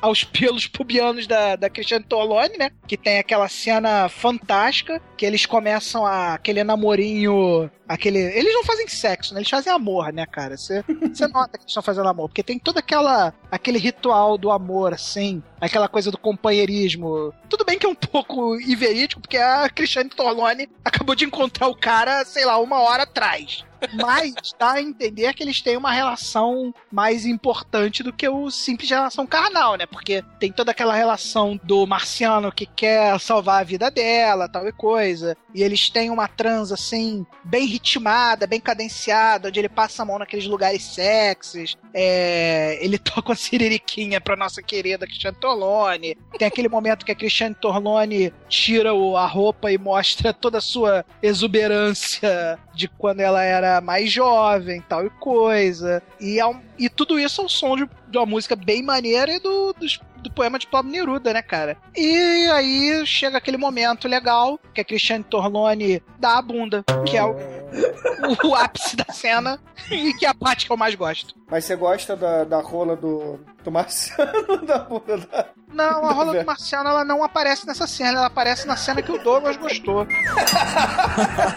[0.00, 2.70] aos pelos pubianos da, da Cristiane Torlone, né?
[2.86, 8.18] Que tem aquela cena fantástica que eles começam a, aquele namorinho aquele.
[8.18, 9.40] Eles não fazem sexo, né?
[9.40, 10.56] Eles fazem amor, né, cara?
[10.56, 10.84] Você
[11.32, 15.42] nota que eles estão fazendo amor, porque tem toda aquela aquele ritual do amor, assim,
[15.60, 17.32] aquela coisa do companheirismo.
[17.48, 21.74] Tudo bem que é um pouco iverídico, porque a Cristiane Torlone acabou de encontrar o
[21.74, 23.64] cara, sei lá, uma hora atrás.
[23.94, 28.90] Mas dá a entender que eles têm uma relação mais importante do que o simples
[28.90, 29.86] relação carnal, né?
[29.86, 34.72] Porque tem toda aquela relação do marciano que quer salvar a vida dela, tal e
[34.72, 35.36] coisa.
[35.54, 40.18] E eles têm uma trans, assim, bem ritmada, bem cadenciada, onde ele passa a mão
[40.18, 41.76] naqueles lugares sexys.
[41.94, 42.78] É...
[42.80, 46.16] ele toca uma siririquinha pra nossa querida Cristiane Torlone.
[46.38, 51.04] Tem aquele momento que a Cristiane Torlone tira a roupa e mostra toda a sua
[51.22, 56.02] exuberância de quando ela era era mais jovem, tal e coisa.
[56.20, 59.38] E, é um, e tudo isso ao som de, de uma música bem maneira e
[59.38, 61.76] do, dos, do poema de Pablo Neruda, né, cara?
[61.96, 67.24] E aí chega aquele momento legal que a Cristiane Torlone dá a bunda, que é
[67.24, 71.34] o, o, o ápice da cena e que é a parte que eu mais gosto.
[71.50, 74.28] Mas você gosta da, da rola do, do Marciano?
[74.66, 75.46] Da bunda da...
[75.72, 79.12] Não, a rola do Marciano ela não aparece nessa cena, ela aparece na cena que
[79.12, 80.06] o Douglas gostou.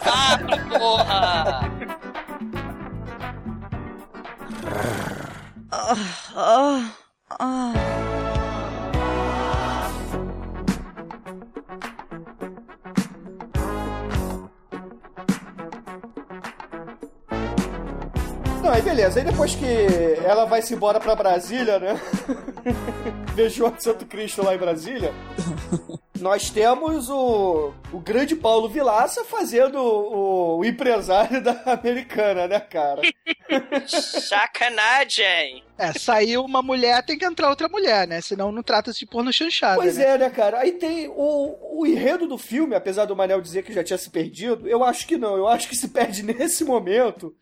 [0.06, 0.40] ah,
[0.78, 1.72] porra!
[5.74, 5.96] Ah,
[6.36, 6.92] ah,
[7.40, 8.21] ah.
[18.82, 19.20] Aí beleza.
[19.20, 19.66] Aí depois que
[20.24, 22.02] ela vai se embora pra Brasília, né?
[23.34, 25.14] Vejo o Santo Cristo lá em Brasília.
[26.20, 33.02] Nós temos o, o grande Paulo Vilaça fazendo o, o empresário da americana, né, cara?
[33.88, 35.64] Sacanagem!
[35.82, 38.22] É, saiu uma mulher, tem que entrar outra mulher, né?
[38.22, 39.78] Senão não trata-se de porno chanchada.
[39.78, 40.06] Pois né?
[40.06, 40.60] é, né, cara?
[40.60, 44.12] Aí tem o, o enredo do filme, apesar do Manel dizer que já tinha se
[44.12, 45.36] perdido, eu acho que não.
[45.36, 47.36] Eu acho que se perde nesse momento.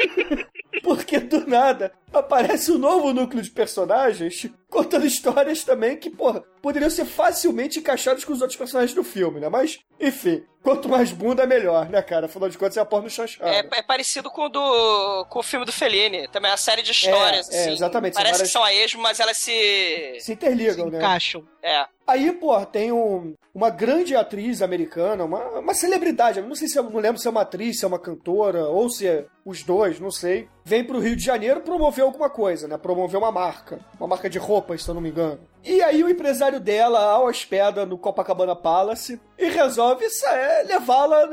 [0.82, 6.90] Porque do nada aparece um novo núcleo de personagens contando histórias também que, porra, poderiam
[6.90, 9.48] ser facilmente encaixadas com os outros personagens do filme, né?
[9.48, 12.26] Mas, enfim, quanto mais bunda, melhor, né, cara?
[12.26, 13.48] Afinal de contas, é a porra no chanchado.
[13.48, 16.26] É, é, parecido com o, do, com o filme do Fellini.
[16.26, 17.70] Também é uma série de histórias, é, assim.
[17.70, 18.14] É, exatamente.
[18.14, 18.48] Parece várias...
[18.48, 20.16] que são a esmo, mas elas se...
[20.18, 20.98] Se interligam, se né?
[20.98, 21.46] encaixam.
[21.62, 21.86] É.
[22.06, 26.40] Aí, pô, tem um, uma grande atriz americana, uma, uma celebridade.
[26.42, 28.90] Não sei se eu não lembro se é uma atriz, se é uma cantora, ou
[28.90, 30.48] se é os dois, não sei.
[30.64, 32.76] Vem pro Rio de Janeiro promover alguma coisa, né?
[32.76, 33.80] Promover uma marca.
[33.98, 35.40] Uma marca de roupas, se eu não me engano.
[35.64, 41.26] E aí o empresário dela, ao hospeda no Copacabana Palace, e resolve é, levá-la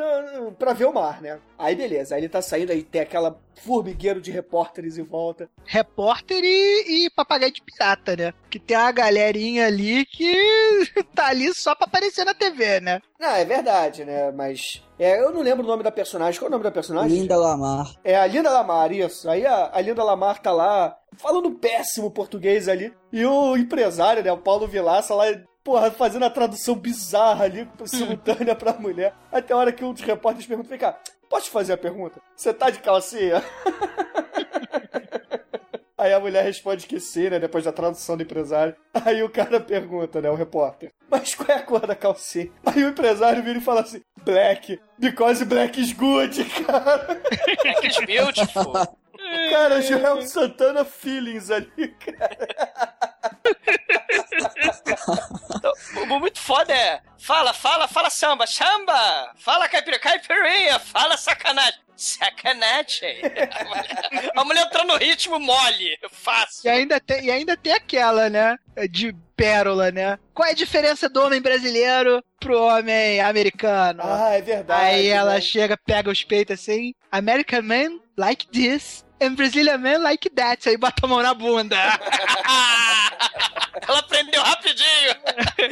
[0.57, 1.37] pra ver o mar, né?
[1.59, 5.49] Aí beleza, aí ele tá saindo, aí tem aquela formigueiro de repórteres em volta.
[5.65, 8.33] Repórter e, e papagaio de pirata, né?
[8.49, 10.33] Que tem uma galerinha ali que
[11.13, 13.01] tá ali só pra aparecer na TV, né?
[13.21, 14.31] Não, é verdade, né?
[14.31, 14.81] Mas.
[14.97, 16.39] É, eu não lembro o nome da personagem.
[16.39, 17.19] Qual é o nome da personagem?
[17.19, 17.93] Linda Lamar.
[18.03, 19.29] É a Linda Lamar, isso.
[19.29, 22.91] Aí a, a Linda Lamar tá lá falando péssimo português ali.
[23.13, 24.31] E o empresário, né?
[24.31, 25.25] O Paulo Vilaça lá.
[25.63, 29.13] Porra, fazendo a tradução bizarra ali, simultânea pra mulher.
[29.31, 30.97] Até a hora que um dos repórteres pergunta: Vem cá,
[31.29, 32.19] posso te fazer a pergunta?
[32.35, 33.43] Você tá de calcinha?
[36.01, 37.37] Aí a mulher responde que sim, né?
[37.37, 38.75] Depois da tradução do empresário.
[39.05, 40.31] Aí o cara pergunta, né?
[40.31, 40.91] O repórter.
[41.07, 42.51] Mas qual é a cor da calcinha?
[42.65, 44.81] Aí o empresário vira e fala assim: Black.
[44.97, 47.21] Because black is good, cara.
[47.61, 48.73] Black is beautiful.
[49.51, 52.37] Cara, Joel Santana feelings ali, cara.
[56.11, 57.01] O muito foda é.
[57.17, 59.31] Fala, fala, fala samba, samba!
[59.37, 60.77] Fala caipira, caipirinha!
[60.79, 61.79] Fala sacanagem!
[61.95, 63.21] Sacanagem!
[63.23, 66.69] A mulher, a mulher entrou no ritmo mole, E fácil.
[66.69, 68.57] ainda, tem, e ainda tem aquela, né?
[68.89, 70.17] De pérola, né?
[70.33, 74.01] Qual é a diferença do homem brasileiro pro homem americano?
[74.03, 74.83] Ah, é verdade.
[74.83, 75.41] Aí ela né?
[75.41, 76.93] chega, pega os peitos assim.
[77.11, 79.05] American man like this.
[79.21, 80.67] And Brazilian man like that.
[80.67, 81.77] Aí bota a mão na bunda.
[83.87, 85.15] Ela aprendeu rapidinho!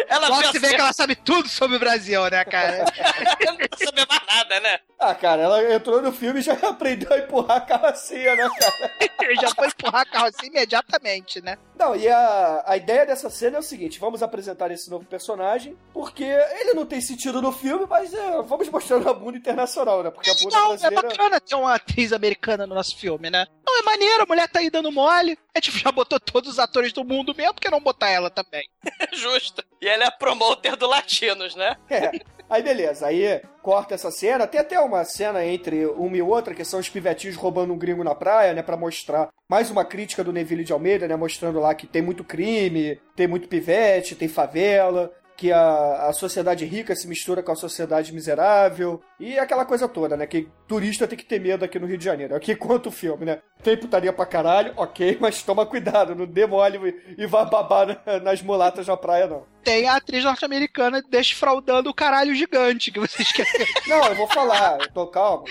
[0.07, 2.85] Ela Logo você vê que ela sabe tudo sobre o Brasil, né, cara?
[3.45, 4.79] não sabia mais nada, né?
[4.97, 9.35] Ah, cara, ela entrou no filme e já aprendeu a empurrar a carrocinha, né, cara?
[9.41, 11.57] Já foi empurrar a carrocinha imediatamente, né?
[11.77, 15.77] Não, e a, a ideia dessa cena é o seguinte: vamos apresentar esse novo personagem,
[15.93, 20.09] porque ele não tem sentido no filme, mas é, vamos mostrando a bunda internacional, né?
[20.11, 21.07] Porque a bunda Não, é brasileira.
[21.07, 23.38] bacana ter uma atriz americana no nosso filme, né?
[23.65, 25.37] Não, é maneiro, a mulher tá aí dando mole.
[25.55, 28.29] A gente já botou todos os atores do mundo mesmo, por que não botar ela
[28.29, 28.67] também?
[29.13, 29.63] Justo.
[29.81, 31.75] E ela é a promoter do Latinos, né?
[31.89, 32.11] É.
[32.49, 34.47] Aí beleza, aí corta essa cena.
[34.47, 38.03] Tem até uma cena entre uma e outra, que são os pivetinhos roubando um gringo
[38.03, 38.63] na praia, né?
[38.63, 41.15] Pra mostrar mais uma crítica do Neville de Almeida, né?
[41.15, 45.11] Mostrando lá que tem muito crime, tem muito pivete, tem favela.
[45.39, 49.01] Que a, a sociedade rica se mistura com a sociedade miserável.
[49.17, 50.27] E aquela coisa toda, né?
[50.27, 52.35] Que turista tem que ter medo aqui no Rio de Janeiro.
[52.35, 53.39] Aqui conta o filme, né?
[53.63, 58.19] Tem putaria pra caralho, ok, mas toma cuidado, não dê mole e, vá babar na-
[58.19, 59.45] nas mulatas na praia, não.
[59.63, 63.65] Tem a atriz norte-americana desfraudando o caralho gigante que você esqueceu.
[63.87, 65.43] Não, eu vou falar, eu tô calmo.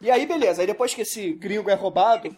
[0.00, 2.36] E aí, beleza, aí depois que esse gringo é roubado,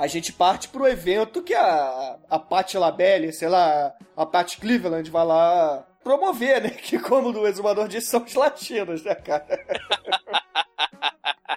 [0.00, 5.10] a gente parte pro evento que a, a Pat Labelle, sei lá, a Pat Cleveland
[5.10, 6.70] vai lá promover, né?
[6.80, 9.46] Que como o exumador disse, são os latinos, né, cara?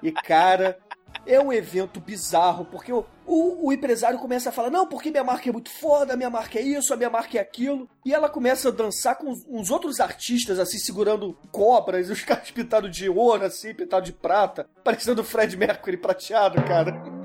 [0.01, 0.77] E, cara,
[1.25, 5.23] é um evento bizarro, porque o, o, o empresário começa a falar: não, porque minha
[5.23, 7.89] marca é muito foda, minha marca é isso, a minha marca é aquilo.
[8.05, 12.93] E ela começa a dançar com uns, outros artistas, assim, segurando cobras, os caras pintados
[12.93, 17.22] de ouro, assim, pintados de prata, parecendo o Fred Mercury prateado, cara.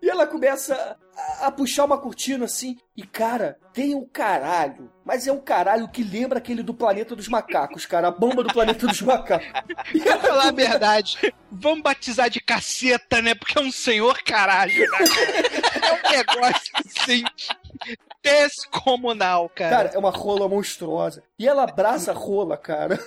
[0.00, 2.76] E ela começa a, a puxar uma cortina assim.
[2.96, 4.90] E, cara, tem um caralho.
[5.04, 8.08] Mas é um caralho que lembra aquele do planeta dos macacos, cara.
[8.08, 9.46] A bomba do planeta dos macacos.
[9.92, 13.34] E Pra ela falar a verdade, vamos batizar de caceta, né?
[13.34, 14.98] Porque é um senhor caralho, né?
[15.82, 17.24] É um negócio assim.
[18.22, 19.76] Descomunal, cara.
[19.76, 21.22] Cara, é uma rola monstruosa.
[21.38, 22.98] E ela abraça a rola, cara.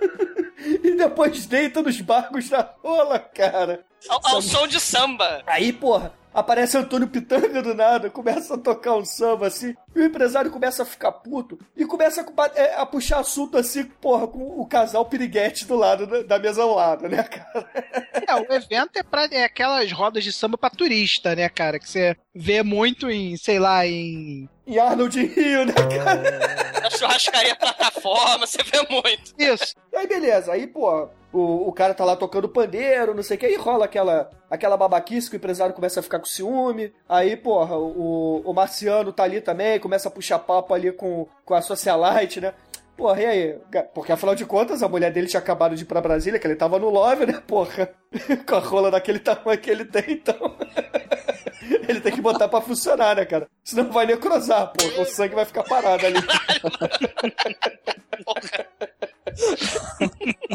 [0.62, 3.84] e depois deita nos barcos da rola, cara.
[4.08, 5.42] Ao, ao som de samba.
[5.46, 10.04] Aí, porra, aparece Antônio Pitanga do nada, começa a tocar um samba assim, e o
[10.04, 14.60] empresário começa a ficar puto e começa a, é, a puxar assunto assim, porra, com
[14.60, 17.70] o casal piriguete do lado da, da mesa ao lado, né, cara?
[18.28, 21.78] É, o evento é, pra, é aquelas rodas de samba pra turista, né, cara?
[21.78, 24.48] Que você vê muito em, sei lá, em.
[24.66, 26.80] E Arnold Rio, né, cara?
[26.80, 29.34] Na churrascaria plataforma, você vê muito.
[29.36, 29.74] Isso.
[29.92, 33.40] E aí, beleza, aí, pô, o, o cara tá lá tocando pandeiro, não sei o
[33.40, 36.92] que, aí rola aquela, aquela babaquice que o empresário começa a ficar com ciúme.
[37.08, 41.54] Aí, porra, o, o Marciano tá ali também, começa a puxar papo ali com, com
[41.54, 42.52] a socialite, né?
[42.96, 43.58] Porra, e aí?
[43.94, 46.54] Porque afinal de contas, a mulher dele tinha acabado de ir pra Brasília, que ele
[46.54, 47.90] tava no Love, né, porra?
[48.46, 50.36] com a rola daquele tamanho que ele tem, então.
[51.88, 53.48] ele tem que botar pra funcionar, né, cara?
[53.64, 55.02] Senão vai necrosar, porra.
[55.02, 56.20] O sangue vai ficar parado ali.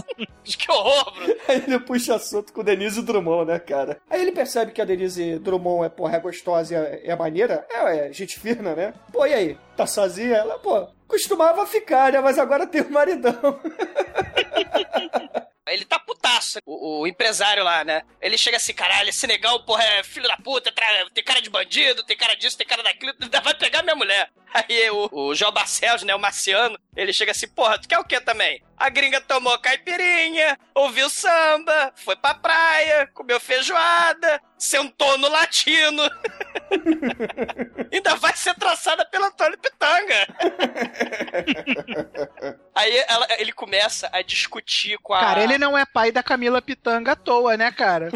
[0.43, 1.35] Que horror, Bruno.
[1.47, 3.99] Aí ele puxa assunto com o Denise Drummond, né, cara?
[4.09, 7.65] Aí ele percebe que a Denise Drummond é, porra, é gostosa e é, é maneira.
[7.69, 8.93] É, é gente fina, né?
[9.11, 9.57] Pô, e aí?
[9.75, 10.37] Tá sozinha?
[10.37, 12.21] Ela, pô, costumava ficar, né?
[12.21, 13.33] Mas agora tem um maridão.
[15.67, 18.01] Ele tá putaço o, o empresário lá, né?
[18.21, 20.73] Ele chega assim, caralho, esse negão, porra, é filho da puta,
[21.13, 24.29] tem cara de bandido, tem cara disso, tem cara daquilo, ainda vai pegar minha mulher.
[24.53, 28.03] Aí o, o João Barcelos, né, o Marciano, ele chega assim, porra, tu quer o
[28.03, 28.61] quê também?
[28.77, 36.03] A gringa tomou caipirinha, ouviu samba, foi pra praia, comeu feijoada, sentou no latino.
[37.91, 40.27] ainda vai ser traçada pelo Antônio Pitanga.
[42.75, 45.19] Aí ela- ele começa a discutir com a...
[45.19, 48.09] Cara, ele não é pai da Camila Pitanga à toa, né, cara?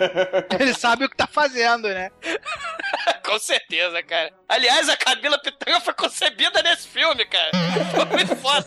[0.58, 2.10] ele sabe o que tá fazendo, né?
[3.24, 4.32] Com certeza, cara.
[4.48, 7.50] Aliás, a Camila Pitanga foi concebida nesse filme, cara.
[7.94, 8.66] Foi muito foda.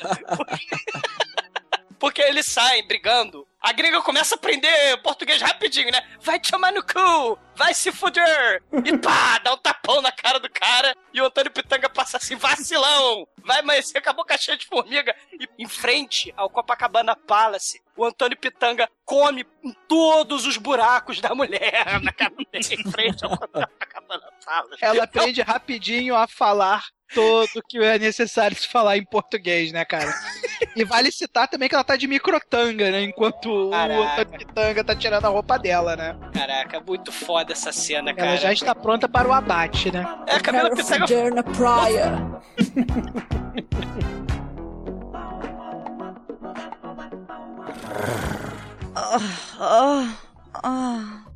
[2.00, 3.46] Porque eles saem brigando.
[3.62, 6.02] A gringa começa a aprender português rapidinho, né?
[6.22, 7.38] Vai te chamar no cu!
[7.60, 8.64] Vai se fuder!
[8.86, 10.95] E pá, dá um tapão na cara do cara.
[11.14, 13.27] E o Antônio Pitanga passa assim, vacilão!
[13.44, 15.14] Vai amanhecer com a boca cheia de formiga.
[15.34, 21.36] E em frente ao Copacabana Palace, o Antônio Pitanga come em todos os buracos da
[21.36, 24.77] mulher na cara dele, em frente ao Copacabana Palace.
[24.80, 30.14] Ela aprende rapidinho a falar tudo que é necessário se falar em português, né, cara?
[30.76, 33.02] E vale citar também que ela tá de microtanga, né?
[33.02, 34.22] Enquanto o Caraca.
[34.22, 36.15] Antônio Pitanga tá tirando a roupa dela, né?
[36.34, 38.30] Caraca, muito foda essa cena, cara.
[38.30, 40.05] Ela já está pronta para o abate, né?
[40.27, 42.41] É, a Camila Pitanga fuder na praia.
[49.61, 50.13] Ah,
[50.53, 51.28] ah,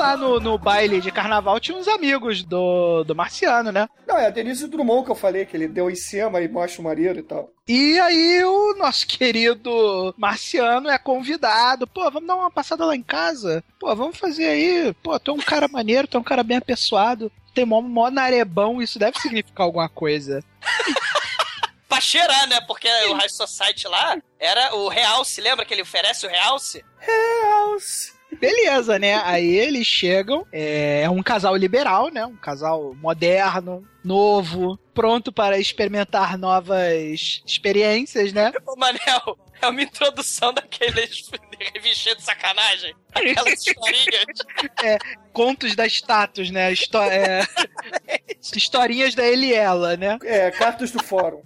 [0.00, 3.86] Lá, no, no baile de carnaval tinha uns amigos do, do Marciano, né?
[4.06, 6.80] Não, é a Denise Drummond que eu falei, que ele deu em cima e mostra
[6.80, 7.52] o marido e tal.
[7.68, 11.86] E aí o nosso querido Marciano é convidado.
[11.86, 13.62] Pô, vamos dar uma passada lá em casa?
[13.78, 14.94] Pô, vamos fazer aí.
[15.02, 17.30] Pô, tu é um cara maneiro, tu é um cara bem apessoado.
[17.52, 20.42] Tem mó, mó narebão, isso deve significar alguma coisa.
[21.86, 22.58] pra cheirar, né?
[22.62, 25.42] Porque o High Society lá era o Realce.
[25.42, 26.82] Lembra que ele oferece o Realce?
[27.04, 28.18] Deus!
[28.38, 29.20] Beleza, né?
[29.24, 32.24] Aí eles chegam, é é um casal liberal, né?
[32.24, 38.52] Um casal moderno, novo, pronto para experimentar novas experiências, né?
[38.66, 41.30] Ô, Manel, é uma introdução daqueles
[41.74, 42.94] revistinhas de sacanagem.
[43.14, 44.24] Aquelas historinhas.
[45.32, 46.72] Contos da status, né?
[46.72, 47.46] Histó é,
[48.54, 50.18] Historinhas da ele e ela, né?
[50.24, 51.42] É, cartas do fórum.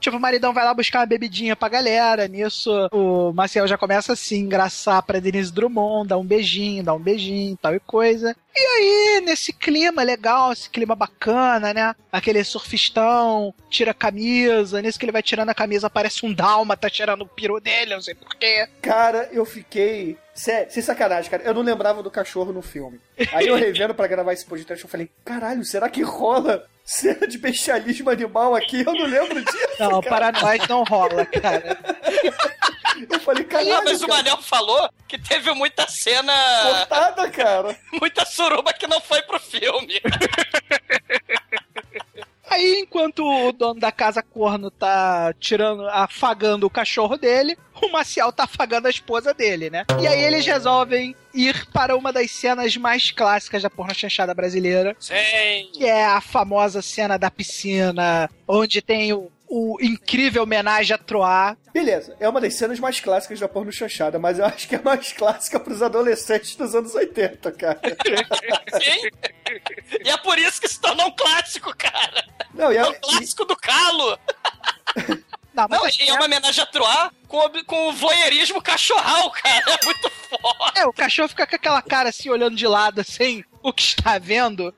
[0.00, 2.28] Tipo, o maridão vai lá buscar uma bebidinha pra galera.
[2.28, 6.94] Nisso, o Maciel já começa a se engraçar pra Denise Drummond, dá um beijinho, dá
[6.94, 8.36] um beijinho, tal e coisa.
[8.54, 11.94] E aí, nesse clima legal, esse clima bacana, né?
[12.10, 14.80] Aquele surfistão, tira a camisa.
[14.80, 18.00] Nisso que ele vai tirando a camisa, aparece um dálmata tirando o peru dele, não
[18.00, 18.66] sei porquê.
[18.80, 20.16] Cara, eu fiquei.
[20.34, 21.42] Sério, sem sacanagem, cara.
[21.42, 23.00] Eu não lembrava do cachorro no filme.
[23.32, 27.36] Aí eu revendo pra gravar esse podcast, eu falei: caralho, será que rola cena de
[27.36, 28.80] bestialismo animal aqui?
[28.86, 29.58] Eu não lembro disso.
[29.78, 30.32] Não, cara.
[30.32, 31.76] para nós não rola, cara.
[33.10, 33.84] Eu falei: Não, caralho.
[33.84, 36.32] mas o cara, Manel falou que teve muita cena,
[36.62, 37.76] Cortada, cara.
[38.00, 40.00] muita suruba que não foi pro filme.
[42.48, 48.32] Aí, enquanto o dono da casa corno tá tirando, afagando o cachorro dele, o Maciel
[48.32, 49.84] tá afagando a esposa dele, né?
[50.00, 54.96] E aí eles resolvem ir para uma das cenas mais clássicas da porno chanchada brasileira,
[54.98, 55.70] Sim.
[55.72, 61.56] que é a famosa cena da piscina, onde tem o, o incrível homenagem a Troá.
[61.72, 64.80] Beleza, é uma das cenas mais clássicas da porno chanchada, mas eu acho que é
[64.82, 67.80] mais clássica pros adolescentes dos anos 80, cara.
[68.82, 69.08] Sim.
[70.04, 72.24] E é por isso que se tornou um clássico, cara.
[72.54, 74.18] Não, e, É a- o clássico do calo.
[75.54, 79.64] Não, Não, e é uma homenagem a Troá com, com o voyeurismo cachorral, cara.
[79.80, 80.72] É muito foda.
[80.80, 84.18] é, o cachorro fica com aquela cara assim, olhando de lado, assim, o que está
[84.18, 84.72] vendo.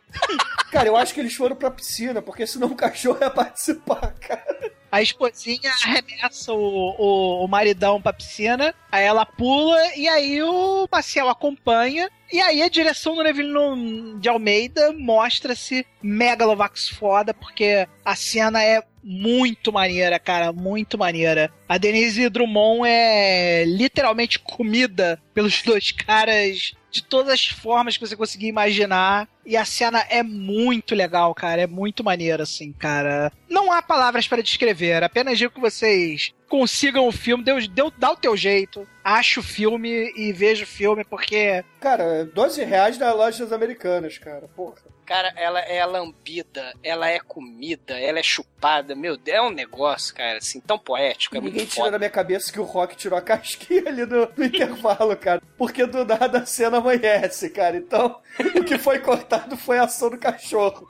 [0.72, 4.72] cara, eu acho que eles foram pra piscina, porque senão o cachorro ia participar, cara.
[4.90, 10.88] A esposinha arremessa o, o, o maridão pra piscina, aí ela pula e aí o
[10.90, 12.08] Maciel acompanha.
[12.32, 18.82] E aí a direção do Neville de Almeida mostra-se megalovax foda, porque a cena é
[19.02, 21.52] muito maneira, cara, muito maneira.
[21.68, 28.16] A Denise Drummond é literalmente comida pelos dois caras de todas as formas que você
[28.16, 29.28] conseguir imaginar.
[29.44, 31.62] E a cena é muito legal, cara.
[31.62, 33.32] É muito maneiro, assim, cara.
[33.48, 35.02] Não há palavras para descrever.
[35.02, 39.42] Apenas digo que vocês consigam o filme, deu, deu, dá o teu jeito, acha o
[39.42, 41.64] filme e veja o filme, porque.
[41.80, 44.48] Cara, 12 reais das lojas americanas, cara.
[44.48, 44.97] Porra.
[45.08, 48.94] Cara, ela é lambida, ela é comida, ela é chupada.
[48.94, 51.34] Meu Deus, é um negócio, cara, assim, tão poético.
[51.34, 54.44] É Ninguém tira da minha cabeça que o Rock tirou a casquinha ali no, no
[54.44, 55.40] intervalo, cara.
[55.56, 57.78] Porque do nada a cena amanhece, cara.
[57.78, 58.16] Então,
[58.54, 60.86] o que foi cortado foi a ação do cachorro.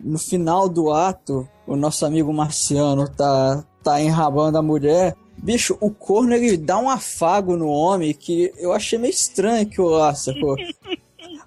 [0.00, 5.14] No final do ato, o nosso amigo marciano tá, tá enrabando a mulher.
[5.36, 9.80] Bicho, o corno ele dá um afago no homem que eu achei meio estranho que
[9.80, 10.56] o lá, sacou?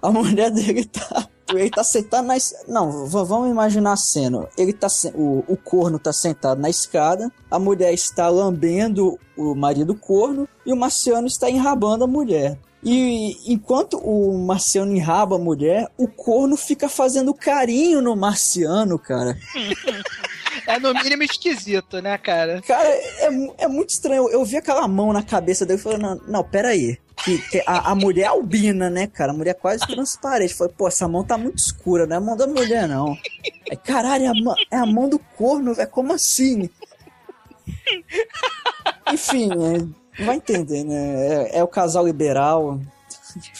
[0.06, 1.28] A mulher dele tá.
[1.50, 2.34] Ele tá sentado na.
[2.68, 4.48] Não, vamos imaginar a cena.
[4.56, 4.88] Ele tá.
[4.88, 10.48] se- O, o corno tá sentado na escada, a mulher está lambendo o marido corno
[10.66, 12.58] e o marciano está enrabando a mulher.
[12.82, 19.36] E enquanto o marciano enraba a mulher, o corno fica fazendo carinho no marciano, cara.
[20.66, 22.62] É no mínimo esquisito, né, cara?
[22.62, 23.28] Cara, é,
[23.64, 24.28] é muito estranho.
[24.30, 26.96] Eu vi aquela mão na cabeça dele e falei, não, não, pera aí.
[27.24, 29.32] Que, que a, a mulher albina, né, cara?
[29.32, 30.54] A mulher é quase transparente.
[30.54, 33.16] Falei, pô, essa mão tá muito escura, não é a mão da mulher, não.
[33.70, 35.88] Aí, caralho, é a, mão- é a mão do corno, velho.
[35.88, 36.68] Como assim?
[39.12, 39.50] Enfim,
[40.18, 41.48] é, vai entender, né?
[41.50, 42.80] É, é o casal liberal.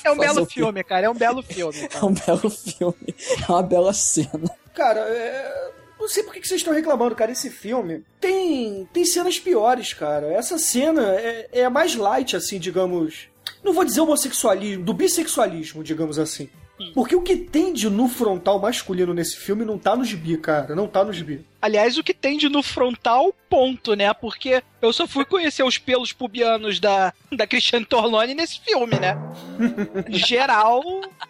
[0.05, 1.07] É um belo filme, cara.
[1.07, 1.89] É um belo filme.
[1.95, 3.15] É um belo filme.
[3.49, 4.51] É uma bela cena.
[4.75, 5.71] Cara, é...
[5.99, 7.33] não sei por que que vocês estão reclamando, cara.
[7.33, 10.33] Esse filme tem, tem cenas piores, cara.
[10.33, 13.29] Essa cena é, é a mais light, assim, digamos.
[13.65, 16.49] Não vou dizer homossexualismo, do bissexualismo, digamos assim.
[16.93, 20.75] Porque o que tem de nu frontal masculino nesse filme não tá no gibi, cara.
[20.75, 21.45] Não tá no gibi.
[21.65, 24.13] Aliás, o que tem de no frontal, ponto, né?
[24.13, 29.17] Porque eu só fui conhecer os pelos pubianos da, da Cristiane Torlone nesse filme, né?
[30.11, 30.83] Geral,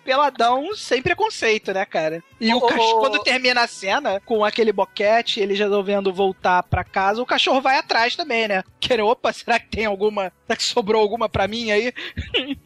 [0.05, 2.21] peladão, sem preconceito, né, cara?
[2.41, 7.23] E o cachorro, quando termina a cena, com aquele boquete, ele resolvendo voltar pra casa,
[7.23, 8.65] o cachorro vai atrás também, né?
[8.81, 10.33] Querendo, opa, será que tem alguma.
[10.47, 11.93] Será que sobrou alguma pra mim aí?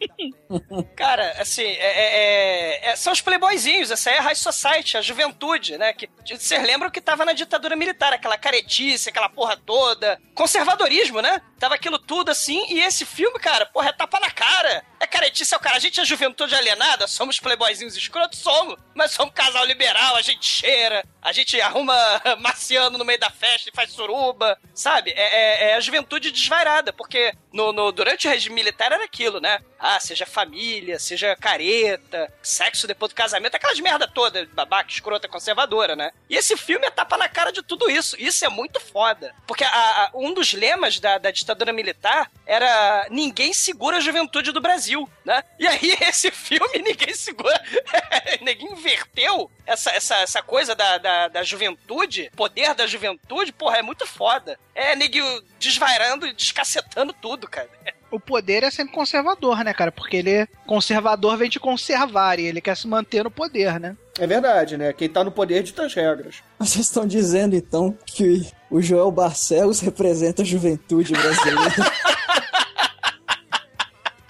[0.95, 5.01] Cara, assim, é- é- é- é- são os playboyzinhos, essa é a high society, a
[5.01, 5.93] juventude, né?
[5.93, 11.41] Que vocês lembram que tava na ditadura militar, aquela caretice, aquela porra toda, conservadorismo, né?
[11.59, 14.83] Tava aquilo tudo assim, e esse filme, cara, porra, é tapa na cara.
[14.99, 19.11] É caretice, é o cara, a gente é juventude alienada, somos playboyzinhos escrotos, somos, mas
[19.11, 21.95] somos casal liberal, a gente cheira, a gente arruma
[22.39, 25.11] marciano no meio da festa e faz suruba, sabe?
[25.11, 29.39] É, é- é a juventude desvairada, porque no, no- durante o regime militar era aquilo,
[29.39, 29.59] né?
[29.79, 35.95] Ah, seja família, seja careta, sexo depois do casamento, aquelas merda toda, babaca, escrota, conservadora,
[35.95, 36.11] né?
[36.29, 38.15] E esse filme é tapa na cara de tudo isso.
[38.19, 39.33] Isso é muito foda.
[39.47, 44.51] Porque a- a- um dos lemas da, da ditadura militar era ninguém segura a juventude
[44.51, 45.43] do Brasil, né?
[45.59, 47.61] E aí esse filme ninguém segura.
[48.41, 53.81] ninguém inverteu essa, essa, essa coisa da, da, da juventude, poder da juventude, porra, é
[53.81, 54.59] muito foda.
[54.73, 57.69] É neguinho desvairando e descacetando tudo, cara.
[58.11, 59.91] O poder é sempre conservador, né, cara?
[59.91, 63.95] Porque ele é conservador vem de conservar e ele quer se manter no poder, né?
[64.17, 64.91] É verdade, né?
[64.93, 66.41] Quem tá no poder dita as regras.
[66.67, 71.73] Vocês estão dizendo, então, que o Joel Barcelos representa a juventude brasileira.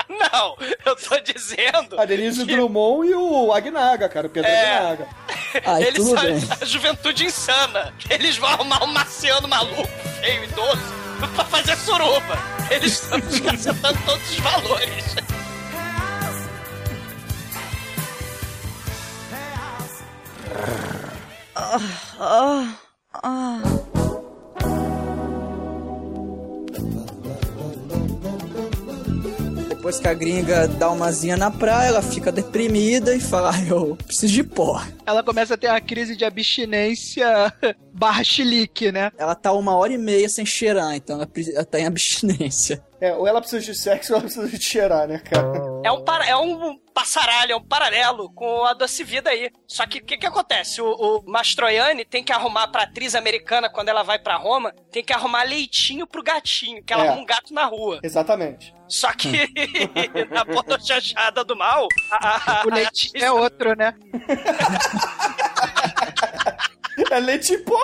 [0.07, 1.99] Não, eu tô dizendo.
[1.99, 4.27] A Denise Drummond e o Agnaga, cara.
[4.27, 4.77] O Pedro É.
[4.77, 5.07] Agnaga.
[5.65, 6.47] Ai, Eles tudo são bem.
[6.61, 7.93] a juventude insana.
[8.10, 9.88] Eles vão arrumar um marciano maluco,
[10.22, 10.81] feio, idoso,
[11.34, 12.38] pra fazer suruba.
[12.69, 15.15] Eles estão descacetando todos os valores.
[29.69, 33.95] Depois que a gringa dá umazinha na praia, ela fica deprimida e fala, ah, eu
[34.06, 34.81] preciso de pó.
[35.06, 37.26] Ela começa a ter uma crise de abstinência
[37.94, 39.10] barra chilique, né?
[39.18, 42.84] Ela tá uma hora e meia sem cheirar, então ela, ela tá em abstinência.
[42.99, 45.48] É, ou ela precisa de sexo ou ela precisa de cheirar, né, cara?
[45.86, 49.49] É um, para- é um passaralho, é um paralelo com a Doce Vida aí.
[49.65, 50.81] Só que o que, que acontece?
[50.81, 55.01] O, o Mastroianni tem que arrumar pra atriz americana, quando ela vai pra Roma, tem
[55.03, 57.07] que arrumar leitinho pro gatinho, que ela É.
[57.07, 57.99] arruma um gato na rua.
[58.03, 58.73] Exatamente.
[58.88, 59.30] Só que
[60.30, 63.93] na pornochanchada do mal, a, a, O leite é outro, né?
[67.11, 67.80] É leite em pó.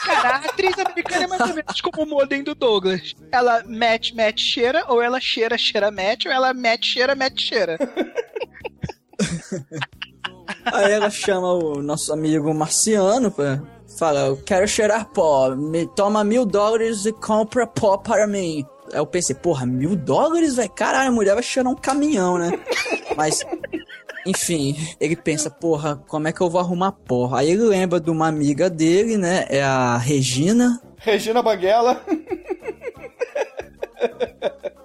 [0.00, 3.14] Cara, a atriz americana é mais ou menos como o modem do Douglas.
[3.32, 7.78] Ela mete, mete, cheira, ou ela cheira, cheira, mete, ou ela mete, cheira, mete, cheira.
[10.66, 13.62] Aí ela chama o nosso amigo marciano pra.
[13.98, 18.66] Fala, eu quero cheirar pó, me toma mil dólares e compra pó para mim.
[18.92, 20.70] Aí eu pensei, porra, mil dólares, velho?
[20.70, 22.50] Caralho, a mulher vai cheirar um caminhão, né?
[23.16, 23.38] Mas
[24.26, 27.40] Enfim, ele pensa, porra, como é que eu vou arrumar porra?
[27.40, 29.44] Aí ele lembra de uma amiga dele, né?
[29.48, 30.80] É a Regina.
[30.96, 32.02] Regina Banguela.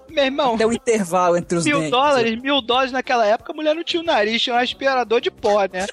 [0.10, 1.92] Meu irmão, Até o intervalo entre os mil dentes.
[1.92, 5.30] dólares, mil dólares naquela época, a mulher não tinha o nariz, tinha um aspirador de
[5.32, 5.86] pó, né?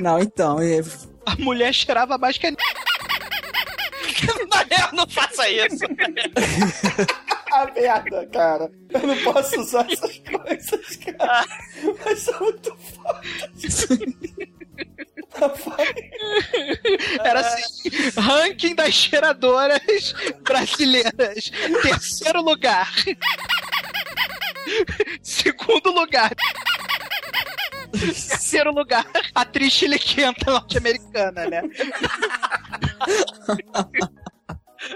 [0.00, 0.82] Não, então, é-
[1.24, 2.50] A mulher cheirava mais que a...
[4.50, 5.84] Manel, não faça isso.
[7.50, 8.70] Ah, merda, cara.
[8.90, 11.46] Eu não posso usar essas coisas, cara.
[12.04, 13.86] Mas são muito fortes.
[15.30, 15.82] Tá foda.
[17.24, 20.12] Era assim, ranking das cheiradoras
[20.42, 21.50] brasileiras.
[21.82, 22.92] Terceiro lugar.
[25.22, 26.32] Segundo lugar.
[28.28, 31.62] Terceiro lugar, atriz chiliquenta norte-americana, né?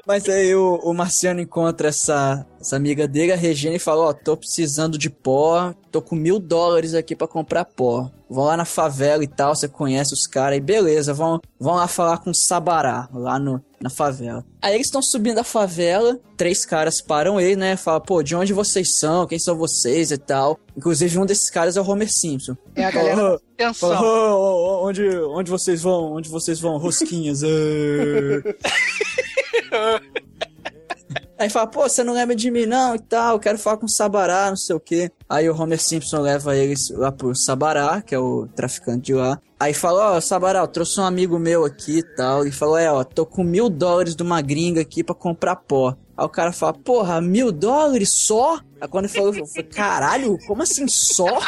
[0.06, 4.12] Mas aí o, o Marciano encontra essa, essa amiga dele, a Regina, e fala: Ó,
[4.12, 8.10] tô precisando de pó, tô com mil dólares aqui pra comprar pó.
[8.30, 11.86] Vão lá na favela e tal, você conhece os caras, e beleza, vão, vão lá
[11.86, 14.44] falar com o Sabará, lá no, na favela.
[14.60, 17.76] Aí eles estão subindo a favela, três caras param ele, né?
[17.76, 19.26] Fala, pô, de onde vocês são?
[19.26, 20.58] Quem são vocês e tal.
[20.76, 22.56] Inclusive, um desses caras é o Homer Simpson.
[22.76, 23.90] É a galera atenção.
[23.90, 26.14] Fala, "Ô, ô, ô, onde, onde vocês vão?
[26.14, 26.78] Onde vocês vão?
[26.78, 27.42] Rosquinhas.
[31.38, 33.76] é." Aí fala, pô, você não lembra de mim não e tal, eu quero falar
[33.76, 35.10] com o Sabará, não sei o quê.
[35.28, 39.40] Aí o Homer Simpson leva eles lá pro Sabará, que é o traficante de lá.
[39.58, 42.46] Aí fala, ó, Sabará, eu trouxe um amigo meu aqui e tal.
[42.46, 45.96] E falou, é, ó, tô com mil dólares de uma gringa aqui pra comprar pó.
[46.16, 48.60] Aí o cara fala, porra, mil dólares só?
[48.80, 51.40] Aí quando ele falou, eu falei, caralho, como assim só?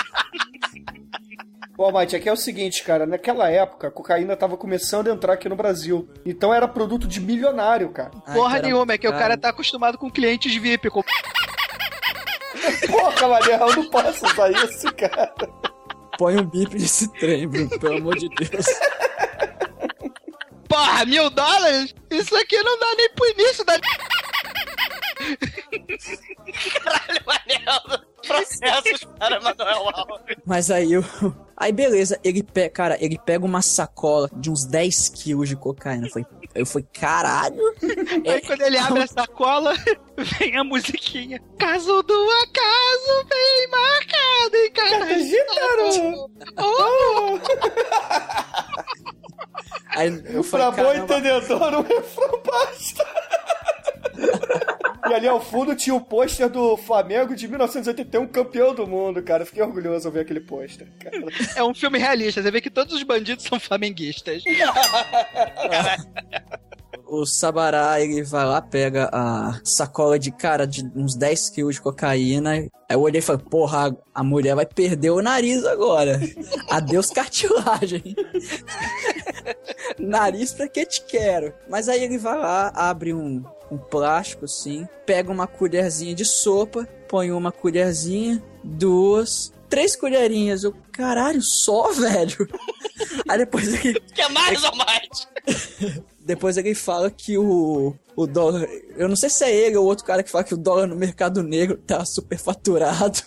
[1.76, 3.04] Bom, Mate, aqui é o seguinte, cara.
[3.04, 6.08] Naquela época, a cocaína tava começando a entrar aqui no Brasil.
[6.24, 8.12] Então era produto de milionário, cara.
[8.24, 9.36] Ai, Porra cara, nenhuma, é que o cara.
[9.36, 10.90] tá acostumado com clientes VIP.
[10.90, 11.02] Com...
[12.86, 15.34] Porra, Manel, eu não posso usar isso, cara.
[16.18, 18.66] Põe um bip nesse trem, Bruno, pelo amor de Deus.
[20.68, 21.94] Porra, mil dólares?
[22.10, 23.78] Isso aqui não dá nem pro início da...
[26.84, 28.04] Caralho, Manel.
[28.26, 30.36] Processos para Manuel Alves.
[30.44, 31.04] Mas aí o.
[31.56, 36.08] Aí beleza, ele pega, cara, ele pega uma sacola de uns 10 quilos de cocaína.
[36.10, 37.60] Foi, eu fui, caralho!
[38.26, 39.74] Aí quando ele abre a sacola,
[40.38, 41.40] vem a musiquinha.
[41.58, 46.30] Caso do acaso bem marcado em cada Gitano!
[46.56, 47.38] Oh,
[49.96, 53.06] Aí eu falei, Pra bom entendedor, um refrão basta.
[55.08, 59.44] E ali ao fundo tinha o pôster do Flamengo de 1981, campeão do mundo, cara.
[59.44, 60.88] Fiquei orgulhoso ao ver aquele pôster,
[61.56, 64.42] é um filme realista, você vê que todos os bandidos são flamenguistas.
[67.06, 71.80] o Sabará, ele vai lá, pega a sacola de cara de uns 10 quilos de
[71.80, 72.52] cocaína.
[72.52, 76.20] Aí eu olhei e falei, porra, a mulher vai perder o nariz agora.
[76.70, 78.16] Adeus cartilagem.
[79.98, 81.52] nariz pra que te quero?
[81.68, 86.88] Mas aí ele vai lá, abre um, um plástico assim, pega uma colherzinha de sopa,
[87.08, 90.64] põe uma colherzinha, duas, três colherinhas.
[90.64, 92.48] Eu, caralho, só, velho?
[93.28, 95.28] Aí depois ele Quer mais ou mais?
[96.24, 98.66] Depois ele fala que o, o dólar.
[98.96, 100.96] Eu não sei se é ele ou outro cara que fala que o dólar no
[100.96, 103.20] mercado negro tá superfaturado.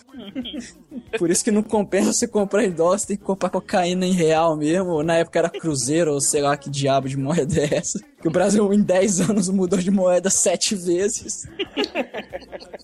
[1.18, 4.12] Por isso que não compensa você comprar em dólar, você tem que comprar cocaína em
[4.12, 5.02] real mesmo.
[5.02, 8.00] Na época era cruzeiro, ou sei lá que diabo de moeda é essa.
[8.20, 11.46] Que o Brasil em 10 anos mudou de moeda sete vezes.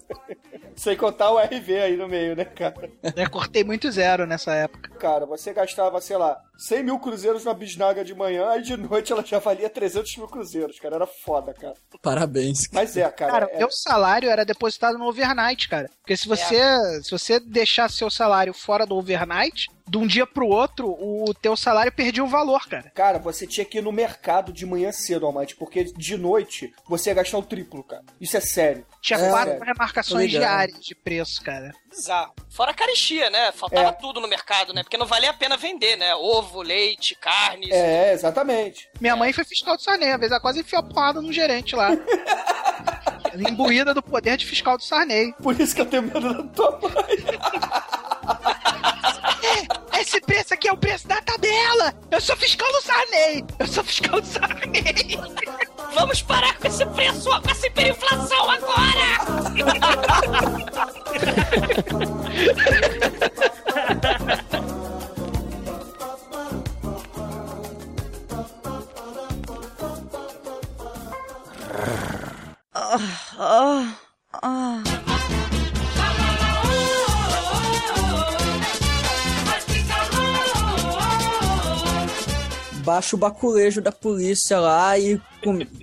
[0.76, 2.90] Sem contar o RV aí no meio, né, cara?
[3.16, 4.90] Eu cortei muito zero nessa época.
[4.98, 9.12] Cara, você gastava, sei lá, 100 mil cruzeiros na bisnaga de manhã, aí de noite
[9.12, 10.96] ela já valia 300 mil cruzeiros, cara.
[10.96, 11.74] Era foda, cara.
[12.02, 12.68] Parabéns.
[12.72, 13.32] Mas é, cara.
[13.32, 15.88] Cara, é- meu salário era depositado no overnight, cara.
[16.00, 16.56] Porque se você,
[17.02, 21.54] se você deixar seu salário fora do overnight, de um dia pro outro, o teu
[21.56, 22.90] salário perdia o valor, cara.
[22.94, 27.10] Cara, você tinha que ir no mercado de manhã cedo, Almighty, porque de noite você
[27.10, 28.02] ia gastar o triplo, cara.
[28.20, 28.86] Isso é sério.
[29.02, 29.64] Tinha É, quatro sério.
[29.66, 31.72] remarcações diárias de preço, cara.
[31.90, 32.32] Bizarro.
[32.48, 33.52] Fora a caristia, né?
[33.52, 33.92] Faltava É.
[33.92, 34.82] tudo no mercado, né?
[34.82, 36.14] Porque não valia a pena vender, né?
[36.14, 37.68] Ovo, leite, carne.
[37.70, 38.88] É, exatamente.
[39.00, 41.76] Minha mãe foi fiscal do Sarney, às vezes ela quase enfiou a porrada no gerente
[41.76, 41.90] lá.
[43.36, 45.32] Imbuída do poder de fiscal do Sarney.
[45.42, 46.92] Por isso que eu tenho medo da tua mãe.
[49.98, 51.94] Esse preço aqui é o preço da tabela!
[52.10, 53.44] Eu sou fiscal do Sarney!
[53.58, 55.18] Eu sou fiscal do Sarney!
[55.94, 59.04] Vamos parar com esse preço, com essa hiperinflação agora!
[82.84, 85.20] Baixa o baculejo da polícia lá e,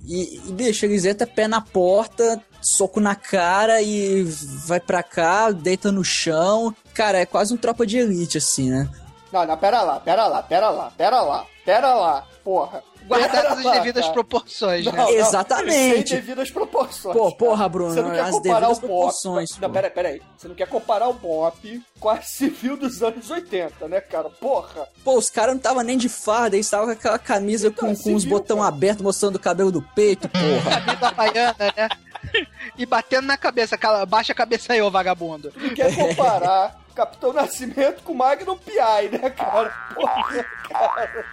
[0.05, 4.23] e, e bicho, eles entram pé na porta, soco na cara e
[4.65, 6.73] vai pra cá, deita no chão.
[6.93, 8.89] Cara, é quase um tropa de elite, assim, né?
[9.33, 12.83] Não, não, pera lá, pera lá, pera lá, pera lá, pera lá, porra.
[13.19, 14.97] Guardadas as devidas proporções, Não, né?
[15.03, 16.09] não, Exatamente.
[16.09, 17.15] Sem devidas proporções.
[17.15, 18.87] Pô, porra, Bruno, Você não quer as comparar devidas o pop.
[18.93, 20.21] proporções, Não, pera, pera aí.
[20.37, 24.29] Você não quer comparar o pop com a civil dos anos 80, né, cara?
[24.29, 24.87] Porra.
[25.03, 28.03] Pô, os caras não tava nem de farda, eles estavam com aquela camisa Então, com,
[28.03, 28.69] com os botão cara.
[28.69, 30.81] abertos mostrando o cabelo do peito, porra.
[30.81, 31.89] Camisa havaiana, né?
[32.77, 35.51] E batendo na cabeça, cala- baixa a cabeça aí, ô vagabundo.
[35.55, 39.69] Não quer comparar Capitão Nascimento com Magnum P.I., né, cara?
[39.95, 41.25] Porra, cara.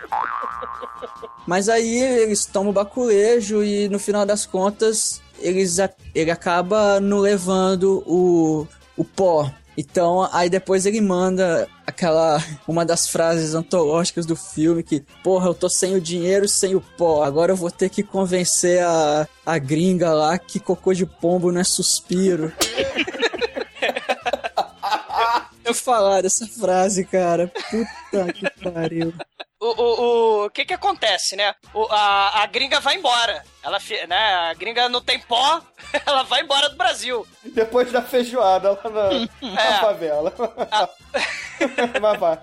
[1.47, 5.77] Mas aí eles tomam o baculejo e no final das contas eles
[6.15, 8.66] ele acaba não levando o,
[8.97, 9.51] o pó.
[9.81, 15.55] Então, aí depois ele manda aquela uma das frases antológicas do filme que, porra, eu
[15.55, 17.23] tô sem o dinheiro sem o pó.
[17.23, 21.61] Agora eu vou ter que convencer a, a gringa lá que cocô de pombo não
[21.61, 22.53] é suspiro.
[25.69, 27.49] Eu falar dessa frase, cara.
[27.70, 29.12] Puta que pariu.
[29.61, 31.53] O, o, o que que acontece, né?
[31.74, 33.43] O, a, a gringa vai embora.
[33.62, 33.78] Ela,
[34.09, 34.35] né?
[34.51, 35.61] A gringa não tem pó,
[36.07, 37.27] ela vai embora do Brasil.
[37.45, 39.81] Depois da feijoada lá na, na É.
[39.81, 40.32] favela.
[42.01, 42.39] Mas vai.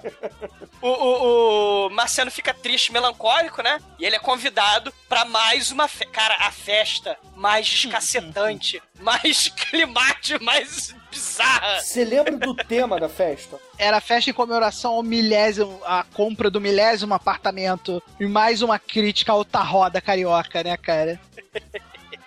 [0.81, 3.79] O, o, o Marciano fica triste, melancólico, né?
[3.97, 6.11] E ele é convidado pra mais uma festa.
[6.11, 11.79] Cara, a festa mais descacetante, mais climática, mais bizarra.
[11.79, 13.57] Você lembra do tema da festa?
[13.79, 18.03] Era a festa em comemoração ao milésimo, a compra do milésimo apartamento.
[18.19, 21.19] E mais uma crítica à alta roda carioca, né, cara?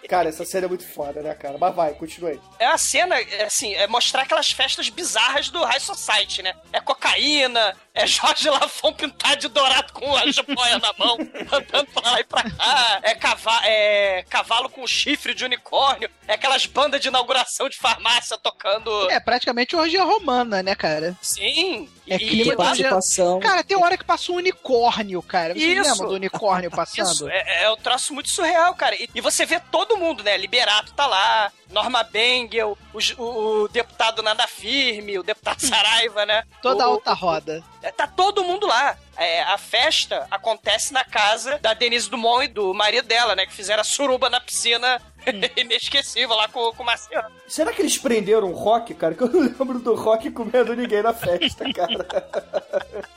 [0.09, 1.59] Cara, essa cena é muito foda, né, cara?
[1.59, 2.41] Mas vai, continue.
[2.59, 6.55] É a cena, é assim, é mostrar aquelas festas bizarras do High Society, né?
[6.73, 11.19] É cocaína, é Jorge Lafon pintado de dourado com a jiboia na mão,
[11.53, 13.01] andando pra lá e pra cá.
[13.03, 16.09] É, cava é cavalo com chifre de unicórnio.
[16.27, 19.11] É aquelas bandas de inauguração de farmácia tocando.
[19.11, 21.15] É praticamente orgia romana, né, cara?
[21.21, 21.89] Sim.
[22.07, 23.41] É e- clima de Participação.
[23.41, 25.55] Cara, tem hora que passa um unicórnio, cara.
[25.55, 25.91] Vocês Isso.
[25.91, 27.11] lembram do unicórnio passando?
[27.11, 28.95] Isso, é, é um troço muito surreal, cara.
[28.95, 30.37] E, e você vê todo mundo, né?
[30.37, 36.45] Liberato tá lá, Norma Bengel, o, o- o deputado Nada Firme, o deputado Saraiva, né?
[36.63, 37.63] Toda a o, alta roda.
[37.83, 38.97] É, Tá todo mundo lá.
[39.17, 43.45] É, a festa acontece na casa da Denise Dumont e do marido dela, né?
[43.47, 45.03] Que fizeram a suruba na piscina
[45.57, 47.29] inesquecível lá com, com o Marciano.
[47.49, 49.15] Será que eles prenderam o Rock, cara?
[49.15, 52.07] Que eu não lembro do Rock comendo ninguém na festa, cara.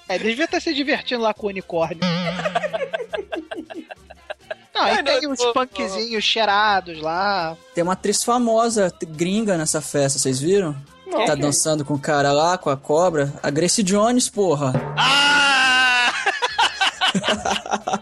[0.10, 2.00] É, devia estar se divertindo lá com o unicórnio.
[4.82, 7.56] Não, aí Ai, tem não, uns punkzinhos cheirados lá.
[7.76, 10.76] Tem uma atriz famosa, gringa nessa festa, vocês viram?
[11.06, 11.26] Não.
[11.26, 13.32] Tá dançando com o cara lá, com a cobra.
[13.44, 14.74] A Grace Jones, porra.
[14.98, 16.12] Ah!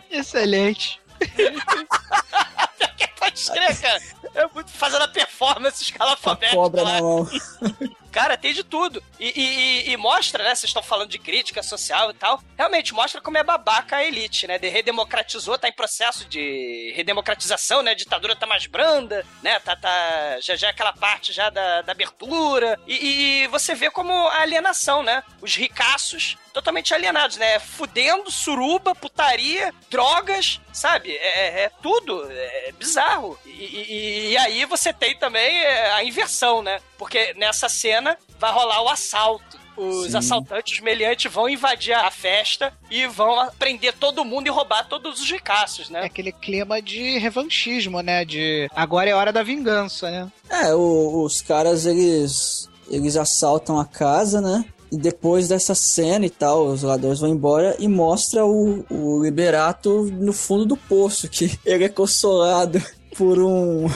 [0.10, 1.02] Excelente.
[3.20, 4.02] Pode crer, cara.
[4.36, 6.94] É muito fazendo a performance Com a cobra lá.
[6.94, 7.28] na mão.
[8.12, 9.04] Cara, tem de tudo.
[9.20, 10.50] E, e- e- mostra, né?
[10.56, 12.42] Vocês estão falando de crítica social e tal.
[12.58, 14.58] Realmente, mostra como é babaca a elite, né?
[14.58, 17.92] De redemocratizou, tá em processo de redemocratização, né?
[17.92, 19.60] A ditadura tá mais branda, né?
[19.60, 22.80] Tá, tá, já, já é aquela parte já da, da abertura.
[22.88, 25.24] E, e você vê como a alienação, né?
[25.42, 27.60] Os ricaços totalmente alienados, né?
[27.60, 31.12] Fudendo, suruba, putaria, drogas, sabe?
[31.16, 32.28] É, é- é tudo.
[32.32, 33.40] É bizarro.
[33.46, 36.82] E, e- e aí você tem também é, a inversão, né?
[37.00, 39.58] Porque nessa cena vai rolar o assalto.
[39.78, 40.18] Os Sim.
[40.18, 45.22] assaltantes, os meliantes vão invadir a festa e vão prender todo mundo e roubar todos
[45.22, 46.04] os ricaços, É né?
[46.04, 48.26] aquele clima de revanchismo, né?
[48.26, 50.28] De agora é hora da vingança, né?
[50.50, 54.66] É, o- os caras, eles, eles assaltam a casa, né?
[54.92, 60.04] E depois dessa cena e tal, os ladrões vão embora e mostra o, o Liberato
[60.12, 62.84] no fundo do poço, que ele é consolado
[63.16, 63.88] por um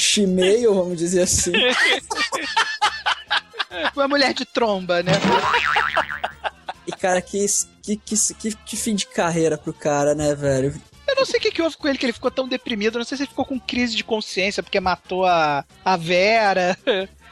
[0.00, 1.52] chimeio, vamos dizer assim.
[3.94, 5.12] Uma mulher de tromba, né?
[6.86, 7.44] E, cara, que,
[7.82, 10.74] que, que, que, que fim de carreira pro cara, né, velho?
[11.06, 12.98] Eu não sei o que, que houve com ele, que ele ficou tão deprimido.
[12.98, 16.78] Não sei se ele ficou com crise de consciência porque matou a, a Vera.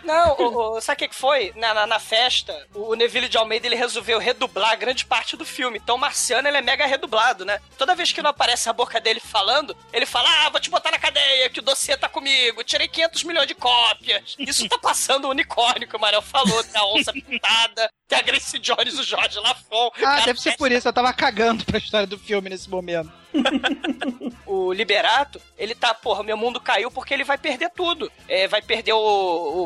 [0.09, 1.53] Não, o, o- sabe o que foi?
[1.55, 5.79] Na, na, na festa, o Neville de Almeida ele resolveu redublar grande parte do filme.
[5.83, 7.61] Então o Marciano ele é mega redublado, né?
[7.77, 10.91] Toda vez que não aparece a boca dele falando, ele fala: Ah, vou te botar
[10.91, 14.35] na cadeia, que o dossiê tá comigo, tirei 500 milhões de cópias.
[14.39, 18.23] Isso tá passando o unicórnio que o Mariel falou, tem a onça pintada, tem a
[18.23, 19.91] Grace Jones, o Jorge Lafon.
[20.05, 20.89] Ah, deve ser por isso.
[20.89, 23.13] Eu tava cagando pra história do filme nesse momento.
[24.47, 28.11] o Liberato, ele tá, porra, meu mundo caiu porque ele vai perder tudo.
[28.29, 28.99] É, vai perder o,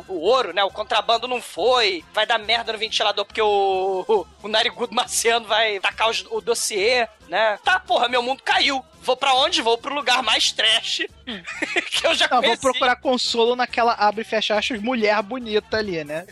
[0.08, 0.62] o, o ouro, né?
[0.64, 5.46] O contrabando não foi, vai dar merda no ventilador porque o, o, o narigudo marciano
[5.46, 7.58] vai tacar os, o dossiê, né?
[7.64, 8.84] Tá, porra, meu mundo caiu.
[9.04, 9.60] Vou pra onde?
[9.62, 11.02] Vou pro lugar mais trash
[11.90, 12.62] que eu já Não, conheci.
[12.62, 16.24] vou procurar consolo naquela abre e fecha aspas mulher bonita ali, né?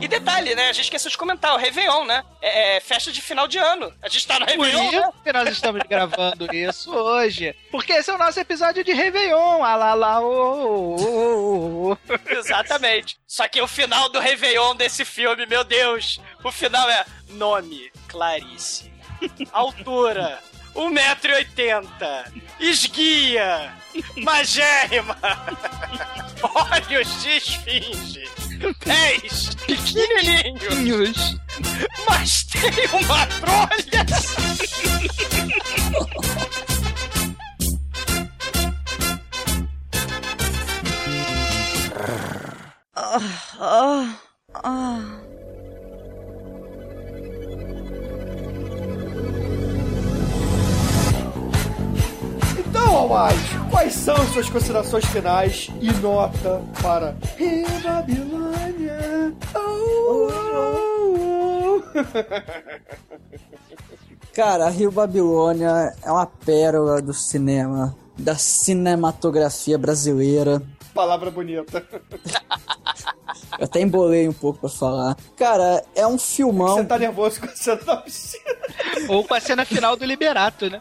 [0.00, 0.68] E detalhe, né?
[0.68, 2.22] A gente esqueceu de comentar, o Réveillon, né?
[2.40, 3.92] É, é festa de final de ano.
[4.02, 4.98] A gente tá no Por Réveillon, né?
[4.98, 7.54] isso que nós estamos gravando isso hoje.
[7.70, 9.62] Porque esse é o nosso episódio de Réveillon.
[9.62, 11.98] Ah lá lá, ô, ô, ô.
[12.30, 13.16] Exatamente.
[13.26, 18.92] Só que o final do Réveillon desse filme, meu Deus, o final é nome, Clarice.
[19.52, 20.38] Altura,
[20.74, 22.32] 1,80m.
[22.60, 23.74] Esguia,
[24.16, 25.16] magérrima.
[26.42, 28.24] Olhos de esfinge.
[28.84, 31.36] Pés pequenininhos.
[32.08, 34.06] Mas tem uma trolha.
[43.60, 44.18] Ah,
[44.62, 45.33] ah.
[52.94, 59.34] Então, Almighty, quais são suas considerações finais e nota para Rio Babilônia?
[64.32, 70.62] Cara, Rio Babilônia é uma pérola do cinema, da cinematografia brasileira.
[70.94, 71.84] Palavra bonita.
[73.58, 75.16] Eu até embolei um pouco pra falar.
[75.36, 76.76] Cara, é um filmão.
[76.76, 78.44] Você tá nervoso com a cena da piscina.
[79.08, 80.80] Ou com a cena final do Liberato, né?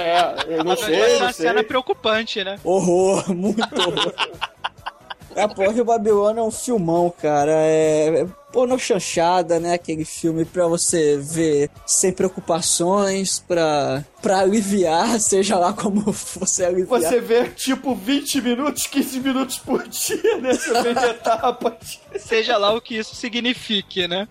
[0.00, 1.46] É, eu não Mas sei, é uma sei.
[1.46, 2.58] cena preocupante, né?
[2.64, 4.14] Horror, muito horror.
[5.36, 7.52] A porra, Rio Babilônia é um filmão, cara.
[7.52, 8.26] É,
[8.56, 9.74] pornô chanchada, né?
[9.74, 17.02] Aquele filme pra você ver sem preocupações, pra, pra aliviar, seja lá como você aliviar.
[17.02, 20.54] Você vê, tipo, 20 minutos, 15 minutos por dia, né?
[20.54, 22.00] Você vê de etapas.
[22.18, 24.26] Seja lá o que isso signifique, né?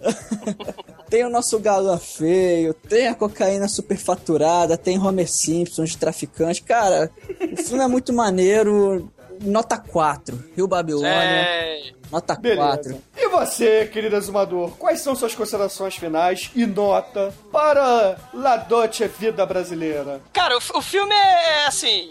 [1.10, 6.62] Tem o nosso galã feio, tem a cocaína superfaturada, tem Homer Simpson de traficante.
[6.62, 7.08] Cara,
[7.52, 9.12] o filme é muito maneiro.
[9.40, 10.44] Nota 4.
[10.56, 11.92] Rio Babilônia, É.
[12.10, 12.66] nota Beleza.
[12.94, 13.04] 4.
[13.16, 19.44] E você, querido exumador, quais são suas considerações finais e nota para La Dolce Vida
[19.46, 20.20] Brasileira?
[20.32, 22.10] Cara, o, o filme é, é, assim.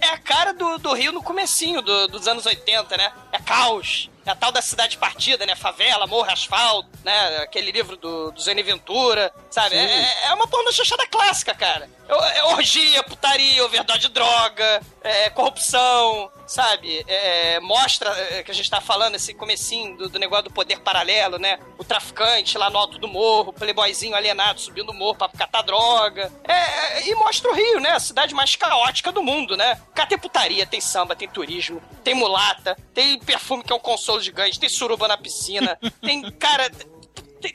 [0.00, 3.12] É, é a cara do, do Rio no comecinho do- dos anos 80, né?
[3.32, 4.10] É caos.
[4.26, 5.54] É a tal da cidade partida, né?
[5.56, 7.38] Favela, morro, asfalto, né?
[7.38, 9.76] Aquele livro do, do Zene Ventura, sabe?
[9.76, 11.88] É, é uma porno chanchada clássica, cara.
[12.08, 17.04] É, é orgia, putaria, overdose de droga, é, corrupção, sabe?
[17.06, 20.80] É, mostra é, que a gente tá falando, esse comecinho do, do negócio do poder
[20.80, 21.58] paralelo, né?
[21.78, 25.62] O traficante lá no alto do morro, o playboyzinho alienado subindo o morro pra catar
[25.62, 26.32] droga.
[26.46, 26.52] É,
[26.98, 27.90] é, e mostra o Rio, né?
[27.90, 29.80] A cidade mais caótica do mundo, né?
[29.94, 34.20] Cá tem putaria, tem samba, tem turismo, tem mulata, tem perfume que é um consolo
[34.20, 36.70] gigante, tem suruba na piscina, tem, cara...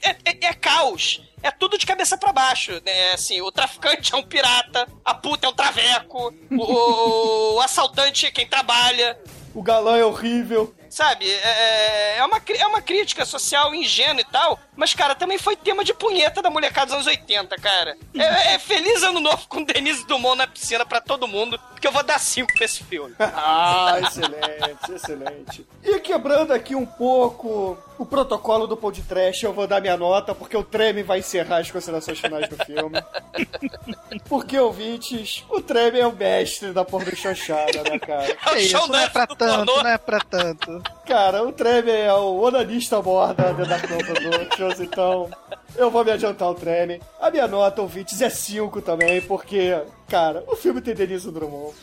[0.03, 1.21] é, é- é caos.
[1.43, 3.11] É tudo de cabeça pra baixo, né?
[3.13, 8.31] Assim, o traficante é um pirata, a puta é um traveco, o, o assaltante é
[8.31, 9.15] quem trabalha,
[9.53, 10.73] O galã é horrível.
[10.95, 15.37] Sabe, é, é, uma, cri- é uma crítica social ingênua e tal, mas, cara, também
[15.37, 17.97] foi tema de punheta da molecada dos anos 80, cara.
[18.17, 21.91] É, é feliz ano novo com Denise Dumont na piscina pra todo mundo, porque eu
[21.91, 23.13] vou dar cinco pra esse filme.
[23.19, 25.67] Ah, excelente, excelente.
[25.83, 30.55] E quebrando aqui um pouco o protocolo do podcast, eu vou dar minha nota, porque
[30.55, 32.97] o Treme vai encerrar as considerações finais do filme.
[34.29, 38.25] Porque, ouvintes, o Treme é o mestre da porra chanchada, né, cara?
[38.45, 40.83] É o É show isso, não é pra tanto, não é pra tanto.
[41.05, 45.29] Cara, o Treme é o onanista borda da Conta Productions, então
[45.75, 46.99] eu vou me adiantar o Treme.
[47.21, 51.75] A minha nota, ouvintes, é 5 também, porque, cara, o filme tem Denise Drummond.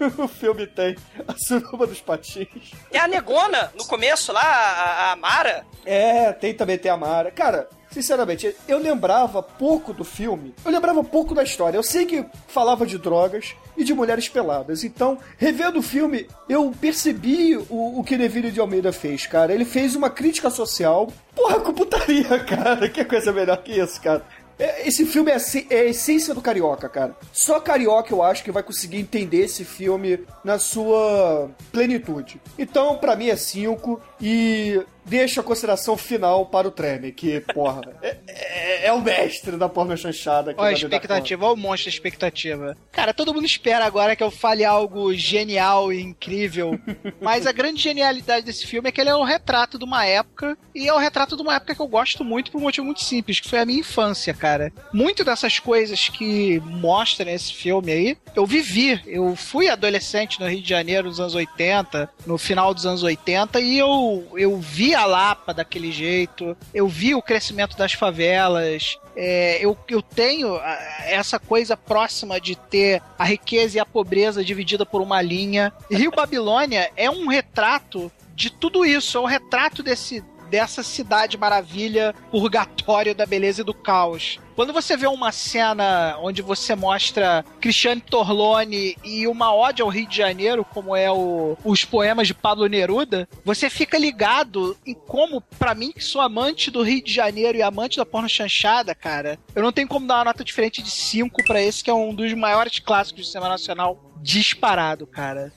[0.18, 0.96] O filme tem
[1.28, 2.72] a suruba dos patins.
[2.90, 5.64] É a negona, no começo lá, a, a Mara.
[5.84, 7.30] É, tem também tem a Mara.
[7.30, 10.54] Cara, sinceramente, eu lembrava pouco do filme.
[10.64, 11.76] Eu lembrava pouco da história.
[11.76, 14.84] Eu sei que falava de drogas e de mulheres peladas.
[14.84, 19.52] Então, revendo o filme, eu percebi o, o que Neville de Almeida fez, cara.
[19.52, 21.12] Ele fez uma crítica social.
[21.34, 22.88] Porra, com putaria, cara.
[22.88, 24.24] Que coisa melhor que isso, cara.
[24.60, 25.36] É, Esse filme é,
[25.70, 27.16] é a essência do carioca, cara.
[27.32, 32.40] Só carioca eu acho que vai conseguir entender esse filme na sua plenitude.
[32.58, 34.80] Então, pra mim é 5 e
[35.10, 39.68] deixo a consideração final para o Treme, que, porra, é, é- é, o mestre da
[39.68, 40.54] porno chanchada.
[40.56, 42.76] Olha a expectativa, olha o monstro da expectativa.
[42.92, 46.78] Cara, todo mundo espera agora que eu fale algo genial e incrível.
[47.20, 50.56] mas a grande genialidade desse filme é que ele é o retrato de uma época.
[50.72, 53.02] E é o retrato de uma época que eu gosto muito por um motivo muito
[53.02, 54.72] simples, que foi a minha infância, cara.
[54.92, 59.02] Muito dessas coisas que mostra nesse filme aí, eu vivi.
[59.06, 63.60] Eu fui adolescente no Rio de Janeiro nos anos 80, no final dos anos 80,
[63.60, 69.64] e eu, eu vi a Lapa daquele jeito, eu vi o crescimento das favelas, é,
[69.64, 70.58] eu, eu tenho
[71.04, 75.72] essa coisa próxima de ter a riqueza e a pobreza dividida por uma linha.
[75.90, 82.14] Rio Babilônia é um retrato de tudo isso, é um retrato desse dessa cidade maravilha,
[82.30, 84.38] purgatório da beleza e do caos.
[84.56, 90.06] Quando você vê uma cena onde você mostra Cristiane Torlone e uma ode ao Rio
[90.06, 95.40] de Janeiro, como é o, os poemas de Pablo Neruda, você fica ligado em como,
[95.40, 99.38] para mim, que sou amante do Rio de Janeiro e amante da porno chanchada, cara,
[99.54, 102.14] eu não tenho como dar uma nota diferente de 5 para esse, que é um
[102.14, 105.52] dos maiores clássicos do cinema nacional disparado, cara.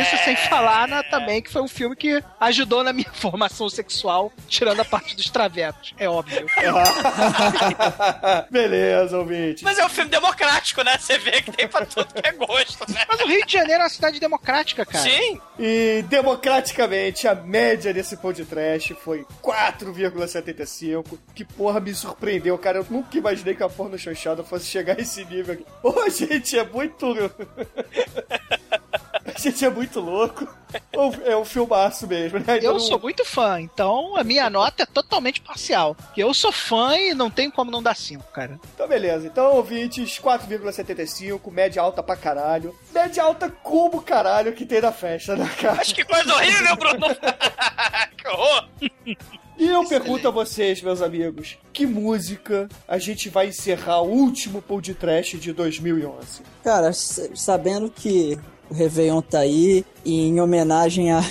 [0.00, 4.32] Isso sem falar na, também que foi um filme que ajudou na minha formação sexual,
[4.48, 6.46] tirando a parte dos travecos, é óbvio.
[8.50, 9.64] Beleza, ouvinte.
[9.64, 10.96] Mas é um filme democrático, né?
[10.98, 13.04] Você vê que tem pra tudo que é gosto, né?
[13.08, 15.04] Mas o Rio de Janeiro é uma cidade democrática, cara.
[15.04, 15.40] Sim.
[15.58, 21.18] E democraticamente, a média desse pão de trash foi 4,75.
[21.34, 22.78] Que porra me surpreendeu, cara.
[22.78, 25.66] Eu nunca imaginei que a porno chanchada fosse chegar a esse nível aqui.
[25.82, 27.06] Ô, gente, é muito.
[29.34, 30.46] A gente é muito louco.
[31.24, 32.58] É um filmaço mesmo, né?
[32.60, 35.96] Eu não- sou muito fã, então a minha nota é totalmente parcial.
[36.16, 38.58] Eu sou fã e não tem como não dar 5, cara.
[38.74, 39.26] Então, beleza.
[39.26, 42.74] Então, ouvintes, 4,75, média alta pra caralho.
[42.92, 45.80] Média alta como caralho que tem na festa, né, cara?
[45.80, 47.06] Acho que coisa horrível, Bruno.
[48.18, 48.68] que horror.
[49.58, 54.60] E eu pergunto a vocês, meus amigos, que música a gente vai encerrar o último
[54.60, 56.42] Pão de Trash de 2011?
[56.62, 58.38] Cara, sabendo que
[58.70, 61.22] o Réveillon tá aí, e em homenagem a,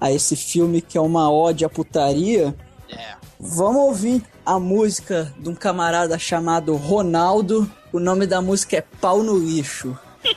[0.00, 2.54] a esse filme que é uma ode à putaria,
[2.90, 3.14] É.
[3.40, 7.70] vamos ouvir a música de um camarada chamado Ronaldo.
[7.92, 9.96] O nome da música é Pau no Lixo.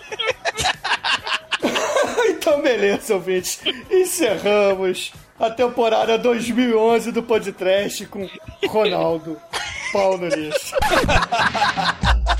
[2.27, 3.59] Então, beleza, ouvintes.
[3.89, 8.29] Encerramos a temporada 2011 do Podcast com
[8.67, 9.37] Ronaldo.
[9.91, 10.75] Pau no lixo.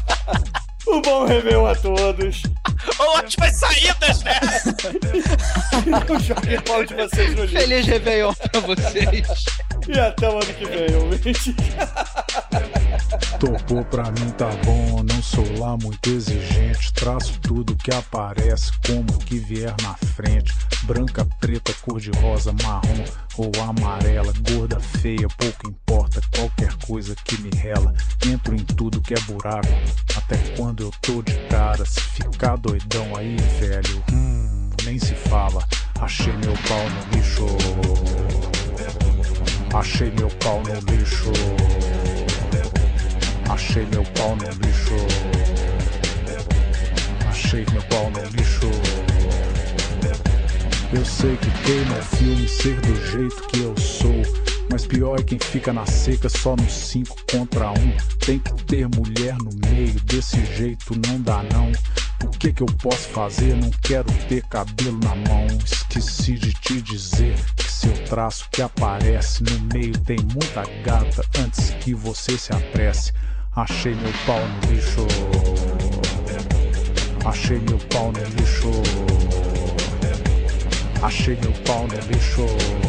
[0.88, 2.44] Um bom Réveillon a todos.
[3.00, 4.40] Ótimas saídas, né?
[6.08, 7.48] Eu joguei pau de vocês no.
[7.48, 9.46] Feliz Réveillon pra vocês.
[9.88, 11.56] E até o ano que vem, ouvinte.
[13.40, 16.94] Topou pra mim tá bom, não sou lá muito exigente.
[16.94, 20.54] Traço tudo que aparece, como que vier na frente.
[20.84, 23.04] Branca, preta, cor de rosa, marrom
[23.38, 24.34] ou amarela.
[24.50, 25.85] Gorda, feia, pouco importa,
[26.36, 27.94] qualquer coisa que me rela.
[28.26, 29.68] Entro em tudo que é buraco,
[30.16, 31.86] até quando eu tô de cara.
[31.86, 35.64] Se ficar doidão aí, velho, hum, nem se fala.
[36.00, 37.46] Achei meu pau no lixo.
[39.74, 41.32] Achei meu pau no lixo.
[43.50, 44.96] Achei meu pau no lixo.
[47.28, 48.70] Achei meu pau no lixo.
[50.94, 54.55] Eu sei que queima filme ser do jeito que eu sou.
[54.76, 57.74] Mas pior é quem fica na seca só no 5 contra 1.
[57.76, 57.98] Um.
[58.26, 61.72] Tem que ter mulher no meio, desse jeito não dá não.
[62.26, 63.56] O que que eu posso fazer?
[63.56, 65.48] Não quero ter cabelo na mão.
[65.64, 71.70] Esqueci de te dizer que seu traço que aparece no meio tem muita gata antes
[71.80, 73.14] que você se apresse.
[73.56, 75.08] Achei meu pau no lixo.
[77.24, 78.72] Achei meu pau no lixo.
[81.02, 82.85] Achei meu pau no lixo.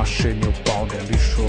[0.00, 1.42] Achei meu pau no lixo.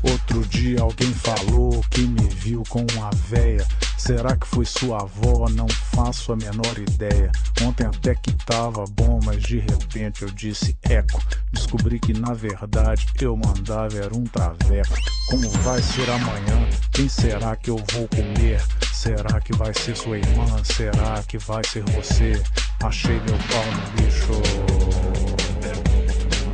[0.00, 3.66] Outro dia alguém falou que me viu com uma véia.
[4.00, 5.46] Será que foi sua avó?
[5.50, 7.30] Não faço a menor ideia.
[7.62, 11.22] Ontem até que tava bom, mas de repente eu disse eco.
[11.52, 14.94] Descobri que na verdade eu mandava era um traveco.
[15.28, 16.66] Como vai ser amanhã?
[16.92, 18.62] Quem será que eu vou comer?
[18.90, 20.46] Será que vai ser sua irmã?
[20.64, 22.42] Será que vai ser você?
[22.82, 24.42] Achei meu pau no lixo.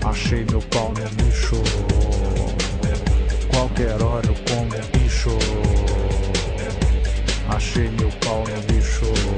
[0.05, 1.63] Achei meu pau no lixo.
[3.51, 5.96] Qualquer hora eu como um bicho.
[7.49, 9.36] Achei meu pau no lixo.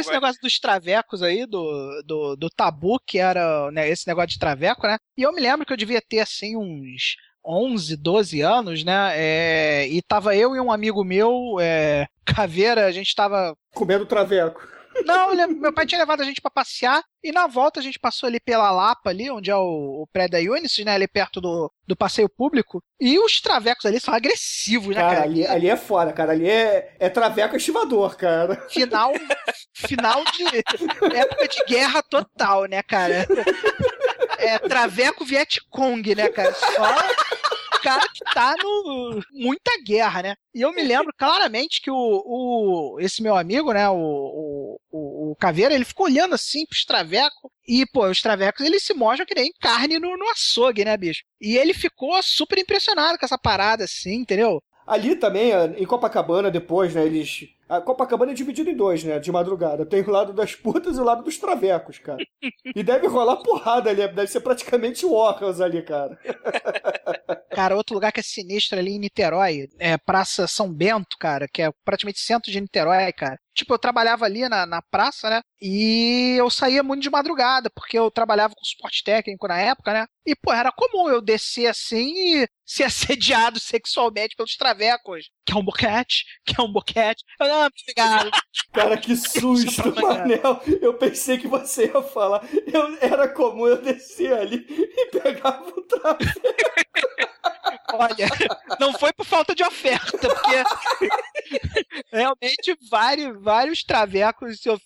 [0.00, 4.38] Esse negócio dos travecos aí, do, do, do tabu, que era né, esse negócio de
[4.38, 4.98] traveco, né?
[5.16, 9.12] E eu me lembro que eu devia ter, assim, uns 11, 12 anos, né?
[9.14, 13.56] É, e tava eu e um amigo meu, é, Caveira, a gente tava.
[13.74, 14.75] Comendo traveco.
[15.04, 18.26] Não, meu pai tinha levado a gente pra passear e na volta a gente passou
[18.28, 20.94] ali pela Lapa, ali, onde é o, o prédio da Unisys, né?
[20.94, 22.82] Ali perto do, do passeio público.
[23.00, 25.24] E os travecos ali são agressivos, né, Cara, cara?
[25.26, 26.32] ali, ali é fora, cara.
[26.32, 28.56] Ali é, é traveco estivador, cara.
[28.70, 29.12] Final,
[29.74, 30.44] final de
[31.16, 33.26] época de guerra total, né, cara?
[34.38, 36.54] É Traveco Vietcong, né, cara?
[36.54, 36.94] Só
[37.86, 40.34] cara que tá no muita guerra, né?
[40.52, 44.55] E eu me lembro claramente que o, o esse meu amigo, né, o, o,
[44.90, 48.94] o, o Caveira, ele ficou olhando assim pros travecos e, pô, os travecos eles se
[48.94, 51.22] mostram que nem carne no, no açougue, né, bicho?
[51.40, 54.62] E ele ficou super impressionado com essa parada, assim, entendeu?
[54.86, 57.48] Ali também, ah, em Copacabana, depois, né, eles...
[57.68, 59.84] A Copacabana é dividida em dois, né, de madrugada.
[59.84, 62.24] Tem o lado das putas e o lado dos travecos, cara.
[62.64, 66.16] E deve rolar porrada ali, deve ser praticamente o Orcas ali, cara.
[67.56, 71.62] Cara, outro lugar que é sinistro ali em Niterói, é Praça São Bento, cara, que
[71.62, 73.40] é praticamente centro de Niterói, cara.
[73.54, 75.40] Tipo, eu trabalhava ali na, na praça, né?
[75.58, 80.06] E eu saía muito de madrugada, porque eu trabalhava com suporte técnico na época, né?
[80.26, 82.12] E, pô, era comum eu descer assim
[82.42, 85.30] e ser assediado sexualmente pelos travecos.
[85.46, 86.26] Quer um boquete?
[86.44, 87.24] Quer um boquete?
[87.40, 88.30] Eu, não, obrigado.
[88.74, 90.60] Cara, que susto, Manel.
[90.82, 92.46] Eu pensei que você ia falar.
[92.70, 96.40] Eu, era comum eu descer ali e pegava o traveco.
[97.92, 98.26] Olha,
[98.80, 100.56] não foi por falta de oferta, porque
[102.12, 104.82] realmente vários, vários travecos se of-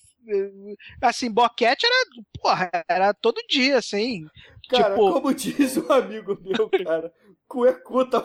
[1.00, 2.06] assim, boquete era,
[2.40, 4.26] porra, era todo dia, assim.
[4.68, 7.12] Cara, tipo, como diz um amigo meu, cara,
[7.48, 8.22] cuecu tá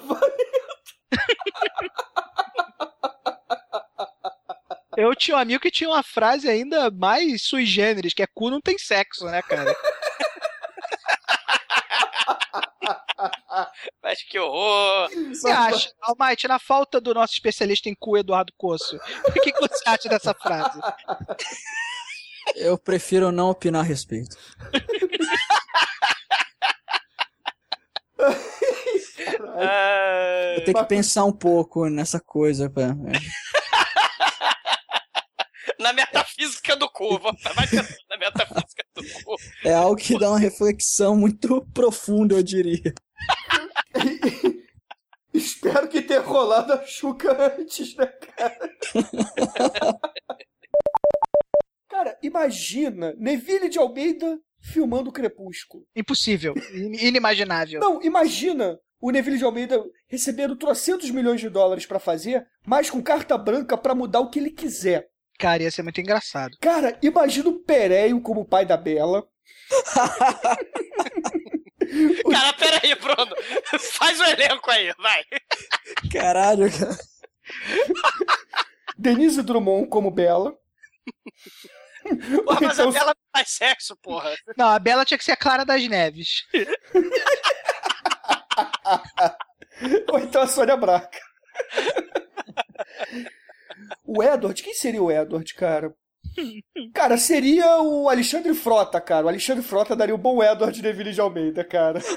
[4.98, 8.50] eu tinha um amigo que tinha uma frase ainda mais sui generis, que é cu
[8.50, 9.76] não tem sexo, né, cara?
[14.02, 15.10] Mas que horror!
[15.30, 19.60] Você acha, Almighty, na falta do nosso especialista em cu, Eduardo Coço, o que, que
[19.60, 20.80] você acha dessa frase?
[22.56, 24.38] Eu prefiro não opinar a respeito.
[30.56, 32.70] Eu tenho que pensar um pouco nessa coisa.
[32.70, 32.96] Pra...
[35.80, 37.20] na metafísica do cu.
[37.20, 39.36] Vai pensando na metafísica do cu.
[39.64, 42.94] É algo que dá uma reflexão muito profunda, eu diria.
[45.34, 48.70] Espero que tenha rolado a Xuca antes, né, cara?
[51.90, 55.84] cara, imagina Neville de Almeida filmando o Crepúsculo.
[55.96, 57.80] Impossível, in- inimaginável.
[57.82, 63.04] Não, imagina o Neville de Almeida recebendo trocentos milhões de dólares pra fazer, mas com
[63.04, 65.08] carta branca pra mudar o que ele quiser.
[65.38, 66.56] Cara, ia ser muito engraçado.
[66.62, 69.28] Cara, imagina o Pereio como pai da Bela.
[72.32, 73.36] Cara, peraí, Bruno.
[73.94, 75.24] Faz o elenco aí, vai.
[76.12, 76.98] Caralho, cara.
[78.98, 80.58] Denise Drummond como Bela.
[82.46, 84.36] Porra, mas Então, a Bela não faz sexo, porra.
[84.58, 86.46] Não, a Bela tinha que ser a Clara das Neves.
[90.12, 91.20] Ou então a Sônia Braca.
[94.04, 95.94] o Edward, quem seria o Edward, cara?
[96.94, 99.26] Cara, seria o Alexandre Frota, cara.
[99.26, 102.00] O Alexandre Frota daria o bom Edward Neville de Almeida, cara.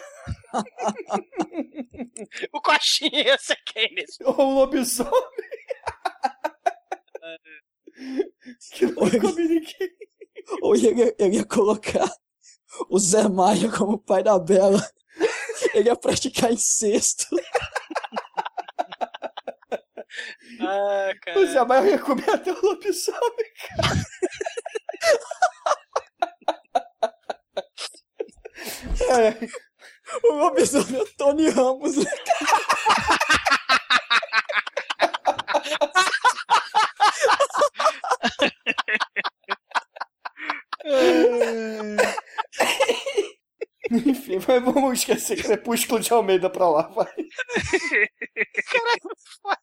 [2.53, 4.23] O coxinha ia ser quem nesse?
[4.25, 5.13] Ou o lobisomem.
[8.73, 9.91] que não come ninguém.
[10.63, 12.09] Ou eu ia, eu ia colocar
[12.89, 14.85] o Zé Maia como pai da Bela.
[15.75, 17.27] Ele ia praticar incesto.
[20.61, 21.39] Ah, cara.
[21.39, 23.99] O Zé Maia ia comer até o lobisomem, cara.
[29.11, 29.35] É,
[30.29, 32.05] O lobisomem é o Tony Ramos, né?
[43.91, 47.07] Enfim, mas vamos esquecer Crepúsculo de Almeida pra lá, vai.
[49.45, 49.57] Ai.